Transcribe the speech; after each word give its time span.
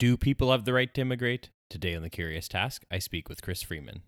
Do 0.00 0.16
people 0.16 0.50
have 0.50 0.64
the 0.64 0.72
right 0.72 0.94
to 0.94 1.02
immigrate? 1.02 1.50
Today 1.68 1.94
on 1.94 2.00
The 2.00 2.08
Curious 2.08 2.48
Task, 2.48 2.86
I 2.90 2.98
speak 2.98 3.28
with 3.28 3.42
Chris 3.42 3.62
Freiman. 3.62 4.00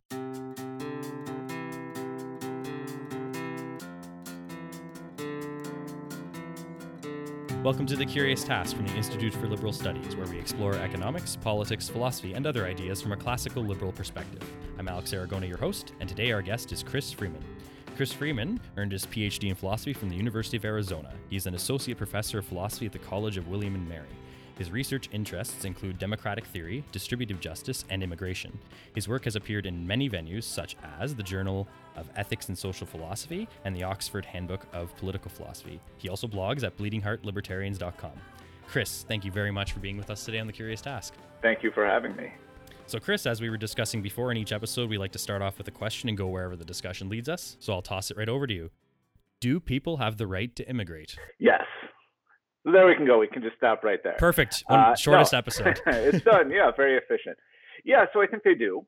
Welcome 7.63 7.85
to 7.85 7.95
The 7.95 8.07
Curious 8.07 8.43
Task 8.43 8.75
from 8.75 8.87
the 8.87 8.95
Institute 8.95 9.35
for 9.35 9.47
Liberal 9.47 9.75
Studies, 9.75 10.17
where 10.17 10.27
we 10.27 10.39
explore 10.39 10.77
economics, 10.77 11.37
politics, 11.37 11.91
philosophy, 11.91 12.33
and 12.33 12.47
other 12.47 12.65
ideas 12.65 13.03
from 13.03 13.13
a 13.13 13.17
classical 13.19 13.63
liberal 13.63 13.93
perspective. 13.93 14.51
I'm 14.79 14.89
Alex 14.89 15.13
Aragona, 15.13 15.47
your 15.47 15.59
host, 15.59 15.93
and 16.01 16.09
today 16.09 16.33
our 16.33 16.41
guest 16.41 16.73
is 16.73 16.83
Chris 16.83 17.13
Freiman. 17.13 17.45
Chris 17.97 18.15
Freiman 18.15 18.59
earned 18.79 18.93
his 18.93 19.05
PhD 19.05 19.51
in 19.51 19.55
philosophy 19.55 19.93
from 19.93 20.09
the 20.09 20.17
University 20.17 20.57
of 20.57 20.65
Arizona. 20.65 21.13
He 21.29 21.37
is 21.37 21.47
an 21.47 21.55
associate 21.55 21.99
professor 21.99 22.39
of 22.39 22.47
philosophy 22.47 22.87
at 22.87 22.93
the 22.93 22.99
College 22.99 23.37
of 23.37 23.49
William 23.49 23.75
and 23.75 23.87
Mary. 23.87 24.09
His 24.63 24.71
research 24.71 25.09
interests 25.11 25.65
include 25.65 25.99
democratic 25.99 26.47
theory, 26.47 26.85
distributive 26.93 27.41
justice, 27.41 27.85
and 27.91 28.01
immigration. 28.01 28.57
His 28.95 29.09
work 29.09 29.25
has 29.25 29.35
appeared 29.35 29.67
in 29.67 29.85
many 29.85 30.09
venues, 30.09 30.45
such 30.45 30.77
as 31.01 31.17
the 31.17 31.23
Journal 31.25 31.67
of 31.97 32.09
Ethics 32.15 32.47
and 32.47 32.57
Social 32.57 32.87
Philosophy 32.87 33.49
and 33.65 33.75
the 33.75 33.83
Oxford 33.83 34.25
Handbook 34.25 34.65
of 34.73 34.97
Political 34.99 35.33
Philosophy. 35.33 35.81
He 35.99 36.09
also 36.09 36.29
blogs 36.29 36.63
at 36.63 36.77
bleedingheartlibertarians.com. 36.79 38.13
Chris, 38.69 39.05
thank 39.09 39.25
you 39.25 39.33
very 39.33 39.51
much 39.51 39.73
for 39.73 39.81
being 39.81 39.97
with 39.97 40.11
us 40.11 40.25
today 40.25 40.39
on 40.39 40.47
The 40.47 40.53
Curious 40.53 40.81
Task. 40.81 41.15
Thank 41.43 41.65
you 41.65 41.73
for 41.73 41.85
having 41.85 42.15
me. 42.15 42.33
So, 42.87 43.01
Chris, 43.01 43.27
as 43.27 43.41
we 43.41 43.51
were 43.51 43.57
discussing 43.57 44.01
before 44.01 44.31
in 44.31 44.37
each 44.37 44.53
episode, 44.53 44.89
we 44.89 44.97
like 44.97 45.11
to 45.11 45.19
start 45.19 45.43
off 45.43 45.59
with 45.59 45.67
a 45.67 45.73
question 45.73 46.09
and 46.09 46.17
go 46.17 46.29
wherever 46.29 46.55
the 46.55 46.65
discussion 46.65 47.09
leads 47.09 47.29
us. 47.29 47.57
So, 47.59 47.73
I'll 47.73 47.83
toss 47.83 48.13
it 48.13 48.17
right 48.17 48.29
over 48.29 48.47
to 48.47 48.55
you. 48.55 48.71
Do 49.41 49.59
people 49.59 49.97
have 49.97 50.19
the 50.19 50.29
right 50.29 50.55
to 50.55 50.69
immigrate? 50.71 51.17
Yes. 51.41 51.65
There 52.65 52.87
we 52.87 52.95
can 52.95 53.07
go. 53.07 53.19
We 53.19 53.27
can 53.27 53.43
just 53.43 53.57
stop 53.57 53.83
right 53.83 53.99
there. 54.05 54.17
Perfect. 54.19 54.63
One 54.67 54.79
uh, 54.79 54.95
shortest 54.95 55.33
no. 55.33 55.39
episode. 55.39 55.81
it's 55.87 56.25
done. 56.25 56.51
Yeah, 56.51 56.71
very 56.77 56.97
efficient. 56.97 57.37
Yeah, 57.85 58.05
so 58.13 58.23
I 58.23 58.27
think 58.27 58.45
they 58.45 58.55
do. 58.55 58.87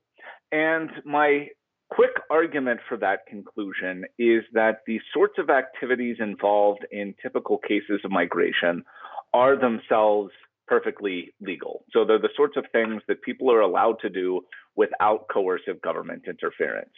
And 0.52 0.90
my 1.04 1.48
quick 1.90 2.13
argument 2.30 2.80
for 2.88 2.96
that 2.98 3.21
conclusion 3.29 4.04
is 4.18 4.43
that 4.52 4.79
the 4.87 5.01
sorts 5.13 5.35
of 5.38 5.51
activities 5.51 6.16
involved 6.21 6.87
in 6.93 7.15
typical 7.21 7.59
cases 7.59 8.01
of 8.04 8.10
migration 8.10 8.85
are 9.32 9.59
themselves 9.59 10.30
perfectly 10.66 11.35
legal. 11.41 11.85
So 11.93 12.04
they're 12.04 12.18
the 12.18 12.30
sorts 12.37 12.57
of 12.57 12.65
things 12.73 13.02
that 13.09 13.23
people 13.23 13.51
are 13.52 13.60
allowed 13.60 13.96
to 14.01 14.09
do 14.09 14.41
without 14.76 15.26
coercive 15.32 15.80
government 15.82 16.23
interference. 16.26 16.91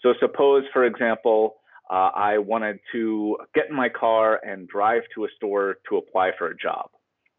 So 0.00 0.14
suppose, 0.18 0.64
for 0.72 0.84
example, 0.84 1.56
uh, 1.90 2.10
I 2.14 2.38
wanted 2.38 2.78
to 2.92 3.36
get 3.54 3.68
in 3.68 3.76
my 3.76 3.88
car 3.88 4.40
and 4.44 4.68
drive 4.68 5.02
to 5.14 5.24
a 5.24 5.28
store 5.36 5.76
to 5.88 5.96
apply 5.96 6.30
for 6.38 6.48
a 6.48 6.56
job. 6.56 6.90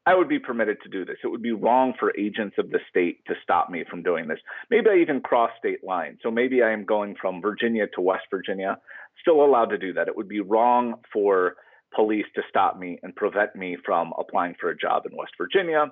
I 0.05 0.15
would 0.15 0.27
be 0.27 0.39
permitted 0.39 0.77
to 0.83 0.89
do 0.89 1.05
this. 1.05 1.17
It 1.23 1.27
would 1.27 1.43
be 1.43 1.51
wrong 1.51 1.93
for 1.99 2.11
agents 2.17 2.55
of 2.57 2.71
the 2.71 2.79
state 2.89 3.23
to 3.27 3.35
stop 3.43 3.69
me 3.69 3.83
from 3.89 4.01
doing 4.01 4.27
this. 4.27 4.39
Maybe 4.69 4.89
I 4.89 4.97
even 4.97 5.21
cross 5.21 5.51
state 5.59 5.83
lines. 5.83 6.17
So 6.23 6.31
maybe 6.31 6.63
I 6.63 6.71
am 6.71 6.85
going 6.85 7.15
from 7.21 7.41
Virginia 7.41 7.85
to 7.93 8.01
West 8.01 8.25
Virginia, 8.31 8.77
still 9.21 9.45
allowed 9.45 9.69
to 9.69 9.77
do 9.77 9.93
that. 9.93 10.07
It 10.07 10.17
would 10.17 10.27
be 10.27 10.41
wrong 10.41 10.95
for 11.13 11.55
police 11.95 12.25
to 12.35 12.41
stop 12.49 12.79
me 12.79 12.99
and 13.03 13.15
prevent 13.15 13.55
me 13.55 13.77
from 13.85 14.11
applying 14.17 14.55
for 14.59 14.69
a 14.69 14.77
job 14.77 15.03
in 15.09 15.15
West 15.15 15.33
Virginia. 15.37 15.85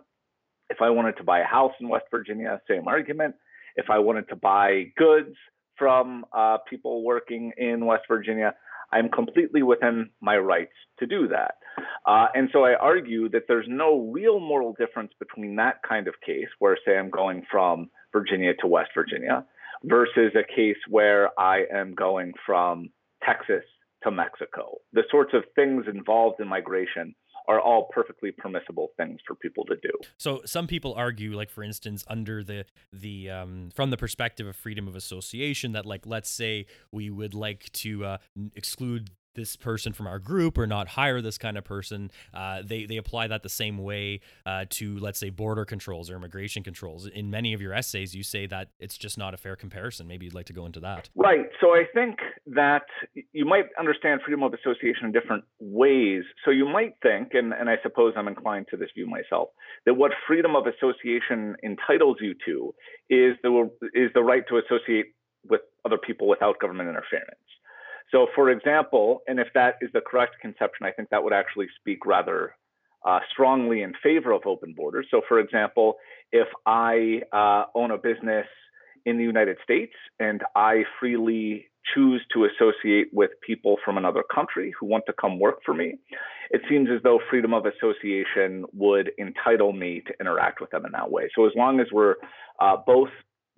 If 0.69 0.81
I 0.81 0.89
wanted 0.89 1.17
to 1.17 1.23
buy 1.23 1.39
a 1.39 1.45
house 1.45 1.73
in 1.79 1.87
West 1.87 2.05
Virginia, 2.09 2.59
same 2.67 2.87
argument. 2.87 3.35
If 3.75 3.89
I 3.89 3.99
wanted 3.99 4.27
to 4.29 4.35
buy 4.35 4.85
goods 4.97 5.35
from 5.79 6.25
uh, 6.33 6.57
people 6.69 7.03
working 7.03 7.53
in 7.57 7.85
West 7.85 8.03
Virginia, 8.07 8.53
I'm 8.91 9.09
completely 9.09 9.63
within 9.63 10.09
my 10.21 10.37
rights 10.37 10.73
to 10.99 11.07
do 11.07 11.27
that. 11.29 11.55
Uh, 12.05 12.27
and 12.35 12.49
so 12.51 12.65
I 12.65 12.73
argue 12.75 13.29
that 13.29 13.43
there's 13.47 13.67
no 13.67 14.09
real 14.11 14.39
moral 14.39 14.75
difference 14.77 15.13
between 15.19 15.55
that 15.55 15.77
kind 15.87 16.07
of 16.07 16.15
case, 16.25 16.49
where, 16.59 16.77
say, 16.85 16.97
I'm 16.97 17.09
going 17.09 17.45
from 17.49 17.89
Virginia 18.11 18.53
to 18.59 18.67
West 18.67 18.89
Virginia, 18.93 19.45
versus 19.83 20.33
a 20.35 20.55
case 20.55 20.77
where 20.89 21.29
I 21.39 21.63
am 21.73 21.95
going 21.95 22.33
from 22.45 22.89
Texas 23.23 23.63
to 24.03 24.11
Mexico. 24.11 24.79
The 24.93 25.03
sorts 25.09 25.33
of 25.33 25.43
things 25.55 25.85
involved 25.87 26.41
in 26.41 26.47
migration 26.47 27.15
are 27.49 27.59
all 27.59 27.89
perfectly 27.91 28.31
permissible 28.31 28.91
things 28.95 29.19
for 29.27 29.33
people 29.33 29.65
to 29.65 29.75
do. 29.75 29.89
So 30.17 30.41
some 30.45 30.67
people 30.67 30.93
argue, 30.93 31.35
like 31.35 31.49
for 31.49 31.63
instance, 31.63 32.05
under 32.07 32.43
the 32.43 32.65
the 32.93 33.31
um, 33.31 33.71
from 33.73 33.89
the 33.89 33.97
perspective 33.97 34.45
of 34.45 34.55
freedom 34.55 34.87
of 34.87 34.95
association, 34.95 35.71
that 35.71 35.85
like 35.85 36.05
let's 36.05 36.29
say 36.29 36.67
we 36.91 37.09
would 37.09 37.33
like 37.33 37.71
to 37.73 38.05
uh, 38.05 38.17
exclude 38.55 39.09
this 39.39 39.55
person 39.55 39.93
from 39.93 40.05
our 40.05 40.19
group 40.19 40.57
or 40.57 40.67
not 40.67 40.89
hire 40.89 41.21
this 41.21 41.37
kind 41.37 41.57
of 41.57 41.63
person. 41.63 42.11
Uh, 42.33 42.61
they 42.63 42.85
they 42.85 42.97
apply 42.97 43.27
that 43.27 43.41
the 43.41 43.49
same 43.49 43.77
way 43.77 44.19
uh, 44.45 44.65
to 44.69 44.99
let's 44.99 45.17
say 45.17 45.29
border 45.29 45.63
controls 45.63 46.09
or 46.09 46.15
immigration 46.17 46.61
controls. 46.61 47.07
In 47.07 47.29
many 47.29 47.53
of 47.53 47.61
your 47.61 47.73
essays, 47.73 48.13
you 48.13 48.23
say 48.23 48.45
that 48.47 48.69
it's 48.79 48.97
just 48.97 49.17
not 49.17 49.33
a 49.33 49.37
fair 49.37 49.55
comparison. 49.55 50.07
Maybe 50.07 50.25
you'd 50.25 50.35
like 50.35 50.47
to 50.47 50.53
go 50.53 50.65
into 50.65 50.81
that. 50.81 51.09
Right. 51.15 51.47
So 51.61 51.67
I 51.69 51.83
think 51.93 52.17
that 52.47 52.83
you 53.31 53.45
might 53.45 53.65
understand 53.79 54.21
freedom 54.25 54.43
of 54.43 54.53
association 54.53 55.05
in 55.05 55.11
different 55.11 55.45
ways. 55.59 56.23
So 56.43 56.51
you 56.51 56.67
might 56.67 56.95
think, 57.01 57.29
and, 57.33 57.53
and 57.53 57.69
I 57.69 57.77
suppose 57.81 58.13
I'm 58.17 58.27
inclined 58.27 58.67
to 58.71 58.77
this 58.77 58.89
view 58.93 59.07
myself, 59.07 59.49
that 59.85 59.93
what 59.93 60.11
freedom 60.27 60.55
of 60.55 60.65
association 60.67 61.55
entitles 61.63 62.17
you 62.19 62.35
to 62.45 62.73
is 63.09 63.37
the 63.43 63.69
is 63.93 64.11
the 64.13 64.21
right 64.21 64.43
to 64.49 64.57
associate 64.57 65.15
with 65.49 65.61
other 65.85 65.97
people 65.97 66.27
without 66.27 66.59
government 66.59 66.89
interference. 66.89 67.39
So, 68.11 68.27
for 68.35 68.49
example, 68.49 69.21
and 69.27 69.39
if 69.39 69.47
that 69.53 69.75
is 69.81 69.89
the 69.93 70.01
correct 70.01 70.35
conception, 70.41 70.85
I 70.85 70.91
think 70.91 71.09
that 71.09 71.23
would 71.23 71.33
actually 71.33 71.67
speak 71.79 72.05
rather 72.05 72.55
uh, 73.05 73.19
strongly 73.31 73.81
in 73.81 73.93
favor 74.01 74.31
of 74.31 74.41
open 74.45 74.73
borders. 74.73 75.07
So, 75.11 75.21
for 75.27 75.39
example, 75.39 75.95
if 76.31 76.47
I 76.65 77.21
uh, 77.31 77.65
own 77.75 77.91
a 77.91 77.97
business 77.97 78.47
in 79.05 79.17
the 79.17 79.23
United 79.23 79.57
States 79.63 79.93
and 80.19 80.41
I 80.55 80.83
freely 80.99 81.67
choose 81.95 82.21
to 82.33 82.45
associate 82.45 83.07
with 83.13 83.31
people 83.45 83.77
from 83.83 83.97
another 83.97 84.23
country 84.33 84.73
who 84.79 84.85
want 84.85 85.05
to 85.07 85.13
come 85.13 85.39
work 85.39 85.59
for 85.65 85.73
me, 85.73 85.95
it 86.51 86.61
seems 86.69 86.89
as 86.93 87.01
though 87.03 87.19
freedom 87.29 87.53
of 87.53 87.65
association 87.65 88.65
would 88.73 89.11
entitle 89.17 89.71
me 89.71 90.01
to 90.07 90.13
interact 90.19 90.59
with 90.61 90.71
them 90.71 90.85
in 90.85 90.91
that 90.91 91.09
way. 91.09 91.29
So, 91.35 91.45
as 91.45 91.53
long 91.55 91.79
as 91.79 91.87
we're 91.91 92.15
uh, 92.59 92.77
both 92.85 93.09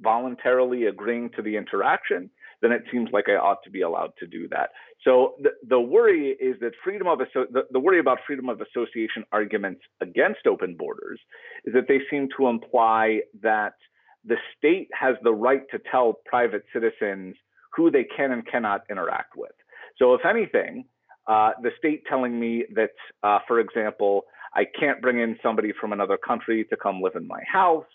voluntarily 0.02 0.86
agreeing 0.86 1.30
to 1.36 1.42
the 1.42 1.56
interaction 1.56 2.30
then 2.62 2.72
it 2.72 2.84
seems 2.92 3.10
like 3.12 3.26
I 3.28 3.34
ought 3.34 3.64
to 3.64 3.70
be 3.70 3.82
allowed 3.82 4.14
to 4.20 4.28
do 4.28 4.48
that. 4.50 4.70
So 5.04 5.34
the, 5.42 5.52
the 5.68 5.80
worry 5.80 6.38
is 6.40 6.60
that 6.62 6.72
freedom 6.84 7.08
of 7.08 7.20
the, 7.20 7.64
the 7.72 7.80
worry 7.80 8.00
about 8.00 8.20
freedom 8.26 8.50
of 8.50 8.62
association 8.62 9.24
arguments 9.32 9.82
against 10.00 10.46
open 10.48 10.76
borders 10.76 11.20
is 11.66 11.74
that 11.74 11.88
they 11.88 12.00
seem 12.10 12.30
to 12.38 12.48
imply 12.48 13.22
that 13.42 13.74
the 14.26 14.38
state 14.58 14.90
has 15.00 15.16
the 15.24 15.34
right 15.34 15.64
to 15.72 15.80
tell 15.92 16.20
private 16.26 16.64
citizens 16.72 17.36
who 17.76 17.90
they 17.90 18.06
can 18.16 18.32
and 18.32 18.46
cannot 18.46 18.82
interact 18.90 19.36
with. 19.36 19.52
So 19.98 20.14
if 20.14 20.22
anything, 20.26 20.86
uh, 21.28 21.52
the 21.62 21.72
state 21.78 22.04
telling 22.08 22.40
me 22.40 22.66
that, 22.76 22.92
uh, 23.24 23.40
for 23.48 23.60
example, 23.60 24.26
I 24.54 24.66
can't 24.80 25.02
bring 25.02 25.20
in 25.20 25.38
somebody 25.42 25.72
from 25.80 25.94
another 25.94 26.18
country 26.18 26.66
to 26.66 26.78
come 26.78 27.02
live 27.02 27.16
in 27.16 27.28
my 27.28 27.42
house, 27.52 27.86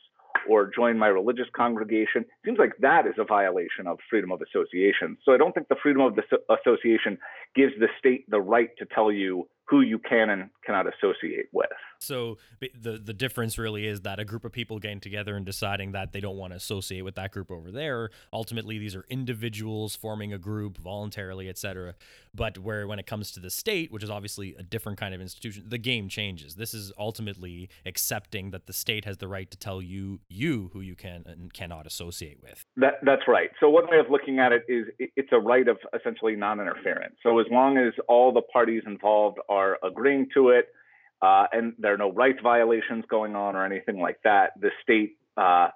or 0.49 0.71
join 0.75 0.99
my 0.99 1.09
religious 1.09 1.47
congregation. 1.55 2.25
Seems 2.45 2.59
like 2.59 2.73
that 2.81 3.07
is 3.07 3.15
a 3.19 3.25
violation 3.25 3.87
of 3.87 3.99
freedom 4.09 4.33
of 4.33 4.41
association. 4.43 5.17
So 5.25 5.33
I 5.33 5.37
don't 5.37 5.53
think 5.53 5.69
the 5.69 5.77
freedom 5.83 6.03
of 6.03 6.17
the 6.17 6.23
association 6.61 7.19
gives 7.55 7.73
the 7.79 7.89
state 7.99 8.29
the 8.31 8.41
right 8.41 8.71
to 8.79 8.87
tell 8.87 9.11
you 9.13 9.49
who 9.69 9.81
you 9.81 9.99
can 9.99 10.31
and 10.31 10.49
cannot 10.67 10.87
associate 10.87 11.47
with. 11.53 11.71
So 11.99 12.39
the 12.59 12.99
the 12.99 13.13
difference 13.13 13.59
really 13.59 13.87
is 13.87 14.03
that 14.03 14.19
a 14.19 14.25
group 14.25 14.45
of 14.45 14.53
people 14.53 14.79
getting 14.79 15.01
together 15.01 15.37
and 15.37 15.47
deciding 15.47 15.93
that 15.93 16.13
they 16.13 16.21
don't 16.21 16.37
want 16.37 16.53
to 16.53 16.57
associate 16.57 17.03
with 17.03 17.15
that 17.15 17.33
group 17.33 17.51
over 17.51 17.71
there. 17.71 18.11
Ultimately, 18.33 18.79
these 18.79 18.95
are 18.95 19.05
individuals 19.09 19.97
forming 19.97 20.33
a 20.33 20.39
group 20.39 20.79
voluntarily, 20.79 21.49
etc. 21.49 21.95
But 22.35 22.59
where 22.59 22.87
when 22.87 22.99
it 22.99 23.07
comes 23.07 23.31
to 23.33 23.41
the 23.41 23.51
state, 23.51 23.91
which 23.91 24.03
is 24.03 24.11
obviously 24.11 24.55
a 24.59 24.63
different 24.63 24.99
kind 24.99 25.15
of 25.15 25.21
institution, 25.21 25.65
the 25.69 25.79
game 25.79 26.09
changes. 26.09 26.57
This 26.57 26.75
is 26.75 26.93
ultimately 26.99 27.71
accepting 27.85 28.51
that 28.51 28.67
the 28.67 28.73
state 28.73 29.05
has 29.05 29.19
the 29.19 29.29
right 29.29 29.51
to 29.51 29.57
tell 29.57 29.81
you 29.81 30.21
you 30.29 30.71
who 30.73 30.81
you 30.81 30.95
can 30.95 31.25
and 31.27 31.53
cannot 31.53 31.87
associate 31.87 32.43
with. 32.43 32.65
That 32.77 32.95
that's 33.03 33.23
right. 33.27 33.51
So 33.61 33.69
one 33.71 33.89
way 33.91 33.99
of 33.99 34.11
looking 34.11 34.39
at 34.39 34.53
it 34.53 34.65
is 34.69 34.87
it's 34.99 35.31
a 35.33 35.39
right 35.39 35.69
of 35.69 35.79
essentially 35.99 36.37
non-interference. 36.37 37.17
So 37.23 37.39
as 37.39 37.47
long 37.51 37.79
as 37.79 37.93
all 38.09 38.33
the 38.33 38.43
parties 38.43 38.83
involved 38.87 39.39
are 39.49 39.79
agreeing 39.83 40.29
to 40.35 40.51
it 40.51 40.56
uh, 41.27 41.47
and 41.53 41.75
there 41.79 41.93
are 41.93 41.99
no 41.99 42.13
rights 42.13 42.39
violations 42.43 43.05
going 43.09 43.35
on 43.35 43.57
or 43.57 43.65
anything 43.65 43.99
like 44.01 44.19
that, 44.23 44.53
the 44.61 44.71
state 44.83 45.17
uh, 45.37 45.69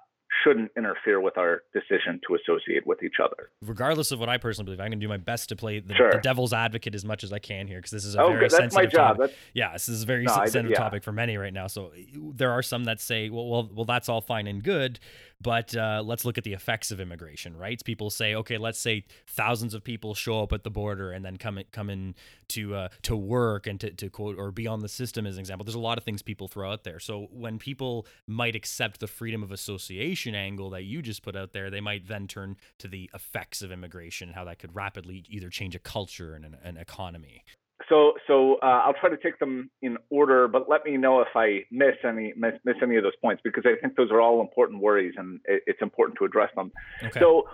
shouldn't 0.43 0.71
interfere 0.77 1.19
with 1.19 1.37
our 1.37 1.63
decision 1.73 2.21
to 2.25 2.35
associate 2.35 2.87
with 2.87 3.03
each 3.03 3.15
other. 3.21 3.49
Regardless 3.61 4.11
of 4.11 4.19
what 4.19 4.29
I 4.29 4.37
personally 4.37 4.65
believe, 4.65 4.79
I'm 4.79 4.89
going 4.91 4.99
to 4.99 5.05
do 5.05 5.09
my 5.09 5.17
best 5.17 5.49
to 5.49 5.57
play 5.57 5.79
the, 5.79 5.93
sure. 5.93 6.11
the 6.11 6.19
devil's 6.19 6.53
advocate 6.53 6.95
as 6.95 7.03
much 7.03 7.23
as 7.25 7.33
I 7.33 7.39
can 7.39 7.67
here 7.67 7.79
because 7.79 7.91
this 7.91 8.05
is 8.05 8.15
a 8.15 8.21
oh, 8.21 8.29
very 8.29 8.41
that's 8.41 8.55
sensitive 8.55 8.73
my 8.73 8.85
job. 8.85 9.17
Topic. 9.17 9.35
Yeah, 9.53 9.73
this 9.73 9.89
is 9.89 10.03
a 10.03 10.05
very 10.05 10.23
no, 10.23 10.33
sensitive 10.33 10.71
yeah. 10.71 10.77
topic 10.77 11.03
for 11.03 11.11
many 11.11 11.35
right 11.35 11.53
now. 11.53 11.67
So 11.67 11.91
there 12.15 12.51
are 12.51 12.63
some 12.63 12.85
that 12.85 13.01
say, 13.01 13.29
well, 13.29 13.47
well, 13.49 13.69
well, 13.73 13.85
that's 13.85 14.07
all 14.07 14.21
fine 14.21 14.47
and 14.47 14.63
good, 14.63 14.99
But 15.41 15.75
uh, 15.75 16.03
let's 16.05 16.25
look 16.25 16.37
at 16.37 16.43
the 16.43 16.53
effects 16.53 16.91
of 16.91 16.99
immigration, 16.99 17.57
right? 17.57 17.81
People 17.83 18.09
say, 18.09 18.35
okay, 18.35 18.57
let's 18.57 18.79
say 18.79 19.05
thousands 19.27 19.73
of 19.73 19.83
people 19.83 20.13
show 20.13 20.43
up 20.43 20.53
at 20.53 20.63
the 20.63 20.69
border 20.69 21.11
and 21.11 21.25
then 21.25 21.37
come 21.37 21.57
in, 21.57 21.65
come 21.71 21.89
in 21.89 22.15
to 22.49 22.75
uh, 22.75 22.89
to 23.03 23.15
work 23.15 23.65
and 23.65 23.79
to, 23.79 23.91
to 23.91 24.09
quote 24.09 24.37
or 24.37 24.51
be 24.51 24.67
on 24.67 24.81
the 24.81 24.89
system 24.89 25.25
as 25.25 25.35
an 25.35 25.39
example. 25.39 25.63
There's 25.63 25.75
a 25.75 25.79
lot 25.79 25.97
of 25.97 26.03
things 26.03 26.21
people 26.21 26.47
throw 26.47 26.71
out 26.71 26.83
there. 26.83 26.99
So 26.99 27.27
when 27.31 27.57
people 27.57 28.05
might 28.27 28.55
accept 28.55 28.99
the 28.99 29.07
freedom 29.07 29.41
of 29.41 29.51
association 29.51 30.35
angle 30.35 30.69
that 30.71 30.83
you 30.83 31.01
just 31.01 31.23
put 31.23 31.35
out 31.35 31.53
there, 31.53 31.69
they 31.69 31.81
might 31.81 32.07
then 32.07 32.27
turn 32.27 32.57
to 32.79 32.87
the 32.87 33.09
effects 33.13 33.61
of 33.61 33.71
immigration 33.71 34.29
and 34.29 34.35
how 34.35 34.43
that 34.45 34.59
could 34.59 34.75
rapidly 34.75 35.23
either 35.29 35.49
change 35.49 35.75
a 35.75 35.79
culture 35.79 36.35
and 36.35 36.45
an, 36.45 36.57
an 36.63 36.77
economy. 36.77 37.43
So, 37.91 38.13
so 38.25 38.55
uh, 38.63 38.83
I'll 38.85 38.93
try 38.93 39.09
to 39.09 39.17
take 39.17 39.37
them 39.39 39.69
in 39.81 39.97
order, 40.09 40.47
but 40.47 40.69
let 40.69 40.85
me 40.85 40.95
know 40.95 41.19
if 41.19 41.27
I 41.35 41.65
miss 41.71 41.95
any 42.07 42.33
miss, 42.37 42.53
miss 42.63 42.77
any 42.81 42.95
of 42.95 43.03
those 43.03 43.17
points 43.21 43.41
because 43.43 43.65
I 43.65 43.75
think 43.81 43.97
those 43.97 44.09
are 44.11 44.21
all 44.21 44.39
important 44.39 44.81
worries, 44.81 45.13
and 45.17 45.41
it, 45.43 45.63
it's 45.67 45.81
important 45.81 46.17
to 46.19 46.25
address 46.25 46.49
them. 46.55 46.71
Okay. 47.03 47.19
So, 47.19 47.49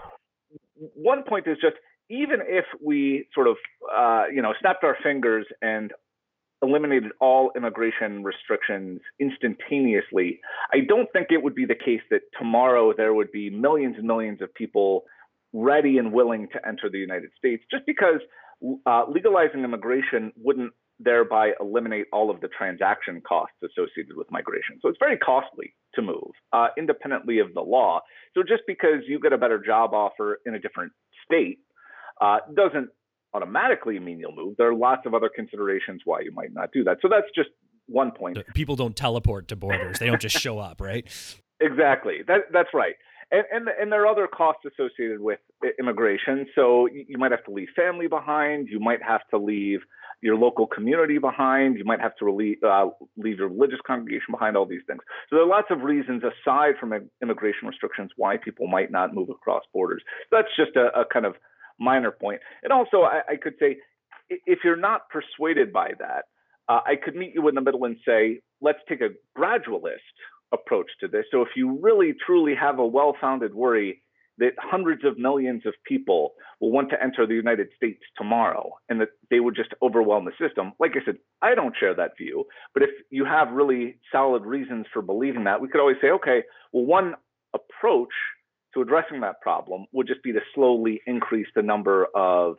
one 0.94 1.24
point 1.24 1.48
is 1.48 1.58
just 1.60 1.78
even 2.10 2.42
if 2.46 2.66
we 2.86 3.28
sort 3.34 3.48
of 3.48 3.56
uh, 3.92 4.26
you 4.32 4.44
know 4.44 4.54
snapped 4.62 4.84
our 4.84 4.96
fingers 5.02 5.48
and 5.64 5.92
eliminated 6.62 7.12
all 7.20 7.52
immigration 7.56 8.24
restrictions 8.24 9.02
instantaneously, 9.20 10.40
I 10.72 10.82
don't 10.88 11.12
think 11.14 11.28
it 11.32 11.42
would 11.42 11.56
be 11.56 11.66
the 11.66 11.76
case 11.76 12.02
that 12.12 12.22
tomorrow 12.38 12.94
there 12.96 13.16
would 13.16 13.32
be 13.32 13.50
millions 13.50 13.96
and 13.98 14.06
millions 14.06 14.44
of 14.44 14.54
people 14.54 15.06
ready 15.52 15.98
and 15.98 16.14
willing 16.14 16.48
to 16.54 16.68
enter 16.68 16.92
the 16.92 17.00
United 17.00 17.32
States, 17.40 17.64
just 17.72 17.88
because 17.88 18.20
uh, 18.86 19.04
legalizing 19.08 19.64
immigration 19.64 20.32
wouldn't 20.38 20.74
thereby 21.00 21.52
eliminate 21.60 22.08
all 22.12 22.32
of 22.32 22.42
the 22.42 22.48
transaction 22.48 23.22
costs 23.28 23.56
associated 23.64 24.16
with 24.16 24.28
migration. 24.32 24.80
So 24.82 24.90
it's 24.90 24.98
very 25.00 25.18
costly 25.18 25.76
to 25.94 26.02
move 26.02 26.32
uh, 26.54 26.68
independently 26.78 27.40
of 27.40 27.54
the 27.54 27.62
law. 27.62 28.02
So 28.34 28.42
just 28.42 28.64
because 28.68 29.02
you 29.08 29.20
get 29.20 29.34
a 29.34 29.38
better 29.38 29.62
job 29.64 29.94
offer 29.94 30.40
in 30.46 30.56
a 30.56 30.60
different 30.60 30.92
state 31.24 31.60
uh, 32.20 32.38
doesn't 32.56 32.90
automatically 33.34 34.00
mean 34.00 34.20
you'll 34.20 34.36
move. 34.36 34.56
There 34.58 34.70
are 34.70 34.76
lots 34.76 35.02
of 35.06 35.14
other 35.14 35.30
considerations 35.34 36.02
why 36.06 36.22
you 36.22 36.32
might 36.32 36.52
not 36.52 36.72
do 36.74 36.84
that. 36.86 36.98
So 37.02 37.10
that's 37.10 37.28
just 37.36 37.50
one 37.86 38.12
point. 38.12 38.40
People 38.54 38.76
don't 38.76 38.96
teleport 38.96 39.48
to 39.50 39.56
borders; 39.56 40.00
they 40.00 40.08
don't 40.08 40.22
just 40.22 40.38
show 40.38 40.60
up, 40.60 40.82
right? 40.82 41.06
Exactly. 41.60 42.18
That 42.28 42.42
that's 42.54 42.70
right. 42.72 42.94
And, 43.32 43.44
and, 43.52 43.68
and 43.80 43.92
there 43.92 44.04
are 44.04 44.08
other 44.08 44.28
costs 44.28 44.64
associated 44.66 45.20
with 45.20 45.40
immigration. 45.80 46.48
So 46.56 46.88
you 46.88 47.18
might 47.18 47.32
have 47.32 47.44
to 47.46 47.52
leave 47.52 47.68
family 47.76 48.08
behind. 48.08 48.68
You 48.70 48.80
might 48.80 49.04
have 49.04 49.22
to 49.32 49.38
leave 49.38 49.80
your 50.22 50.36
local 50.36 50.66
community 50.66 51.18
behind. 51.18 51.78
You 51.78 51.84
might 51.84 52.00
have 52.00 52.16
to 52.18 52.26
relieve, 52.26 52.58
uh, 52.64 52.88
leave 53.18 53.40
your 53.40 53.50
religious 53.50 53.80
congregation 53.86 54.32
behind. 54.32 54.56
All 54.56 54.66
these 54.66 54.82
things. 54.88 55.02
So 55.30 55.36
there 55.36 55.44
are 55.44 55.48
lots 55.48 55.68
of 55.70 55.82
reasons 55.82 56.24
aside 56.24 56.76
from 56.80 56.94
immigration 57.22 57.68
restrictions 57.68 58.12
why 58.16 58.38
people 58.38 58.68
might 58.68 58.92
not 58.92 59.14
move 59.14 59.30
across 59.30 59.64
borders. 59.74 60.02
That's 60.32 60.48
just 60.56 60.76
a, 60.76 60.98
a 61.00 61.06
kind 61.06 61.26
of 61.26 61.36
minor 61.80 62.12
point. 62.12 62.40
And 62.64 62.72
also, 62.72 63.02
I, 63.02 63.22
I, 63.30 63.36
could 63.36 63.54
say, 63.60 63.78
if 64.30 64.60
you're 64.64 64.76
not 64.76 65.10
persuaded 65.10 65.72
by 65.72 65.92
that, 66.00 66.26
uh, 66.70 66.80
I 66.86 66.96
could 66.96 67.16
meet 67.16 67.34
you 67.34 67.48
in 67.48 67.56
the 67.56 67.62
middle 67.62 67.84
and 67.86 67.98
say, 68.06 68.42
let's 68.62 68.80
take 68.90 69.02
a 69.02 69.10
gradualist 69.38 69.94
approach 70.54 70.88
to 71.02 71.08
this. 71.08 71.26
So 71.32 71.42
if 71.42 71.50
you 71.56 71.80
really 71.82 72.14
truly 72.26 72.56
have 72.56 72.80
a 72.80 72.86
well-founded 72.86 73.54
worry 73.54 74.02
that 74.40 74.54
hundreds 74.60 75.04
of 75.04 75.18
millions 75.18 75.64
of 75.66 75.74
people 75.86 76.34
will 76.62 76.72
want 76.72 76.90
to 76.92 77.02
enter 77.02 77.26
the 77.26 77.34
United 77.34 77.70
States 77.76 78.02
tomorrow 78.16 78.72
and 78.88 79.02
that 79.02 79.10
they 79.32 79.40
would 79.40 79.56
just 79.56 79.74
overwhelm 79.82 80.26
the 80.26 80.32
system. 80.40 80.74
Like 80.80 80.92
I 80.96 81.04
said, 81.04 81.18
I 81.42 81.56
don't 81.56 81.76
share 81.80 81.96
that 81.96 82.18
view. 82.18 82.46
But 82.74 82.84
if 82.84 82.92
you 83.10 83.26
have 83.26 83.52
really 83.52 84.00
solid 84.12 84.44
reasons 84.46 84.86
for 84.94 85.02
believing 85.02 85.46
that, 85.46 85.60
we 85.60 85.68
could 85.68 85.82
always 85.82 85.98
say, 86.02 86.10
okay, 86.12 86.44
well, 86.72 86.86
one 86.86 87.16
approach 87.54 88.14
to 88.74 88.82
addressing 88.82 89.22
that 89.22 89.42
problem 89.42 89.86
would 89.92 90.08
just 90.08 90.22
be 90.22 90.34
to 90.34 90.40
slowly 90.54 91.02
increase 91.08 91.48
the 91.56 91.64
number 91.64 92.08
of 92.14 92.58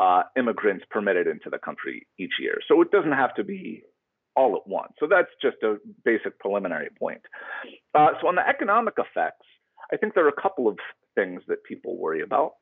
uh, 0.00 0.22
immigrants 0.36 0.84
permitted 0.90 1.26
into 1.26 1.50
the 1.50 1.58
country 1.58 2.06
each 2.18 2.32
year. 2.40 2.58
So 2.66 2.80
it 2.80 2.90
doesn't 2.90 3.12
have 3.12 3.34
to 3.34 3.44
be 3.44 3.82
all 4.40 4.56
at 4.56 4.66
once. 4.66 4.92
So 4.98 5.06
that's 5.14 5.32
just 5.46 5.58
a 5.62 5.76
basic 6.04 6.38
preliminary 6.38 6.88
point. 6.98 7.22
Uh, 7.94 8.10
so 8.20 8.28
on 8.28 8.36
the 8.36 8.46
economic 8.54 8.94
effects, 8.96 9.46
I 9.92 9.96
think 9.98 10.14
there 10.14 10.24
are 10.24 10.36
a 10.38 10.42
couple 10.46 10.66
of 10.68 10.78
things 11.14 11.42
that 11.48 11.58
people 11.64 11.96
worry 11.98 12.22
about. 12.22 12.52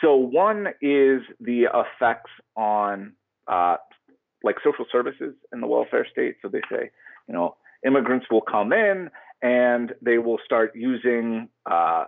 So 0.00 0.14
one 0.14 0.68
is 0.80 1.20
the 1.40 1.66
effects 1.82 2.30
on 2.56 3.14
uh, 3.48 3.76
like 4.44 4.56
social 4.62 4.86
services 4.92 5.34
in 5.52 5.60
the 5.60 5.66
welfare 5.66 6.06
state. 6.10 6.36
So 6.42 6.48
they 6.48 6.62
say, 6.70 6.90
you 7.26 7.34
know, 7.34 7.56
immigrants 7.84 8.26
will 8.30 8.42
come 8.42 8.72
in 8.72 9.10
and 9.42 9.92
they 10.02 10.18
will 10.18 10.38
start 10.44 10.72
using, 10.74 11.48
uh, 11.70 12.04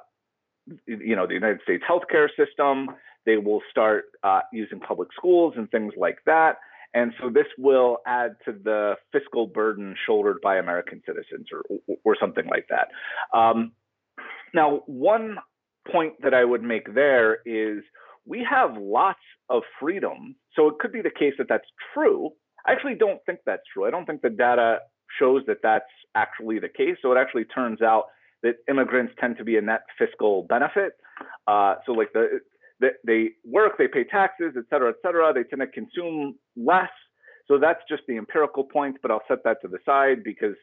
you 0.87 1.17
know, 1.17 1.27
the 1.27 1.35
United 1.35 1.61
States 1.63 1.83
healthcare 1.91 2.29
system. 2.37 2.91
They 3.27 3.39
will 3.39 3.63
start 3.71 4.05
uh, 4.23 4.43
using 4.53 4.79
public 4.79 5.09
schools 5.17 5.55
and 5.57 5.71
things 5.71 5.95
like 5.97 6.19
that. 6.27 6.59
And 6.93 7.13
so 7.21 7.31
this 7.31 7.47
will 7.57 7.99
add 8.07 8.37
to 8.45 8.53
the 8.53 8.95
fiscal 9.13 9.47
burden 9.47 9.95
shouldered 10.07 10.39
by 10.43 10.57
American 10.57 11.03
citizens 11.07 11.47
or, 11.53 11.63
or 12.05 12.17
something 12.21 12.47
like 12.47 12.67
that. 12.71 12.89
Um, 13.37 13.73
now, 14.53 14.83
one 14.87 15.37
point 15.91 16.15
that 16.23 16.35
I 16.35 16.45
would 16.45 16.63
make 16.63 16.95
there 16.95 17.39
is 17.47 17.83
we 18.27 18.47
have 18.49 18.77
lots 18.77 19.21
of 19.49 19.63
freedom. 19.81 20.35
So 20.55 20.69
it 20.69 20.75
could 20.81 20.93
be 20.93 21.03
the 21.03 21.11
case 21.11 21.35
that 21.39 21.49
that's 21.49 21.69
true. 21.95 22.31
I 22.67 22.73
actually 22.73 22.97
don't 22.97 23.21
think 23.25 23.41
that's 23.47 23.63
true. 23.73 23.87
I 23.87 23.91
don't 23.91 24.05
think 24.05 24.23
the 24.23 24.31
data 24.31 24.79
shows 25.19 25.43
that 25.47 25.59
that's 25.63 25.85
actually 26.15 26.59
the 26.59 26.69
case. 26.69 26.97
So 27.03 27.13
it 27.13 27.19
actually 27.19 27.45
turns 27.45 27.83
out 27.83 28.05
that 28.43 28.57
immigrants 28.69 29.13
tend 29.21 29.37
to 29.39 29.45
be 29.45 29.57
a 29.57 29.61
net 29.61 29.83
fiscal 29.99 30.47
benefit. 30.49 30.93
Uh, 31.47 31.77
so 31.87 31.93
like 31.93 32.13
the 32.13 32.41
they 33.05 33.31
work, 33.45 33.79
they 33.79 33.89
pay 33.89 34.05
taxes, 34.05 34.55
et 34.57 34.65
cetera, 34.71 34.91
et 34.91 34.97
cetera. 35.03 35.33
They 35.33 35.45
tend 35.45 35.61
to 35.61 35.67
consume 35.67 36.37
less. 36.57 36.91
So 37.49 37.59
that's 37.59 37.81
just 37.89 38.03
the 38.07 38.17
empirical 38.17 38.65
point, 38.65 38.97
but 39.03 39.11
I'll 39.11 39.23
set 39.29 39.43
that 39.45 39.61
to 39.63 39.69
the 39.69 39.79
side 39.85 40.23
because 40.25 40.55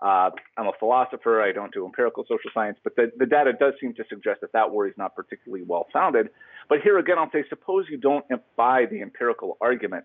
uh, 0.00 0.30
I'm 0.56 0.66
a 0.66 0.72
philosopher. 0.78 1.42
I 1.42 1.52
don't 1.52 1.72
do 1.72 1.84
empirical 1.84 2.24
social 2.24 2.50
science, 2.54 2.78
but 2.84 2.94
the, 2.96 3.10
the 3.18 3.26
data 3.26 3.52
does 3.52 3.74
seem 3.80 3.94
to 3.94 4.04
suggest 4.08 4.42
that 4.42 4.52
that 4.52 4.70
worry 4.70 4.90
is 4.90 4.96
not 4.96 5.14
particularly 5.16 5.64
well 5.66 5.86
founded. 5.92 6.28
But 6.68 6.80
here 6.82 6.98
again, 6.98 7.18
I'll 7.18 7.30
say, 7.32 7.44
suppose 7.48 7.86
you 7.90 7.98
don't 7.98 8.24
buy 8.56 8.86
the 8.90 9.00
empirical 9.02 9.56
argument. 9.60 10.04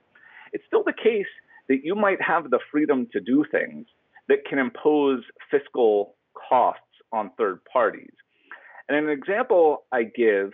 It's 0.54 0.64
still 0.66 0.84
the 0.84 0.94
case 0.94 1.28
that 1.70 1.80
you 1.84 1.96
might 1.96 2.22
have 2.22 2.50
the 2.50 2.60
freedom 2.72 3.08
to 3.14 3.20
do 3.20 3.46
things 3.52 3.86
that 4.28 4.46
can 4.50 4.60
impose 4.60 5.24
fiscal 5.50 6.16
costs 6.50 6.82
on 7.12 7.32
third 7.38 7.60
parties. 7.72 8.14
And 8.88 8.98
an 8.98 9.10
example 9.10 9.84
I 9.92 10.04
give 10.04 10.52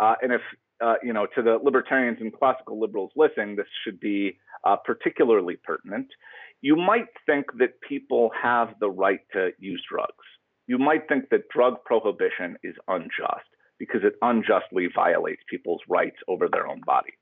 uh, 0.00 0.14
and 0.22 0.32
if 0.32 0.42
uh, 0.80 0.94
you 1.02 1.12
know, 1.12 1.26
to 1.34 1.42
the 1.42 1.58
libertarians 1.62 2.18
and 2.20 2.32
classical 2.32 2.80
liberals 2.80 3.10
listening, 3.16 3.56
this 3.56 3.66
should 3.84 3.98
be 3.98 4.38
uh, 4.64 4.76
particularly 4.76 5.56
pertinent. 5.56 6.06
You 6.60 6.76
might 6.76 7.06
think 7.26 7.46
that 7.58 7.80
people 7.80 8.30
have 8.40 8.74
the 8.80 8.90
right 8.90 9.20
to 9.32 9.50
use 9.58 9.82
drugs. 9.90 10.12
You 10.66 10.78
might 10.78 11.08
think 11.08 11.30
that 11.30 11.48
drug 11.48 11.82
prohibition 11.84 12.56
is 12.62 12.74
unjust 12.88 13.48
because 13.78 14.02
it 14.04 14.14
unjustly 14.22 14.88
violates 14.94 15.42
people's 15.48 15.80
rights 15.88 16.16
over 16.26 16.48
their 16.48 16.66
own 16.66 16.80
body. 16.84 17.12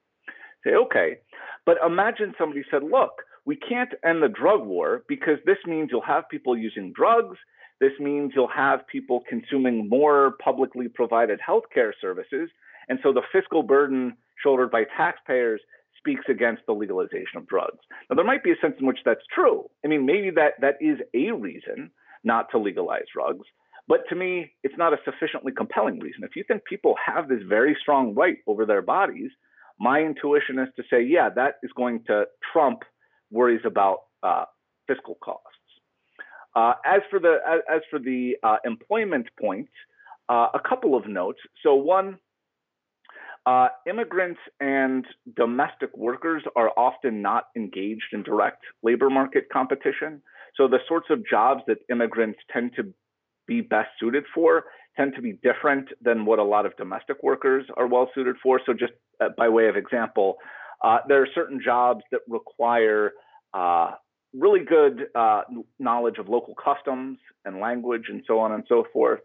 Say, 0.64 0.74
okay, 0.74 1.18
but 1.64 1.76
imagine 1.86 2.34
somebody 2.38 2.64
said, 2.70 2.82
look, 2.82 3.12
we 3.44 3.56
can't 3.56 3.92
end 4.04 4.22
the 4.22 4.28
drug 4.28 4.64
war 4.64 5.04
because 5.06 5.38
this 5.44 5.58
means 5.66 5.90
you'll 5.92 6.00
have 6.00 6.28
people 6.28 6.56
using 6.56 6.92
drugs. 6.92 7.38
This 7.78 7.92
means 8.00 8.32
you'll 8.34 8.48
have 8.48 8.86
people 8.88 9.22
consuming 9.28 9.88
more 9.88 10.34
publicly 10.42 10.88
provided 10.88 11.40
healthcare 11.46 11.92
services 12.00 12.50
and 12.88 12.98
so 13.02 13.12
the 13.12 13.22
fiscal 13.32 13.62
burden 13.62 14.16
shouldered 14.42 14.70
by 14.70 14.84
taxpayers 14.96 15.60
speaks 15.98 16.24
against 16.28 16.62
the 16.66 16.72
legalization 16.72 17.36
of 17.36 17.46
drugs. 17.46 17.78
Now, 18.08 18.16
there 18.16 18.24
might 18.24 18.44
be 18.44 18.52
a 18.52 18.56
sense 18.60 18.74
in 18.78 18.86
which 18.86 18.98
that's 19.04 19.24
true. 19.34 19.68
I 19.84 19.88
mean, 19.88 20.06
maybe 20.06 20.30
that, 20.30 20.52
that 20.60 20.76
is 20.80 20.98
a 21.14 21.32
reason 21.32 21.90
not 22.22 22.50
to 22.52 22.58
legalize 22.58 23.04
drugs. 23.12 23.46
But 23.88 24.00
to 24.08 24.14
me, 24.14 24.52
it's 24.62 24.76
not 24.76 24.92
a 24.92 24.98
sufficiently 25.04 25.52
compelling 25.52 26.00
reason. 26.00 26.24
If 26.24 26.36
you 26.36 26.44
think 26.46 26.64
people 26.64 26.94
have 27.04 27.28
this 27.28 27.42
very 27.48 27.76
strong 27.80 28.14
right 28.14 28.38
over 28.46 28.66
their 28.66 28.82
bodies, 28.82 29.30
my 29.78 30.00
intuition 30.00 30.58
is 30.58 30.68
to 30.76 30.82
say, 30.90 31.02
yeah, 31.02 31.28
that 31.34 31.54
is 31.62 31.70
going 31.76 32.02
to 32.06 32.24
trump 32.52 32.82
worries 33.30 33.60
about 33.64 33.98
uh, 34.22 34.44
fiscal 34.86 35.16
costs. 35.22 35.42
Uh, 36.54 36.72
as 36.84 37.02
for 37.10 37.18
the 37.18 37.36
as, 37.70 37.82
for 37.90 37.98
the 37.98 38.34
uh, 38.42 38.56
employment 38.64 39.26
point, 39.38 39.68
uh, 40.28 40.48
a 40.54 40.60
couple 40.66 40.96
of 40.96 41.06
notes. 41.06 41.38
So 41.62 41.74
one, 41.74 42.18
uh, 43.46 43.68
immigrants 43.88 44.40
and 44.60 45.06
domestic 45.36 45.96
workers 45.96 46.42
are 46.56 46.70
often 46.76 47.22
not 47.22 47.44
engaged 47.56 48.12
in 48.12 48.22
direct 48.22 48.62
labor 48.82 49.08
market 49.08 49.44
competition. 49.52 50.20
So 50.56 50.66
the 50.66 50.78
sorts 50.88 51.06
of 51.10 51.22
jobs 51.28 51.62
that 51.68 51.78
immigrants 51.90 52.40
tend 52.52 52.72
to 52.76 52.92
be 53.46 53.60
best 53.60 53.88
suited 54.00 54.24
for 54.34 54.64
tend 54.96 55.14
to 55.14 55.22
be 55.22 55.38
different 55.44 55.88
than 56.00 56.24
what 56.24 56.38
a 56.38 56.42
lot 56.42 56.66
of 56.66 56.76
domestic 56.76 57.22
workers 57.22 57.64
are 57.76 57.86
well 57.86 58.10
suited 58.14 58.34
for. 58.42 58.60
So 58.66 58.72
just 58.72 58.92
uh, 59.20 59.28
by 59.36 59.48
way 59.48 59.68
of 59.68 59.76
example, 59.76 60.36
uh, 60.82 60.98
there 61.06 61.22
are 61.22 61.28
certain 61.34 61.60
jobs 61.62 62.02
that 62.10 62.20
require 62.28 63.12
uh, 63.54 63.92
really 64.34 64.60
good 64.64 65.06
uh, 65.14 65.42
knowledge 65.78 66.18
of 66.18 66.28
local 66.28 66.54
customs 66.54 67.18
and 67.44 67.60
language 67.60 68.04
and 68.08 68.22
so 68.26 68.38
on 68.38 68.52
and 68.52 68.64
so 68.68 68.84
forth. 68.92 69.20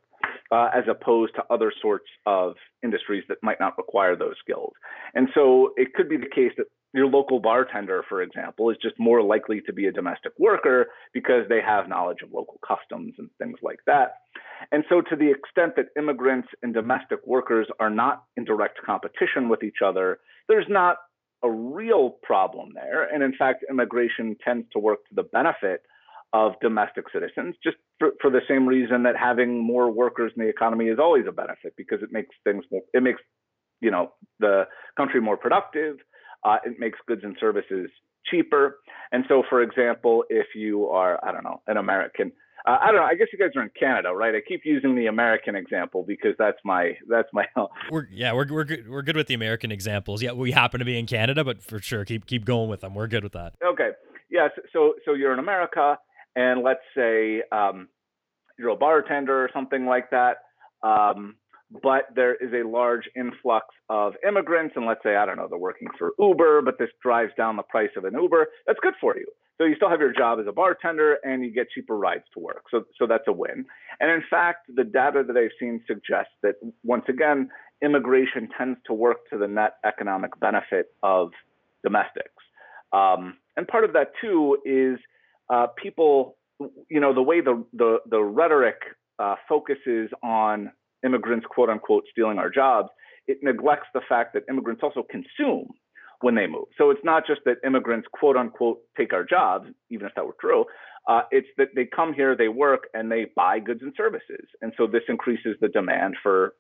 Uh, 0.52 0.70
as 0.76 0.84
opposed 0.90 1.36
to 1.36 1.44
other 1.50 1.72
sorts 1.82 2.08
of 2.26 2.54
industries 2.84 3.24
that 3.30 3.38
might 3.42 3.60
not 3.60 3.78
require 3.78 4.16
those 4.16 4.36
skills. 4.40 4.74
And 5.14 5.28
so 5.34 5.72
it 5.78 5.94
could 5.94 6.10
be 6.10 6.18
the 6.18 6.30
case 6.34 6.52
that 6.58 6.66
your 6.94 7.08
local 7.08 7.40
bartender, 7.40 8.04
for 8.10 8.22
example, 8.22 8.70
is 8.70 8.78
just 8.82 8.96
more 9.00 9.22
likely 9.22 9.62
to 9.62 9.74
be 9.74 9.86
a 9.86 9.92
domestic 9.92 10.34
worker 10.38 10.88
because 11.14 11.46
they 11.48 11.62
have 11.66 11.88
knowledge 11.88 12.22
of 12.22 12.34
local 12.34 12.60
customs 12.68 13.14
and 13.18 13.30
things 13.38 13.58
like 13.62 13.80
that. 13.86 14.16
And 14.72 14.84
so, 14.90 15.02
to 15.02 15.16
the 15.16 15.32
extent 15.32 15.76
that 15.78 15.86
immigrants 15.98 16.50
and 16.62 16.74
domestic 16.74 17.20
workers 17.26 17.68
are 17.80 17.90
not 17.90 18.24
in 18.36 18.44
direct 18.44 18.80
competition 18.86 19.50
with 19.50 19.64
each 19.64 19.78
other, 19.84 20.20
there's 20.48 20.68
not 20.70 20.98
a 21.44 21.50
real 21.50 22.18
problem 22.22 22.70
there. 22.76 23.04
And 23.04 23.24
in 23.24 23.34
fact, 23.36 23.66
immigration 23.70 24.36
tends 24.44 24.68
to 24.74 24.80
work 24.80 25.00
to 25.10 25.16
the 25.16 25.24
benefit 25.24 25.82
of 26.34 26.54
domestic 26.62 27.06
citizens, 27.12 27.56
just 27.64 27.78
for, 28.00 28.12
for 28.22 28.32
the 28.32 28.42
same 28.48 28.66
reason 28.66 29.04
that 29.04 29.16
having 29.18 29.60
more 29.60 29.92
workers 29.92 30.32
in 30.36 30.44
the 30.44 30.50
economy 30.50 30.86
is 30.86 31.00
always 31.00 31.26
a 31.28 31.32
benefit 31.32 31.74
because 31.76 32.02
it 32.02 32.10
makes 32.12 32.36
things 32.44 32.64
more, 32.72 32.82
it 32.94 33.04
makes 33.04 33.22
you 33.82 33.92
know 33.92 34.14
the 34.40 34.64
country 34.98 35.22
more 35.22 35.38
productive. 35.38 35.98
Uh, 36.44 36.58
it 36.66 36.80
makes 36.80 36.98
goods 37.08 37.22
and 37.24 37.38
services 37.40 37.90
cheaper. 38.26 38.80
And 39.12 39.26
so, 39.28 39.44
for 39.50 39.62
example, 39.62 40.24
if 40.30 40.48
you 40.56 40.88
are, 40.88 41.20
I 41.24 41.32
don't 41.32 41.44
know, 41.44 41.62
an 41.68 41.78
American, 41.78 42.32
uh, 42.66 42.78
I 42.82 42.88
don't 42.88 42.98
know. 42.98 43.04
I 43.04 43.16
guess 43.16 43.28
you 43.34 43.40
guys 43.40 43.50
are 43.56 43.64
in 43.64 43.72
Canada, 43.80 44.14
right? 44.14 44.36
I 44.36 44.40
keep 44.48 44.62
using 44.64 44.96
the 44.96 45.08
American 45.08 45.56
example 45.56 46.04
because 46.08 46.34
that's 46.38 46.60
my 46.64 46.94
that's 47.10 47.28
my. 47.34 47.46
we're 47.92 48.08
yeah, 48.12 48.34
we're 48.34 48.46
we're 48.52 48.64
good, 48.64 48.88
we're 48.88 49.02
good 49.02 49.16
with 49.16 49.28
the 49.28 49.34
American 49.34 49.72
examples. 49.72 50.22
Yeah, 50.22 50.34
we 50.34 50.52
happen 50.52 50.80
to 50.80 50.86
be 50.86 50.98
in 50.98 51.08
Canada, 51.08 51.44
but 51.44 51.64
for 51.64 51.80
sure, 51.80 52.06
keep 52.06 52.28
keep 52.28 52.46
going 52.46 52.70
with 52.70 52.82
them. 52.82 52.94
We're 52.94 53.08
good 53.08 53.24
with 53.24 53.34
that. 53.34 53.54
Okay. 53.66 53.90
Yes. 54.30 54.52
Yeah, 54.56 54.64
so 54.72 54.94
so 55.06 55.14
you're 55.14 55.34
in 55.34 55.40
America, 55.40 55.98
and 56.36 56.64
let's 56.64 56.82
say 56.96 57.44
um, 57.52 57.88
you're 58.58 58.70
a 58.70 58.76
bartender 58.76 59.44
or 59.44 59.50
something 59.54 59.86
like 59.86 60.10
that. 60.12 60.38
Um, 60.84 61.36
but 61.84 62.08
there 62.16 62.36
is 62.36 62.52
a 62.54 62.68
large 62.68 63.10
influx 63.16 63.66
of 63.90 64.14
immigrants, 64.28 64.74
and 64.76 64.86
let's 64.86 65.02
say, 65.04 65.16
I 65.16 65.26
don't 65.26 65.38
know, 65.38 65.48
they're 65.50 65.58
working 65.58 65.88
for 65.98 66.12
Uber, 66.20 66.62
but 66.64 66.78
this 66.78 66.90
drives 67.02 67.32
down 67.38 67.56
the 67.56 67.64
price 67.64 67.92
of 67.96 68.04
an 68.04 68.14
Uber. 68.14 68.48
That's 68.68 68.80
good 68.82 68.96
for 69.00 69.16
you. 69.16 69.26
So 69.58 69.66
you 69.66 69.76
still 69.76 69.90
have 69.90 70.00
your 70.00 70.12
job 70.12 70.40
as 70.40 70.48
a 70.48 70.52
bartender 70.52 71.18
and 71.24 71.46
you 71.46 71.52
get 71.52 71.68
cheaper 71.70 71.96
rides 71.96 72.24
to 72.34 72.40
work. 72.40 72.64
So, 72.72 72.84
so 72.98 73.06
that's 73.06 73.26
a 73.28 73.32
win. 73.32 73.64
And 74.00 74.10
in 74.10 74.24
fact, 74.28 74.66
the 74.76 74.84
data 74.84 75.24
that 75.26 75.38
I've 75.38 75.52
seen 75.60 75.84
suggests 75.86 76.34
that 76.42 76.56
once 76.84 77.06
again, 77.08 77.48
immigration 77.84 78.50
tends 78.58 78.80
to 78.88 78.94
work 78.94 79.18
to 79.32 79.38
the 79.38 79.48
net 79.48 79.74
economic 79.86 80.32
benefit 80.40 80.88
of 81.04 81.30
domestics. 81.84 82.44
Um, 82.92 83.38
and 83.56 83.68
part 83.68 83.84
of 83.84 83.94
that 83.94 84.14
too 84.20 84.58
is 84.66 84.98
uh, 85.52 85.68
people, 85.82 86.38
you 86.90 87.00
know, 87.00 87.14
the 87.14 87.22
way 87.22 87.42
the 87.42 87.64
the, 87.74 87.98
the 88.10 88.22
rhetoric 88.22 88.78
uh, 89.20 89.36
focuses 89.48 90.10
on 90.24 90.72
immigrants, 91.06 91.46
quote 91.50 91.70
unquote, 91.70 92.04
stealing 92.12 92.38
our 92.38 92.50
jobs, 92.50 92.90
it 93.28 93.40
neglects 93.44 93.88
the 93.94 94.02
fact 94.08 94.34
that 94.34 94.44
immigrants 94.50 94.82
also 94.84 95.04
consume 95.10 95.68
when 96.22 96.36
they 96.36 96.48
move. 96.48 96.66
So 96.78 96.92
it's 96.92 97.02
not 97.04 97.26
just 97.28 97.42
that 97.46 97.58
immigrants, 97.66 98.08
quote 98.14 98.38
unquote, 98.38 98.80
take 98.98 99.14
our 99.14 99.24
jobs, 99.24 99.68
even 99.90 100.08
if 100.08 100.14
that 100.16 100.26
were 100.26 100.36
true. 100.40 100.66
Uh, 101.08 101.22
it's 101.32 101.48
that 101.58 101.70
they 101.76 101.86
come 101.86 102.14
here, 102.14 102.36
they 102.36 102.48
work, 102.48 102.84
and 102.94 103.12
they 103.12 103.26
buy 103.36 103.60
goods 103.60 103.82
and 103.82 103.94
services. 103.98 104.46
And 104.62 104.72
so 104.78 104.86
this 104.86 105.02
increases 105.10 105.56
the 105.60 105.68
demand 105.68 106.16
for 106.22 106.54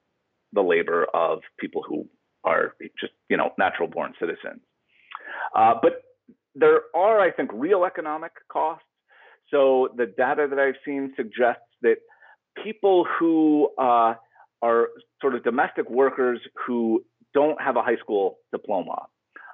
the 0.53 0.62
labor 0.62 1.05
of 1.13 1.39
people 1.60 1.83
who 1.88 2.07
are 2.43 2.75
just, 3.00 3.13
you 3.29 3.38
know, 3.38 3.51
natural 3.60 3.88
born 3.88 4.13
citizens. 4.19 4.62
Uh, 5.55 5.75
but 5.81 6.01
there 6.55 6.81
are, 6.96 7.20
I 7.20 7.31
think, 7.31 7.50
real 7.53 7.86
economic 7.86 8.31
costs. 8.51 8.86
So 9.50 9.89
the 9.96 10.05
data 10.05 10.48
that 10.50 10.60
I've 10.60 10.75
seen 10.86 11.13
suggests 11.15 11.63
that 11.81 11.98
people 12.63 13.05
who 13.20 13.70
uh, 13.77 14.15
are 14.62 14.89
sort 15.20 15.36
of 15.36 15.43
domestic 15.43 15.89
workers 15.89 16.39
who 16.65 17.03
don't 17.34 17.62
have 17.62 17.77
a 17.77 17.81
high 17.81 17.98
school 17.98 18.38
diploma 18.51 19.08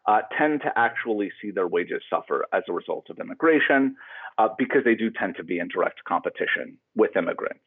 uh, 0.07 0.21
tend 0.37 0.61
to 0.61 0.71
actually 0.75 1.31
see 1.41 1.51
their 1.51 1.67
wages 1.67 2.01
suffer 2.09 2.45
as 2.53 2.63
a 2.69 2.73
result 2.73 3.07
of 3.09 3.19
immigration 3.19 3.95
uh, 4.37 4.47
because 4.57 4.83
they 4.85 4.95
do 4.95 5.09
tend 5.11 5.35
to 5.35 5.43
be 5.43 5.59
in 5.59 5.67
direct 5.67 6.03
competition 6.07 6.77
with 6.95 7.15
immigrants. 7.15 7.59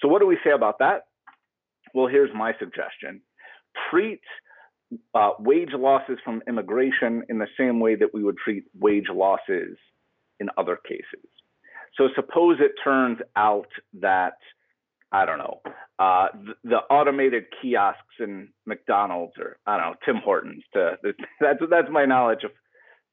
So, 0.00 0.08
what 0.08 0.20
do 0.20 0.26
we 0.26 0.38
say 0.44 0.50
about 0.50 0.78
that? 0.78 1.06
Well, 1.94 2.06
here's 2.06 2.30
my 2.34 2.52
suggestion 2.58 3.22
treat 3.90 4.20
uh, 5.14 5.30
wage 5.38 5.72
losses 5.72 6.18
from 6.24 6.42
immigration 6.48 7.24
in 7.28 7.38
the 7.38 7.48
same 7.58 7.80
way 7.80 7.94
that 7.96 8.14
we 8.14 8.22
would 8.22 8.36
treat 8.36 8.64
wage 8.78 9.08
losses 9.12 9.76
in 10.38 10.48
other 10.56 10.76
cases. 10.76 11.28
So, 11.96 12.08
suppose 12.14 12.58
it 12.60 12.72
turns 12.84 13.18
out 13.36 13.68
that 14.00 14.34
I 15.12 15.24
don't 15.24 15.38
know, 15.38 15.60
uh, 15.98 16.28
the, 16.34 16.54
the, 16.64 16.76
automated 16.90 17.44
kiosks 17.62 18.02
in 18.18 18.48
McDonald's 18.66 19.34
or 19.38 19.56
I 19.66 19.78
don't 19.78 19.90
know 19.92 19.96
Tim 20.04 20.16
Hortons. 20.22 20.62
To 20.74 20.96
that's 21.40 21.60
that's 21.70 21.88
my 21.90 22.04
knowledge 22.04 22.44
of 22.44 22.50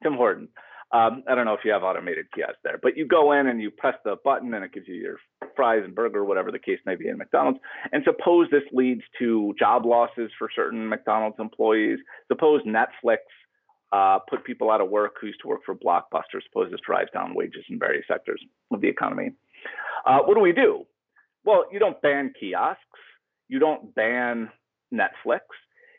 Tim 0.02 0.14
Hortons. 0.14 0.50
Um, 0.94 1.24
I 1.28 1.34
don't 1.34 1.44
know 1.44 1.54
if 1.54 1.64
you 1.64 1.72
have 1.72 1.82
automated 1.82 2.26
kiosks 2.32 2.60
there, 2.62 2.78
but 2.80 2.96
you 2.96 3.04
go 3.04 3.32
in 3.32 3.48
and 3.48 3.60
you 3.60 3.72
press 3.72 3.96
the 4.04 4.14
button 4.24 4.54
and 4.54 4.64
it 4.64 4.72
gives 4.72 4.86
you 4.86 4.94
your 4.94 5.16
fries 5.56 5.82
and 5.84 5.92
burger, 5.92 6.24
whatever 6.24 6.52
the 6.52 6.58
case 6.58 6.78
may 6.86 6.94
be 6.94 7.08
in 7.08 7.18
McDonald's. 7.18 7.58
And 7.90 8.04
suppose 8.04 8.46
this 8.52 8.62
leads 8.72 9.02
to 9.18 9.52
job 9.58 9.84
losses 9.84 10.30
for 10.38 10.48
certain 10.54 10.88
McDonald's 10.88 11.36
employees. 11.40 11.98
Suppose 12.28 12.62
Netflix 12.62 13.18
uh, 13.92 14.20
put 14.30 14.44
people 14.44 14.70
out 14.70 14.80
of 14.80 14.88
work 14.88 15.16
who 15.20 15.26
used 15.26 15.40
to 15.42 15.48
work 15.48 15.62
for 15.66 15.74
Blockbuster. 15.74 16.40
Suppose 16.46 16.70
this 16.70 16.80
drives 16.86 17.10
down 17.12 17.34
wages 17.34 17.64
in 17.68 17.76
various 17.76 18.04
sectors 18.06 18.40
of 18.72 18.80
the 18.80 18.88
economy. 18.88 19.32
Uh, 20.06 20.20
what 20.20 20.34
do 20.34 20.40
we 20.40 20.52
do? 20.52 20.84
Well, 21.44 21.64
you 21.72 21.80
don't 21.80 22.00
ban 22.02 22.32
kiosks, 22.38 22.80
you 23.48 23.58
don't 23.58 23.92
ban 23.96 24.48
Netflix. 24.92 25.40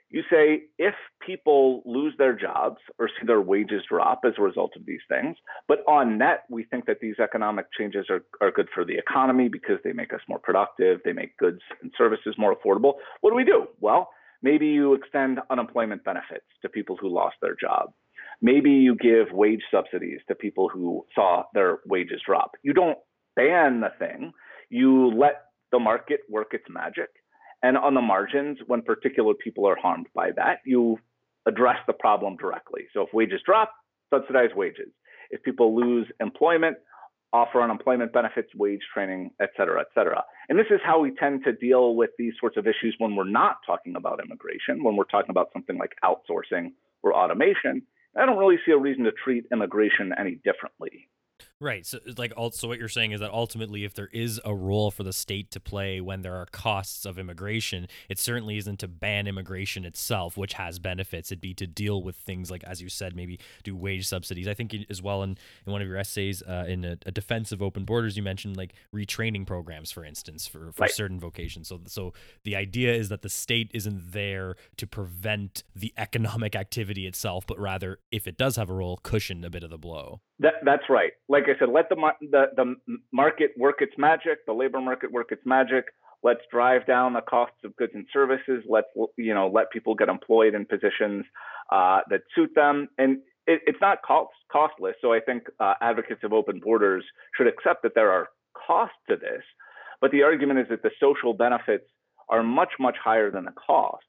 You 0.10 0.22
say 0.30 0.64
if 0.78 0.94
people 1.26 1.82
lose 1.86 2.14
their 2.18 2.34
jobs 2.34 2.78
or 3.00 3.10
see 3.10 3.26
their 3.26 3.42
wages 3.42 3.84
drop 3.90 4.22
as 4.26 4.34
a 4.38 4.42
result 4.42 4.72
of 4.76 4.86
these 4.86 5.02
things, 5.10 5.36
but 5.68 5.80
on 5.88 6.18
net, 6.18 6.44
we 6.50 6.64
think 6.64 6.86
that 6.86 7.00
these 7.02 7.16
economic 7.20 7.66
changes 7.78 8.06
are, 8.10 8.24
are 8.40 8.52
good 8.52 8.68
for 8.74 8.86
the 8.86 8.98
economy 8.98 9.50
because 9.50 9.80
they 9.84 9.94
make 9.94 10.14
us 10.14 10.22
more 10.30 10.40
productive, 10.40 11.00
they 11.04 11.14
make 11.14 11.36
goods 11.38 11.60
and 11.82 11.92
services 11.98 12.36
more 12.38 12.56
affordable. 12.56 12.94
What 13.22 13.32
do 13.32 13.36
we 13.36 13.44
do? 13.44 13.66
Well, 13.80 14.10
maybe 14.42 14.68
you 14.68 14.94
extend 14.94 15.40
unemployment 15.50 16.04
benefits 16.04 16.46
to 16.62 16.70
people 16.70 16.98
who 16.98 17.10
lost 17.10 17.36
their 17.42 17.56
job. 17.60 17.92
Maybe 18.42 18.72
you 18.72 18.96
give 18.96 19.32
wage 19.32 19.64
subsidies 19.72 20.20
to 20.28 20.36
people 20.36 20.70
who 20.70 21.06
saw 21.16 21.44
their 21.54 21.80
wages 21.88 22.22
drop. 22.26 22.52
You 22.64 22.74
don't 22.74 23.00
ban 23.36 23.82
the 23.82 23.92
thing, 23.98 24.34
you 24.70 25.08
let 25.08 25.46
the 25.72 25.80
market 25.80 26.22
work 26.30 26.54
its 26.54 26.66
magic. 26.70 27.10
And 27.66 27.80
on 27.80 27.96
the 27.96 28.02
margins, 28.02 28.60
when 28.68 28.84
particular 28.84 29.34
people 29.34 29.68
are 29.68 29.76
harmed 29.76 30.06
by 30.14 30.30
that, 30.36 30.60
you 30.66 31.00
address 31.48 31.78
the 31.88 31.94
problem 31.94 32.38
directly. 32.38 32.84
So 32.94 33.02
if 33.02 33.10
wages 33.12 33.42
drop, 33.44 33.72
subsidize 34.14 34.52
wages. 34.56 34.90
If 35.32 35.42
people 35.42 35.76
lose 35.76 36.06
employment, 36.20 36.78
offer 37.34 37.60
unemployment 37.64 38.14
benefits, 38.14 38.50
wage 38.56 38.84
training, 38.94 39.32
et 39.42 39.50
cetera, 39.58 39.82
et 39.82 39.88
cetera. 39.96 40.24
And 40.48 40.60
this 40.60 40.68
is 40.70 40.80
how 40.86 41.00
we 41.00 41.10
tend 41.16 41.44
to 41.46 41.54
deal 41.54 41.96
with 41.96 42.12
these 42.20 42.34
sorts 42.40 42.56
of 42.56 42.68
issues 42.68 42.94
when 43.00 43.16
we're 43.16 43.24
not 43.24 43.56
talking 43.66 43.96
about 43.96 44.20
immigration, 44.24 44.84
when 44.84 44.96
we're 44.96 45.06
talking 45.06 45.32
about 45.32 45.50
something 45.52 45.80
like 45.80 45.96
outsourcing 46.04 46.74
or 47.02 47.16
automation. 47.16 47.82
I 48.16 48.28
don't 48.28 48.38
really 48.38 48.60
see 48.64 48.74
a 48.74 48.78
reason 48.78 49.06
to 49.06 49.12
treat 49.12 49.46
immigration 49.52 50.14
any 50.20 50.36
differently. 50.36 51.10
Right. 51.62 51.86
So, 51.86 52.00
like, 52.18 52.34
also, 52.36 52.68
what 52.68 52.80
you're 52.80 52.90
saying 52.90 53.14
is 53.14 53.22
that 53.22 53.32
ultimately, 53.32 53.86
if 53.86 53.94
there 53.94 54.10
is 54.12 54.42
a 54.44 54.54
role 54.54 54.92
for 54.92 55.04
the 55.04 55.14
state 55.14 55.52
to 55.52 55.62
play 55.62 56.02
when 56.02 56.22
there 56.22 56.36
are 56.36 56.46
costs 56.48 57.06
of 57.06 57.18
immigration, 57.18 57.88
it 58.10 58.20
certainly 58.20 58.58
isn't 58.58 58.80
to 58.80 58.90
ban 58.90 59.26
immigration 59.26 59.86
itself, 59.86 60.36
which 60.36 60.54
has 60.54 60.80
benefits. 60.80 61.32
It'd 61.32 61.40
be 61.40 61.54
to 61.54 61.66
deal 61.66 62.04
with 62.04 62.18
things 62.18 62.52
like, 62.52 62.66
as 62.66 62.82
you 62.82 62.90
said, 62.90 63.16
maybe 63.16 63.40
do 63.64 63.74
wage 63.74 64.06
subsidies. 64.06 64.50
I 64.50 64.54
think 64.54 64.76
as 64.90 65.02
well 65.02 65.24
in, 65.24 65.38
in 65.66 65.72
one 65.72 65.82
of 65.82 65.88
your 65.88 65.98
essays 65.98 66.44
uh, 66.44 66.66
in 66.68 66.84
a, 66.84 66.98
a, 67.06 67.12
defense 67.12 67.54
of 67.54 67.62
open 67.62 67.86
borders, 67.86 68.18
you 68.18 68.24
mentioned 68.24 68.58
like 68.58 68.74
retraining 68.94 69.48
programs, 69.48 69.92
for 69.92 70.04
instance, 70.04 70.48
for, 70.48 70.74
for 70.74 70.82
right. 70.82 70.92
certain 70.92 71.22
vocations. 71.22 71.70
So, 71.70 71.80
so 71.88 72.14
the 72.44 72.58
idea 72.58 72.94
is 72.94 73.08
that 73.08 73.22
the 73.22 73.30
state 73.30 73.72
isn't 73.74 74.12
there 74.12 74.56
to 74.76 74.86
prevent 74.86 75.64
the 75.74 75.94
economic 75.98 76.54
activity 76.54 77.08
itself, 77.08 77.48
but 77.48 77.58
rather, 77.58 78.00
if 78.12 78.28
it 78.28 78.38
does 78.38 78.58
have 78.58 78.70
a 78.70 78.74
role, 78.74 78.98
cushion 78.98 79.46
a 79.46 79.50
bit 79.50 79.64
of 79.64 79.70
the 79.70 79.78
blow. 79.78 80.20
That, 80.40 80.56
that's 80.66 80.84
right. 80.90 81.12
Like 81.30 81.44
I 81.44 81.58
said, 81.58 81.70
let 81.70 81.88
the, 81.90 81.96
the 82.22 82.46
the 82.58 82.76
market 83.14 83.52
work 83.58 83.76
its 83.80 83.94
magic, 83.98 84.46
the 84.46 84.54
labor 84.54 84.82
market 84.82 85.12
work 85.12 85.32
its 85.32 85.42
magic. 85.46 85.86
Let's 86.24 86.42
drive 86.52 86.86
down 86.86 87.14
the 87.14 87.22
costs 87.22 87.58
of 87.64 87.76
goods 87.78 87.94
and 87.96 88.06
services. 88.12 88.64
Let's 88.68 88.88
you 89.18 89.34
know 89.34 89.48
let 89.48 89.72
people 89.72 89.96
get 89.96 90.10
employed 90.10 90.54
in 90.54 90.66
positions 90.66 91.24
uh, 91.72 92.00
that 92.10 92.22
suit 92.36 92.50
them, 92.54 92.90
and 92.98 93.20
it, 93.48 93.62
it's 93.66 93.78
not 93.80 94.02
cost, 94.02 94.34
costless. 94.52 94.96
So 95.02 95.14
I 95.14 95.22
think 95.22 95.44
uh, 95.60 95.76
advocates 95.82 96.22
of 96.24 96.34
open 96.34 96.60
borders 96.60 97.06
should 97.38 97.48
accept 97.48 97.84
that 97.84 97.94
there 97.96 98.12
are 98.12 98.28
costs 98.68 98.98
to 99.10 99.16
this, 99.16 99.44
but 100.02 100.12
the 100.12 100.24
argument 100.24 100.60
is 100.60 100.66
that 100.70 100.84
the 100.84 100.92
social 101.00 101.34
benefits 101.34 101.86
are 102.28 102.44
much 102.44 102.74
much 102.78 102.98
higher 103.02 103.32
than 103.32 103.46
the 103.46 103.54
costs 103.54 104.08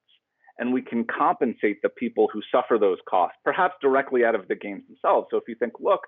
and 0.58 0.72
we 0.72 0.82
can 0.82 1.04
compensate 1.04 1.82
the 1.82 1.88
people 1.88 2.28
who 2.32 2.40
suffer 2.50 2.78
those 2.78 2.98
costs, 3.08 3.36
perhaps 3.44 3.74
directly 3.80 4.24
out 4.24 4.34
of 4.34 4.48
the 4.48 4.54
gains 4.54 4.82
themselves. 4.88 5.26
So 5.30 5.36
if 5.36 5.44
you 5.48 5.54
think, 5.54 5.74
look, 5.80 6.00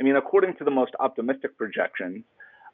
I 0.00 0.04
mean, 0.04 0.16
according 0.16 0.56
to 0.56 0.64
the 0.64 0.70
most 0.70 0.92
optimistic 1.00 1.56
projections, 1.56 2.24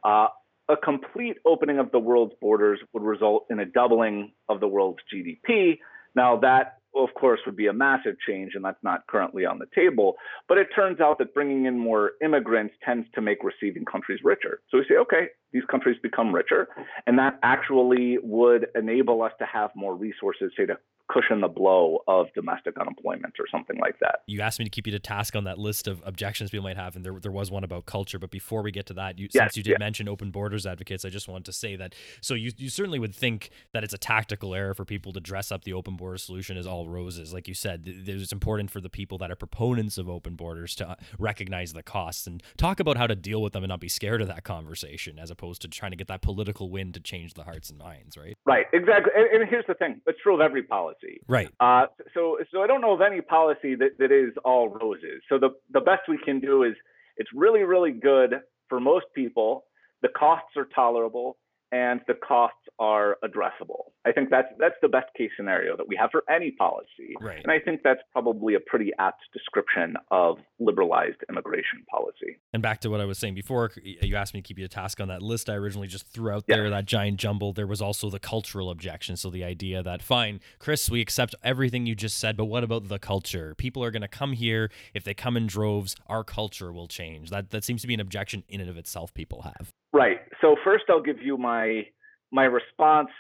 uh, 0.04 0.28
a 0.68 0.76
complete 0.76 1.36
opening 1.44 1.78
of 1.78 1.90
the 1.90 1.98
world's 1.98 2.34
borders 2.40 2.78
would 2.92 3.02
result 3.02 3.46
in 3.50 3.58
a 3.60 3.66
doubling 3.66 4.32
of 4.48 4.60
the 4.60 4.68
world's 4.68 5.00
GDP. 5.12 5.78
Now, 6.14 6.38
that, 6.40 6.78
of 6.94 7.08
course, 7.14 7.40
would 7.46 7.56
be 7.56 7.66
a 7.66 7.72
massive 7.72 8.14
change, 8.26 8.52
and 8.54 8.64
that's 8.64 8.82
not 8.82 9.06
currently 9.08 9.44
on 9.44 9.58
the 9.58 9.66
table. 9.74 10.14
But 10.48 10.58
it 10.58 10.68
turns 10.74 11.00
out 11.00 11.18
that 11.18 11.34
bringing 11.34 11.66
in 11.66 11.78
more 11.78 12.12
immigrants 12.22 12.74
tends 12.84 13.06
to 13.14 13.20
make 13.20 13.38
receiving 13.42 13.84
countries 13.84 14.20
richer. 14.24 14.60
So 14.70 14.78
we 14.78 14.84
say, 14.88 14.96
okay, 14.96 15.28
these 15.52 15.64
countries 15.70 15.96
become 16.02 16.34
richer, 16.34 16.68
and 17.06 17.18
that 17.18 17.38
actually 17.42 18.18
would 18.22 18.66
enable 18.74 19.22
us 19.22 19.32
to 19.40 19.46
have 19.46 19.70
more 19.74 19.94
resources, 19.96 20.52
say, 20.56 20.66
to 20.66 20.78
cushion 21.12 21.40
the 21.40 21.48
blow 21.48 22.02
of 22.06 22.26
domestic 22.34 22.78
unemployment 22.78 23.34
or 23.38 23.46
something 23.50 23.78
like 23.78 23.98
that. 24.00 24.20
You 24.26 24.40
asked 24.40 24.58
me 24.58 24.64
to 24.64 24.70
keep 24.70 24.86
you 24.86 24.92
to 24.92 24.98
task 24.98 25.34
on 25.34 25.44
that 25.44 25.58
list 25.58 25.88
of 25.88 26.02
objections 26.04 26.50
people 26.50 26.64
might 26.64 26.76
have, 26.76 26.96
and 26.96 27.04
there, 27.04 27.18
there 27.20 27.32
was 27.32 27.50
one 27.50 27.64
about 27.64 27.86
culture. 27.86 28.18
But 28.18 28.30
before 28.30 28.62
we 28.62 28.70
get 28.70 28.86
to 28.86 28.94
that, 28.94 29.18
you, 29.18 29.28
yes, 29.32 29.42
since 29.42 29.56
you 29.56 29.62
did 29.62 29.78
mention 29.78 30.08
open 30.08 30.30
borders 30.30 30.66
advocates, 30.66 31.04
I 31.04 31.08
just 31.08 31.28
wanted 31.28 31.46
to 31.46 31.52
say 31.52 31.76
that. 31.76 31.94
So 32.20 32.34
you, 32.34 32.52
you 32.56 32.70
certainly 32.70 32.98
would 32.98 33.14
think 33.14 33.50
that 33.72 33.84
it's 33.84 33.94
a 33.94 33.98
tactical 33.98 34.54
error 34.54 34.74
for 34.74 34.84
people 34.84 35.12
to 35.12 35.20
dress 35.20 35.50
up 35.50 35.64
the 35.64 35.72
open 35.72 35.96
border 35.96 36.18
solution 36.18 36.56
as 36.56 36.66
all 36.66 36.88
roses. 36.88 37.32
Like 37.32 37.48
you 37.48 37.54
said, 37.54 37.82
it's 37.86 38.32
important 38.32 38.70
for 38.70 38.80
the 38.80 38.90
people 38.90 39.18
that 39.18 39.30
are 39.30 39.36
proponents 39.36 39.98
of 39.98 40.08
open 40.08 40.36
borders 40.36 40.74
to 40.76 40.90
uh, 40.90 40.94
recognize 41.18 41.72
the 41.72 41.82
costs 41.82 42.26
and 42.26 42.42
talk 42.56 42.80
about 42.80 42.96
how 42.96 43.06
to 43.06 43.16
deal 43.16 43.42
with 43.42 43.52
them 43.52 43.64
and 43.64 43.70
not 43.70 43.80
be 43.80 43.88
scared 43.88 44.22
of 44.22 44.28
that 44.28 44.44
conversation, 44.44 45.18
as 45.18 45.30
opposed 45.30 45.62
to 45.62 45.68
trying 45.68 45.90
to 45.90 45.96
get 45.96 46.08
that 46.08 46.22
political 46.22 46.70
win 46.70 46.92
to 46.92 47.00
change 47.00 47.34
the 47.34 47.44
hearts 47.44 47.70
and 47.70 47.78
minds, 47.78 48.16
right? 48.16 48.36
Right, 48.44 48.66
exactly. 48.72 49.12
And, 49.16 49.42
and 49.42 49.50
here's 49.50 49.66
the 49.66 49.74
thing: 49.74 50.00
it's 50.06 50.20
true 50.22 50.34
of 50.34 50.40
every 50.40 50.62
policy 50.62 50.99
policy. 51.00 51.20
Right. 51.28 51.50
Uh, 51.60 51.86
so 52.14 52.38
so 52.52 52.62
I 52.62 52.66
don't 52.66 52.80
know 52.80 52.92
of 52.92 53.00
any 53.00 53.20
policy 53.20 53.74
that, 53.76 53.98
that 53.98 54.12
is 54.12 54.32
all 54.44 54.68
roses. 54.68 55.22
So 55.28 55.38
the 55.38 55.50
the 55.72 55.80
best 55.80 56.02
we 56.08 56.18
can 56.24 56.40
do 56.40 56.64
is 56.64 56.74
it's 57.16 57.30
really 57.34 57.62
really 57.62 57.92
good 57.92 58.40
for 58.68 58.80
most 58.80 59.06
people. 59.14 59.64
The 60.02 60.08
costs 60.08 60.56
are 60.56 60.66
tolerable 60.74 61.36
and 61.72 62.00
the 62.06 62.14
costs 62.14 62.56
are 62.78 63.16
addressable. 63.24 63.90
I 64.06 64.12
think 64.12 64.30
that's 64.30 64.48
that's 64.58 64.74
the 64.80 64.88
best 64.88 65.12
case 65.16 65.30
scenario 65.36 65.76
that 65.76 65.86
we 65.86 65.96
have 65.96 66.10
for 66.10 66.24
any 66.28 66.52
policy. 66.52 67.14
Right. 67.20 67.40
And 67.42 67.52
I 67.52 67.58
think 67.58 67.82
that's 67.84 68.00
probably 68.12 68.54
a 68.54 68.60
pretty 68.60 68.92
apt 68.98 69.22
description 69.32 69.96
of 70.10 70.38
liberalized 70.58 71.18
immigration 71.28 71.84
policy. 71.90 72.38
And 72.52 72.62
back 72.62 72.80
to 72.80 72.88
what 72.88 73.00
I 73.00 73.04
was 73.04 73.18
saying 73.18 73.34
before, 73.34 73.70
you 73.82 74.16
asked 74.16 74.32
me 74.32 74.40
to 74.40 74.46
keep 74.46 74.58
you 74.58 74.64
a 74.64 74.68
task 74.68 75.00
on 75.00 75.08
that 75.08 75.22
list 75.22 75.50
I 75.50 75.54
originally 75.54 75.88
just 75.88 76.06
threw 76.06 76.30
out 76.30 76.46
there, 76.46 76.70
that 76.70 76.86
giant 76.86 77.18
jumble. 77.18 77.52
There 77.52 77.66
was 77.66 77.82
also 77.82 78.08
the 78.08 78.18
cultural 78.18 78.70
objection. 78.70 79.16
So 79.16 79.30
the 79.30 79.44
idea 79.44 79.82
that, 79.82 80.02
fine, 80.02 80.40
Chris, 80.58 80.90
we 80.90 81.00
accept 81.00 81.34
everything 81.42 81.86
you 81.86 81.94
just 81.94 82.18
said, 82.18 82.36
but 82.36 82.46
what 82.46 82.64
about 82.64 82.88
the 82.88 82.98
culture? 82.98 83.54
People 83.56 83.84
are 83.84 83.90
going 83.90 84.02
to 84.02 84.08
come 84.08 84.32
here. 84.32 84.70
If 84.94 85.04
they 85.04 85.14
come 85.14 85.36
in 85.36 85.46
droves, 85.46 85.94
our 86.06 86.24
culture 86.24 86.72
will 86.72 86.88
change. 86.88 87.30
That 87.30 87.50
that 87.50 87.64
seems 87.64 87.82
to 87.82 87.86
be 87.86 87.94
an 87.94 88.00
objection 88.00 88.44
in 88.48 88.60
and 88.60 88.70
of 88.70 88.76
itself 88.76 89.12
people 89.12 89.42
have. 89.42 89.72
Right. 89.92 90.19
So 90.40 90.56
first, 90.64 90.84
I'll 90.88 91.02
give 91.02 91.22
you 91.22 91.36
my 91.36 91.86
my 92.32 92.44
response 92.44 93.10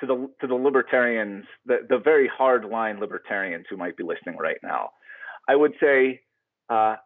to 0.00 0.06
the 0.06 0.30
to 0.40 0.46
the 0.46 0.54
libertarians, 0.54 1.44
the 1.66 1.78
the 1.88 1.98
very 1.98 2.28
hard 2.28 2.64
line 2.64 3.00
libertarians 3.00 3.66
who 3.68 3.76
might 3.76 3.96
be 3.96 4.04
listening 4.04 4.36
right 4.38 4.58
now. 4.62 4.90
I 5.48 5.56
would 5.56 5.72
say 5.80 6.20
uh, 6.70 6.96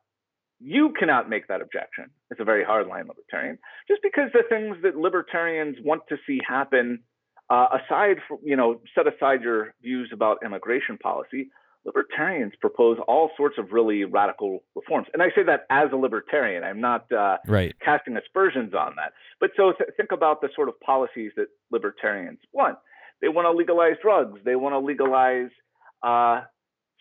you 0.61 0.93
cannot 0.99 1.29
make 1.29 1.49
that 1.49 1.61
objection. 1.61 2.07
It's 2.31 2.41
a 2.41 2.45
very 2.45 2.65
hard 2.65 2.87
line 2.87 3.07
libertarian, 3.09 3.59
just 3.89 4.03
because 4.03 4.31
the 4.33 4.43
things 4.49 4.77
that 4.83 4.97
libertarians 4.97 5.77
want 5.85 6.03
to 6.09 6.17
see 6.27 6.39
happen, 6.47 7.01
uh, 7.51 7.67
aside 7.73 8.19
from 8.27 8.39
you 8.45 8.57
know, 8.57 8.81
set 8.95 9.07
aside 9.07 9.43
your 9.43 9.75
views 9.83 10.11
about 10.13 10.39
immigration 10.45 10.99
policy 10.99 11.51
libertarians 11.89 12.53
propose 12.61 12.99
all 13.09 13.31
sorts 13.37 13.57
of 13.59 13.73
really 13.73 14.05
radical 14.05 14.61
reforms. 14.77 15.07
And 15.13 15.23
I 15.23 15.29
say 15.35 15.43
that 15.47 15.61
as 15.71 15.89
a 15.93 15.97
libertarian. 15.97 16.63
I'm 16.63 16.81
not 16.81 17.11
uh, 17.11 17.39
right. 17.47 17.75
casting 17.85 18.17
aspersions 18.17 18.75
on 18.75 18.95
that. 18.97 19.13
But 19.41 19.51
so 19.57 19.73
th- 19.73 19.91
think 19.97 20.13
about 20.13 20.41
the 20.41 20.49
sort 20.55 20.69
of 20.69 20.79
policies 20.81 21.33
that 21.37 21.47
libertarians 21.71 22.41
want. 22.53 22.77
They 23.21 23.29
want 23.29 23.47
to 23.47 23.53
legalize 23.53 23.97
drugs. 24.03 24.39
They 24.45 24.57
want 24.57 24.75
to 24.75 24.79
legalize 24.79 25.51
uh, 26.03 26.43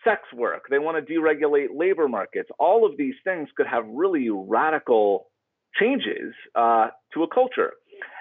sex 0.04 0.22
work. 0.34 0.62
They 0.70 0.78
want 0.78 0.96
to 0.96 1.12
deregulate 1.12 1.68
labor 1.74 2.08
markets. 2.08 2.48
All 2.58 2.86
of 2.86 2.96
these 2.96 3.14
things 3.24 3.48
could 3.56 3.66
have 3.66 3.84
really 3.86 4.28
radical 4.30 5.26
changes 5.78 6.34
uh, 6.54 6.88
to 7.14 7.22
a 7.22 7.28
culture. 7.28 7.72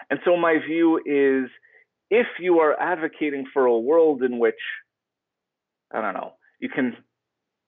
And 0.10 0.20
so 0.26 0.38
my 0.38 0.58
view 0.66 0.98
is 1.06 1.50
if 2.10 2.28
you 2.40 2.60
are 2.60 2.80
advocating 2.80 3.46
for 3.54 3.66
a 3.66 3.78
world 3.78 4.24
in 4.24 4.40
which, 4.40 4.56
I 5.94 6.02
don't 6.02 6.14
know, 6.14 6.34
you 6.60 6.70
can 6.70 6.96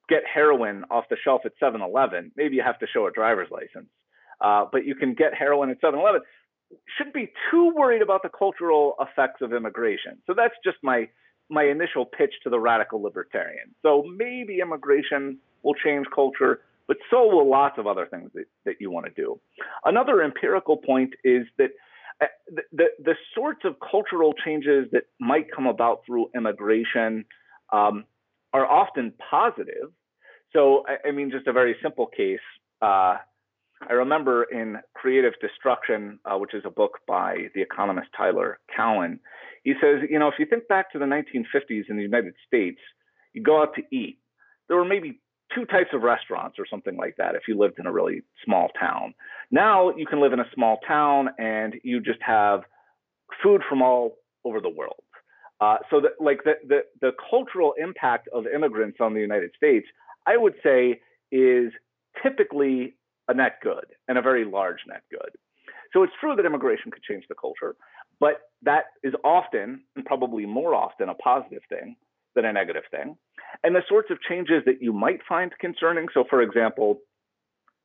get 0.08 0.24
heroin 0.32 0.84
off 0.90 1.06
the 1.10 1.18
shelf 1.24 1.42
at 1.46 1.52
7-Eleven. 1.62 2.32
Maybe 2.36 2.56
you 2.56 2.64
have 2.64 2.80
to 2.80 2.88
show 2.92 3.08
a 3.08 3.12
driver's 3.12 3.50
license, 3.52 3.90
uh, 4.42 4.66
but 4.72 4.86
you 4.86 4.96
can 4.96 5.14
get 5.14 5.34
heroin 5.34 5.70
at 5.70 5.82
7-Eleven. 5.82 6.22
Shouldn't 6.98 7.16
be 7.16 7.32
too 7.52 7.72
worried 7.76 8.02
about 8.02 8.24
the 8.24 8.30
cultural 8.30 8.96
effects 9.00 9.42
of 9.42 9.54
immigration. 9.54 10.18
So 10.28 10.34
that's 10.36 10.56
just 10.64 10.78
my 10.84 11.08
my 11.50 11.64
initial 11.64 12.06
pitch 12.06 12.34
to 12.44 12.50
the 12.50 12.60
radical 12.60 13.02
libertarian. 13.02 13.74
So 13.82 14.04
maybe 14.16 14.60
immigration 14.62 15.40
will 15.64 15.74
change 15.74 16.06
culture, 16.14 16.62
but 16.88 16.98
so 17.10 17.26
will 17.26 17.50
lots 17.50 17.80
of 17.80 17.88
other 17.88 18.06
things 18.06 18.30
that, 18.36 18.46
that 18.66 18.76
you 18.80 18.92
want 18.92 19.08
to 19.08 19.12
do. 19.12 19.40
Another 19.84 20.22
empirical 20.22 20.78
point 20.78 21.12
is 21.24 21.48
that 21.58 21.72
uh, 22.22 22.26
the, 22.54 22.62
the, 22.72 22.86
the 23.04 23.16
sorts 23.34 23.62
of 23.66 23.78
cultural 23.80 24.34
changes 24.46 24.88
that 24.92 25.04
might 25.20 25.48
come 25.52 25.66
about 25.66 26.02
through 26.06 26.30
immigration 26.36 27.26
um, 27.74 28.06
are 28.54 28.66
often 28.66 29.14
positive. 29.30 29.92
So, 30.54 30.84
I, 30.88 31.10
I 31.10 31.12
mean, 31.12 31.32
just 31.32 31.48
a 31.48 31.54
very 31.54 31.76
simple 31.82 32.08
case. 32.08 32.40
Uh, 32.82 33.18
I 33.88 33.94
remember 33.94 34.44
in 34.44 34.78
Creative 34.94 35.34
Destruction, 35.40 36.20
uh, 36.26 36.38
which 36.38 36.54
is 36.54 36.64
a 36.66 36.70
book 36.70 37.00
by 37.08 37.48
the 37.56 37.62
economist 37.62 38.10
Tyler 38.16 38.60
Cowen, 38.76 39.20
he 39.64 39.74
says, 39.82 40.02
you 40.10 40.20
know, 40.20 40.28
if 40.28 40.36
you 40.40 40.46
think 40.46 40.68
back 40.68 40.92
to 40.92 41.00
the 41.00 41.06
1950s 41.06 41.84
in 41.90 41.96
the 41.96 42.04
United 42.04 42.34
States, 42.48 42.80
you 43.34 43.44
go 43.44 43.62
out 43.62 43.74
to 43.76 43.84
eat. 43.96 44.20
There 44.68 44.78
were 44.78 44.86
maybe 44.86 45.22
two 45.54 45.66
types 45.66 45.90
of 45.94 46.02
restaurants 46.02 46.58
or 46.60 46.66
something 46.70 46.98
like 46.98 47.16
that 47.18 47.36
if 47.36 47.44
you 47.48 47.58
lived 47.58 47.80
in 47.80 47.86
a 47.86 47.92
really 47.92 48.22
small 48.46 48.70
town. 48.80 49.14
Now 49.52 49.96
you 49.96 50.06
can 50.06 50.22
live 50.22 50.34
in 50.34 50.40
a 50.40 50.50
small 50.54 50.78
town 50.88 51.30
and 51.38 51.76
you 51.84 52.02
just 52.02 52.22
have 52.22 52.62
food 53.42 53.62
from 53.68 53.82
all 53.82 54.18
over 54.46 54.62
the 54.62 54.70
world. 54.70 55.04
Uh, 55.62 55.78
so 55.90 56.02
like 56.20 56.44
the, 56.44 56.54
the 56.68 56.80
the 57.02 57.12
cultural 57.30 57.74
impact 57.78 58.30
of 58.34 58.46
immigrants 58.48 58.98
on 59.02 59.14
the 59.14 59.20
United 59.20 59.52
States, 59.56 59.86
I 60.26 60.38
would 60.38 60.56
say, 60.64 61.02
is 61.32 61.72
typically 62.24 62.96
a 63.28 63.34
net 63.34 63.60
good 63.62 63.86
and 64.08 64.18
a 64.18 64.22
very 64.22 64.46
large 64.46 64.80
net 64.88 65.04
good. 65.12 65.32
So 65.94 66.04
it's 66.04 66.14
true 66.20 66.36
that 66.36 66.46
immigration 66.46 66.92
could 66.92 67.04
change 67.04 67.26
the 67.28 67.36
culture, 67.36 67.76
but 68.20 68.42
that 68.62 68.86
is 69.04 69.14
often 69.24 69.82
and 69.96 70.06
probably 70.06 70.46
more 70.46 70.76
often 70.76 71.10
a 71.10 71.16
positive 71.16 71.62
thing 71.70 71.96
than 72.36 72.46
a 72.46 72.54
negative 72.54 72.84
thing. 72.92 73.18
And 73.64 73.76
the 73.76 73.82
sorts 73.90 74.10
of 74.12 74.18
changes 74.22 74.64
that 74.66 74.82
you 74.82 74.94
might 74.94 75.20
find 75.28 75.52
concerning. 75.60 76.08
So, 76.14 76.24
for 76.30 76.42
example, 76.42 77.00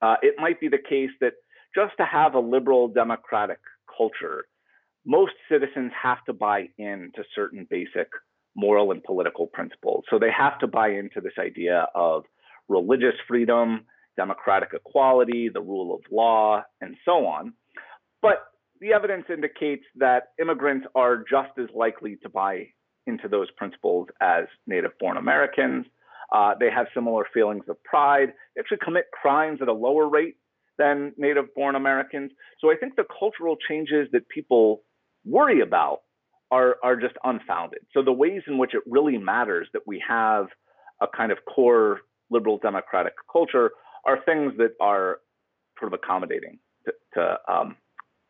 uh, 0.03 0.17
it 0.23 0.35
might 0.39 0.61
be 0.61 0.69
the 0.69 0.79
case 0.79 1.11
that 1.21 1.33
just 1.75 1.97
to 1.97 2.05
have 2.05 2.35
a 2.35 2.41
liberal 2.41 2.89
democratic 2.89 3.59
culture 3.97 4.45
most 5.07 5.33
citizens 5.51 5.93
have 6.01 6.25
to 6.27 6.33
buy 6.33 6.69
into 6.79 7.23
certain 7.35 7.67
basic 7.71 8.09
moral 8.57 8.93
and 8.93 9.03
political 9.03 9.47
principles. 9.47 10.05
So 10.11 10.19
they 10.19 10.31
have 10.31 10.59
to 10.61 10.67
buy 10.67 10.90
into 10.90 11.21
this 11.21 11.33
idea 11.38 11.88
of 11.95 12.25
religious 12.69 13.14
freedom, 13.29 13.85
democratic 14.17 14.71
equality, 14.73 15.51
the 15.53 15.61
rule 15.61 15.95
of 15.95 16.01
law, 16.11 16.62
and 16.81 16.97
so 17.05 17.27
on. 17.27 17.53
But 18.23 18.45
the 18.81 18.93
evidence 18.93 19.25
indicates 19.29 19.85
that 19.97 20.29
immigrants 20.40 20.87
are 20.95 21.19
just 21.19 21.51
as 21.59 21.67
likely 21.75 22.17
to 22.23 22.29
buy 22.29 22.69
into 23.07 23.29
those 23.29 23.51
principles 23.57 24.09
as 24.21 24.45
native 24.67 24.93
born 24.99 25.17
Americans. 25.17 25.87
Uh, 26.33 26.55
they 26.59 26.71
have 26.71 26.87
similar 26.95 27.27
feelings 27.35 27.64
of 27.69 27.83
pride. 27.85 28.33
They 28.55 28.61
actually 28.61 28.79
commit 28.83 29.07
crimes 29.12 29.59
at 29.61 29.69
a 29.69 29.73
lower 29.73 30.09
rate 30.09 30.37
than 30.79 31.12
native 31.17 31.55
born 31.55 31.75
Americans. 31.77 32.33
So 32.61 32.71
I 32.71 32.77
think 32.77 32.97
the 32.97 33.05
cultural 33.19 33.57
changes 33.69 34.09
that 34.12 34.29
people 34.29 34.83
worry 35.25 35.61
about 35.61 36.01
are, 36.51 36.77
are 36.83 36.97
just 36.97 37.15
unfounded. 37.25 37.81
So 37.93 38.03
the 38.03 38.13
ways 38.13 38.43
in 38.47 38.59
which 38.59 38.75
it 38.75 38.83
really 38.87 39.19
matters 39.19 39.69
that 39.73 39.83
we 39.87 40.03
have 40.07 40.47
a 41.01 41.07
kind 41.07 41.33
of 41.33 41.39
core 41.53 42.01
liberal 42.31 42.59
democratic 42.59 43.15
culture 43.31 43.73
are 44.07 44.19
things 44.25 44.53
that 44.59 44.73
are 44.81 45.19
sort 45.79 45.93
of 45.93 45.99
accommodating 46.03 46.59
to, 46.87 46.93
to 47.15 47.39
um, 47.53 47.77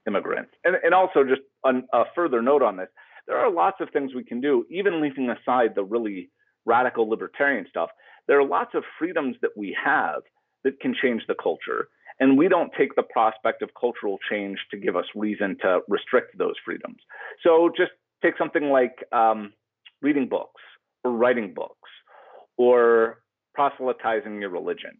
immigrants. 0.06 0.52
And, 0.64 0.76
and 0.82 0.94
also 0.94 1.24
just 1.24 1.42
an, 1.64 1.86
a 1.92 2.04
further 2.14 2.40
note 2.40 2.62
on 2.62 2.76
this, 2.76 2.88
there 3.26 3.38
are 3.38 3.50
lots 3.50 3.78
of 3.80 3.88
things 3.90 4.14
we 4.14 4.24
can 4.24 4.40
do, 4.40 4.64
even 4.70 5.00
leaving 5.00 5.30
aside 5.30 5.74
the 5.74 5.84
really 5.84 6.30
radical 6.66 7.08
libertarian 7.08 7.66
stuff. 7.68 7.90
There 8.28 8.38
are 8.38 8.46
lots 8.46 8.70
of 8.74 8.84
freedoms 8.98 9.36
that 9.42 9.50
we 9.56 9.76
have 9.82 10.22
that 10.62 10.80
can 10.80 10.94
change 10.94 11.22
the 11.26 11.34
culture. 11.34 11.88
And 12.20 12.38
we 12.38 12.48
don't 12.48 12.70
take 12.78 12.94
the 12.94 13.02
prospect 13.02 13.60
of 13.62 13.70
cultural 13.78 14.18
change 14.30 14.58
to 14.70 14.76
give 14.76 14.94
us 14.96 15.04
reason 15.14 15.56
to 15.62 15.80
restrict 15.88 16.38
those 16.38 16.54
freedoms. 16.64 16.98
So 17.42 17.70
just 17.76 17.90
take 18.22 18.34
something 18.38 18.70
like 18.70 19.04
um, 19.12 19.52
reading 20.00 20.28
books 20.28 20.62
or 21.02 21.10
writing 21.12 21.54
books 21.54 21.90
or 22.56 23.18
proselytizing 23.54 24.40
your 24.40 24.50
religion. 24.50 24.92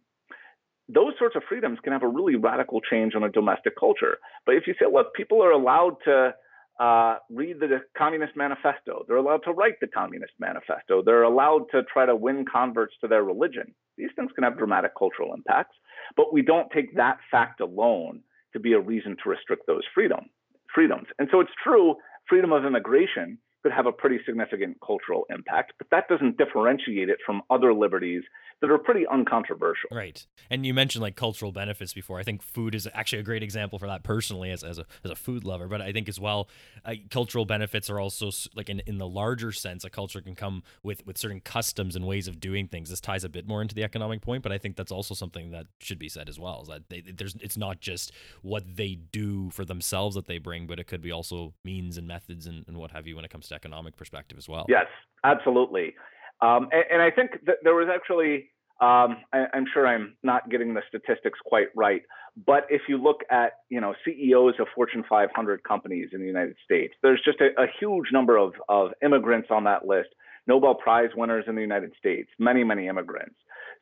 those 0.87 1.13
sorts 1.17 1.35
of 1.35 1.43
freedoms 1.49 1.79
can 1.83 1.93
have 1.93 2.03
a 2.03 2.07
really 2.07 2.35
radical 2.35 2.79
change 2.81 3.15
on 3.15 3.23
a 3.23 3.29
domestic 3.29 3.73
culture. 3.79 4.17
But 4.45 4.55
if 4.55 4.67
you 4.67 4.73
say, 4.79 4.85
look, 4.91 5.13
people 5.15 5.43
are 5.43 5.51
allowed 5.51 5.97
to 6.05 6.33
uh, 6.79 7.17
read 7.29 7.59
the 7.59 7.81
Communist 7.97 8.35
Manifesto, 8.35 9.05
they're 9.07 9.17
allowed 9.17 9.43
to 9.45 9.51
write 9.51 9.79
the 9.81 9.87
Communist 9.87 10.33
Manifesto, 10.39 11.01
they're 11.03 11.23
allowed 11.23 11.65
to 11.71 11.83
try 11.91 12.05
to 12.05 12.15
win 12.15 12.45
converts 12.51 12.93
to 13.01 13.07
their 13.07 13.23
religion. 13.23 13.73
These 13.97 14.09
things 14.15 14.31
can 14.35 14.43
have 14.43 14.57
dramatic 14.57 14.91
cultural 14.97 15.33
impacts, 15.33 15.75
but 16.17 16.33
we 16.33 16.41
don't 16.41 16.69
take 16.71 16.95
that 16.95 17.17
fact 17.31 17.61
alone 17.61 18.21
to 18.53 18.59
be 18.59 18.73
a 18.73 18.79
reason 18.79 19.15
to 19.23 19.29
restrict 19.29 19.67
those 19.67 19.83
freedom 19.93 20.29
freedoms. 20.75 21.07
And 21.17 21.29
so 21.31 21.39
it's 21.39 21.51
true, 21.63 21.95
freedom 22.27 22.51
of 22.51 22.65
immigration 22.65 23.37
could 23.63 23.71
have 23.71 23.87
a 23.87 23.91
pretty 23.91 24.19
significant 24.25 24.77
cultural 24.85 25.25
impact, 25.31 25.73
but 25.79 25.87
that 25.89 26.07
doesn't 26.07 26.37
differentiate 26.37 27.09
it 27.09 27.17
from 27.25 27.41
other 27.49 27.73
liberties 27.73 28.21
that 28.61 28.71
are 28.71 28.77
pretty 28.77 29.05
uncontroversial. 29.07 29.89
Right. 29.91 30.25
And 30.49 30.65
you 30.65 30.73
mentioned 30.73 31.01
like 31.01 31.15
cultural 31.15 31.51
benefits 31.51 31.93
before. 31.93 32.19
I 32.19 32.23
think 32.23 32.41
food 32.41 32.73
is 32.73 32.87
actually 32.93 33.19
a 33.19 33.23
great 33.23 33.43
example 33.43 33.79
for 33.79 33.87
that 33.87 34.03
personally 34.03 34.49
as, 34.51 34.63
as, 34.63 34.79
a, 34.79 34.85
as 35.03 35.11
a 35.11 35.15
food 35.15 35.43
lover. 35.43 35.67
But 35.67 35.81
I 35.81 35.91
think 35.91 36.07
as 36.07 36.19
well, 36.19 36.47
uh, 36.85 36.93
cultural 37.09 37.45
benefits 37.45 37.89
are 37.89 37.99
also 37.99 38.31
like 38.55 38.69
in, 38.69 38.81
in 38.87 38.97
the 38.97 39.07
larger 39.07 39.51
sense, 39.51 39.83
a 39.83 39.89
culture 39.89 40.21
can 40.21 40.35
come 40.35 40.63
with, 40.83 41.05
with 41.05 41.17
certain 41.17 41.41
customs 41.41 41.95
and 41.95 42.07
ways 42.07 42.27
of 42.27 42.39
doing 42.39 42.67
things. 42.67 42.89
This 42.89 43.01
ties 43.01 43.23
a 43.23 43.29
bit 43.29 43.47
more 43.47 43.61
into 43.61 43.75
the 43.75 43.83
economic 43.83 44.21
point, 44.21 44.41
but 44.41 44.51
I 44.51 44.57
think 44.57 44.77
that's 44.77 44.91
also 44.91 45.13
something 45.13 45.51
that 45.51 45.67
should 45.79 45.99
be 45.99 46.09
said 46.09 46.29
as 46.29 46.39
well 46.39 46.61
is 46.61 46.67
that 46.69 46.89
they, 46.89 47.01
there's, 47.01 47.35
it's 47.41 47.57
not 47.57 47.81
just 47.81 48.13
what 48.41 48.63
they 48.75 48.95
do 49.11 49.49
for 49.49 49.65
themselves 49.65 50.15
that 50.15 50.27
they 50.27 50.37
bring, 50.37 50.65
but 50.65 50.79
it 50.79 50.87
could 50.87 51.01
be 51.01 51.11
also 51.11 51.53
means 51.63 51.97
and 51.97 52.07
methods 52.07 52.47
and, 52.47 52.63
and 52.67 52.77
what 52.77 52.91
have 52.91 53.05
you 53.05 53.15
when 53.15 53.25
it 53.25 53.31
comes 53.31 53.49
to 53.49 53.55
economic 53.55 53.97
perspective 53.97 54.37
as 54.37 54.47
well. 54.47 54.65
Yes, 54.69 54.87
absolutely. 55.23 55.93
Um, 56.41 56.69
and, 56.71 56.83
and, 56.91 57.01
I 57.01 57.11
think 57.11 57.45
that 57.45 57.57
there 57.63 57.75
was 57.75 57.87
actually, 57.93 58.49
um, 58.81 59.17
I, 59.31 59.45
am 59.53 59.65
sure 59.73 59.87
I'm 59.87 60.17
not 60.21 60.49
getting 60.49 60.73
the 60.73 60.81
statistics 60.89 61.39
quite 61.45 61.67
right, 61.75 62.01
but 62.45 62.65
if 62.69 62.81
you 62.89 62.97
look 62.97 63.21
at, 63.31 63.53
you 63.69 63.79
know, 63.79 63.93
CEOs 64.03 64.55
of 64.59 64.67
Fortune 64.75 65.03
500 65.07 65.63
companies 65.63 66.09
in 66.11 66.19
the 66.19 66.27
United 66.27 66.57
States, 66.63 66.93
there's 67.01 67.21
just 67.23 67.39
a, 67.39 67.49
a 67.61 67.67
huge 67.79 68.07
number 68.11 68.37
of, 68.37 68.53
of 68.67 68.91
immigrants 69.01 69.47
on 69.49 69.63
that 69.63 69.87
list. 69.87 70.09
Nobel 70.47 70.75
Prize 70.75 71.09
winners 71.15 71.45
in 71.47 71.55
the 71.55 71.61
United 71.61 71.93
States, 71.97 72.29
many, 72.37 72.63
many 72.63 72.87
immigrants. 72.87 73.35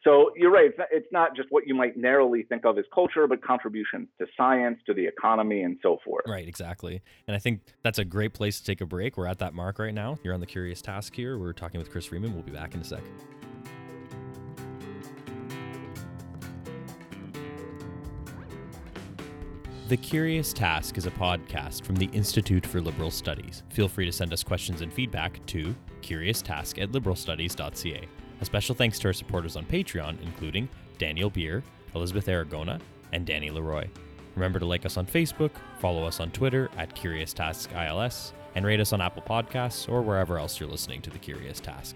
So 0.04 0.32
you're 0.36 0.52
right. 0.52 0.72
It's 0.92 1.08
not 1.12 1.36
just 1.36 1.50
what 1.50 1.66
you 1.66 1.76
might 1.76 1.96
narrowly 1.96 2.44
think 2.44 2.66
of 2.66 2.78
as 2.78 2.86
culture, 2.94 3.26
but 3.28 3.42
contributions 3.42 4.10
to 4.20 4.28
science, 4.36 4.80
to 4.86 4.94
the 4.94 5.06
economy, 5.06 5.64
and 5.64 5.78
so 5.82 5.98
forth. 6.04 6.26
Right, 6.28 6.48
exactly. 6.48 7.02
And 7.28 7.36
I 7.36 7.40
think 7.40 7.62
that's 7.84 8.00
a 8.00 8.06
great 8.06 8.34
place 8.34 8.60
to 8.60 8.66
take 8.66 8.82
a 8.82 8.86
break. 8.86 9.18
We're 9.18 9.28
at 9.28 9.40
that 9.40 9.54
mark 9.54 9.80
right 9.80 9.94
now. 9.94 10.18
You're 10.24 10.34
on 10.34 10.42
the 10.42 10.46
Curious 10.46 10.82
Task 10.82 11.16
here. 11.16 11.38
We're 11.38 11.54
talking 11.54 11.80
with 11.80 11.90
Chris 11.90 12.06
Freiman. 12.08 12.34
We'll 12.34 12.44
be 12.44 12.52
back 12.52 12.76
in 12.76 12.82
a 12.82 12.84
sec. 12.84 13.02
The 19.90 19.98
Curious 19.98 20.54
Task 20.54 20.98
is 20.98 21.06
a 21.06 21.12
podcast 21.12 21.86
from 21.86 21.96
the 21.98 22.08
Institute 22.14 22.66
for 22.66 22.82
Liberal 22.82 23.12
Studies. 23.12 23.64
Feel 23.70 23.88
free 23.88 24.06
to 24.06 24.12
send 24.12 24.34
us 24.34 24.42
questions 24.42 24.82
and 24.82 24.92
feedback 24.92 25.46
to 25.48 25.76
curioustask 26.02 26.82
at 26.82 26.92
liberalstudies.ca. 26.92 28.08
A 28.44 28.46
special 28.46 28.76
thanks 28.76 29.00
to 29.00 29.08
our 29.08 29.14
supporters 29.14 29.56
on 29.56 29.64
Patreon, 29.64 30.22
including 30.22 30.68
Daniel 30.98 31.30
Beer, 31.30 31.64
Elizabeth 31.96 32.26
Aragona, 32.26 32.82
and 33.14 33.26
Danny 33.26 33.50
Leroy. 33.50 33.88
Remember 34.36 34.60
to 34.60 34.66
like 34.66 34.86
us 34.86 34.98
on 34.98 35.06
Facebook, 35.06 35.52
follow 35.80 36.04
us 36.04 36.20
on 36.20 36.30
Twitter 36.32 36.70
at 36.76 36.94
Curious 36.94 37.32
Task 37.32 37.72
ILS, 37.72 38.34
and 38.56 38.66
rate 38.66 38.82
us 38.82 38.92
on 38.92 39.00
Apple 39.00 39.24
Podcasts 39.26 39.88
or 39.88 40.02
wherever 40.02 40.38
else 40.38 40.60
you're 40.60 40.68
listening 40.68 41.02
to 41.04 41.10
The 41.10 41.20
Curious 41.20 41.62
Task. 41.62 41.96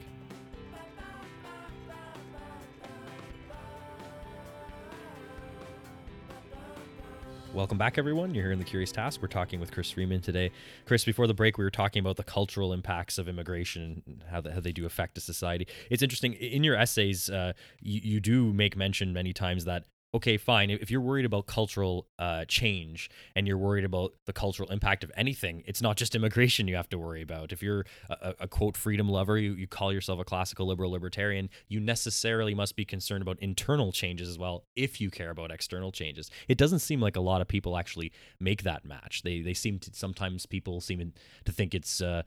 Welcome 7.57 7.79
back, 7.79 7.97
everyone. 7.97 8.35
You're 8.35 8.43
here 8.43 8.51
in 8.51 8.59
the 8.59 8.65
Curious 8.65 8.91
Task. 8.91 9.19
We're 9.19 9.29
talking 9.29 9.59
with 9.59 9.71
Chris 9.71 9.91
Freiman 9.91 10.21
today. 10.21 10.51
Chris, 10.85 11.03
before 11.03 11.25
the 11.25 11.33
break, 11.33 11.57
we 11.57 11.63
were 11.63 11.71
talking 11.71 12.01
about 12.01 12.15
the 12.15 12.23
cultural 12.23 12.71
impacts 12.71 13.17
of 13.17 13.27
immigration 13.27 14.03
and 14.05 14.23
how, 14.29 14.41
the, 14.41 14.51
how 14.51 14.59
they 14.59 14.71
do 14.71 14.85
affect 14.85 15.17
a 15.17 15.21
society. 15.21 15.65
It's 15.89 16.03
interesting. 16.03 16.33
In 16.33 16.63
your 16.63 16.75
essays, 16.75 17.31
uh, 17.31 17.53
you, 17.81 17.99
you 18.03 18.19
do 18.19 18.53
make 18.53 18.77
mention 18.77 19.11
many 19.11 19.33
times 19.33 19.65
that 19.65 19.85
okay, 20.13 20.37
fine. 20.37 20.69
If 20.69 20.89
you're 20.89 21.01
worried 21.01 21.25
about 21.25 21.47
cultural 21.47 22.07
uh, 22.17 22.45
change 22.45 23.09
and 23.35 23.47
you're 23.47 23.57
worried 23.57 23.83
about 23.83 24.13
the 24.25 24.33
cultural 24.33 24.69
impact 24.71 25.03
of 25.03 25.11
anything, 25.17 25.63
it's 25.67 25.81
not 25.81 25.97
just 25.97 26.15
immigration 26.15 26.67
you 26.67 26.75
have 26.75 26.89
to 26.89 26.97
worry 26.97 27.21
about. 27.21 27.51
If 27.51 27.61
you're 27.61 27.85
a, 28.09 28.33
a, 28.41 28.47
quote 28.47 28.77
freedom 28.77 29.09
lover, 29.09 29.37
you, 29.37 29.53
you 29.53 29.67
call 29.67 29.91
yourself 29.91 30.19
a 30.19 30.23
classical 30.23 30.65
liberal 30.65 30.91
libertarian, 30.91 31.49
you 31.67 31.79
necessarily 31.79 32.55
must 32.55 32.75
be 32.75 32.85
concerned 32.85 33.21
about 33.21 33.37
internal 33.39 33.91
changes 33.91 34.29
as 34.29 34.37
well 34.37 34.63
if 34.75 35.01
you 35.01 35.09
care 35.09 35.29
about 35.29 35.51
external 35.51 35.91
changes. 35.91 36.31
It 36.47 36.57
doesn't 36.57 36.79
seem 36.79 37.01
like 37.01 37.15
a 37.15 37.21
lot 37.21 37.41
of 37.41 37.47
people 37.47 37.77
actually 37.77 38.11
make 38.39 38.63
that 38.63 38.85
match. 38.85 39.23
They, 39.23 39.41
they 39.41 39.53
seem 39.53 39.79
to, 39.79 39.91
sometimes 39.93 40.45
people 40.45 40.79
seem 40.79 41.13
to 41.45 41.51
think 41.51 41.75
it's, 41.75 42.01
uh, 42.01 42.23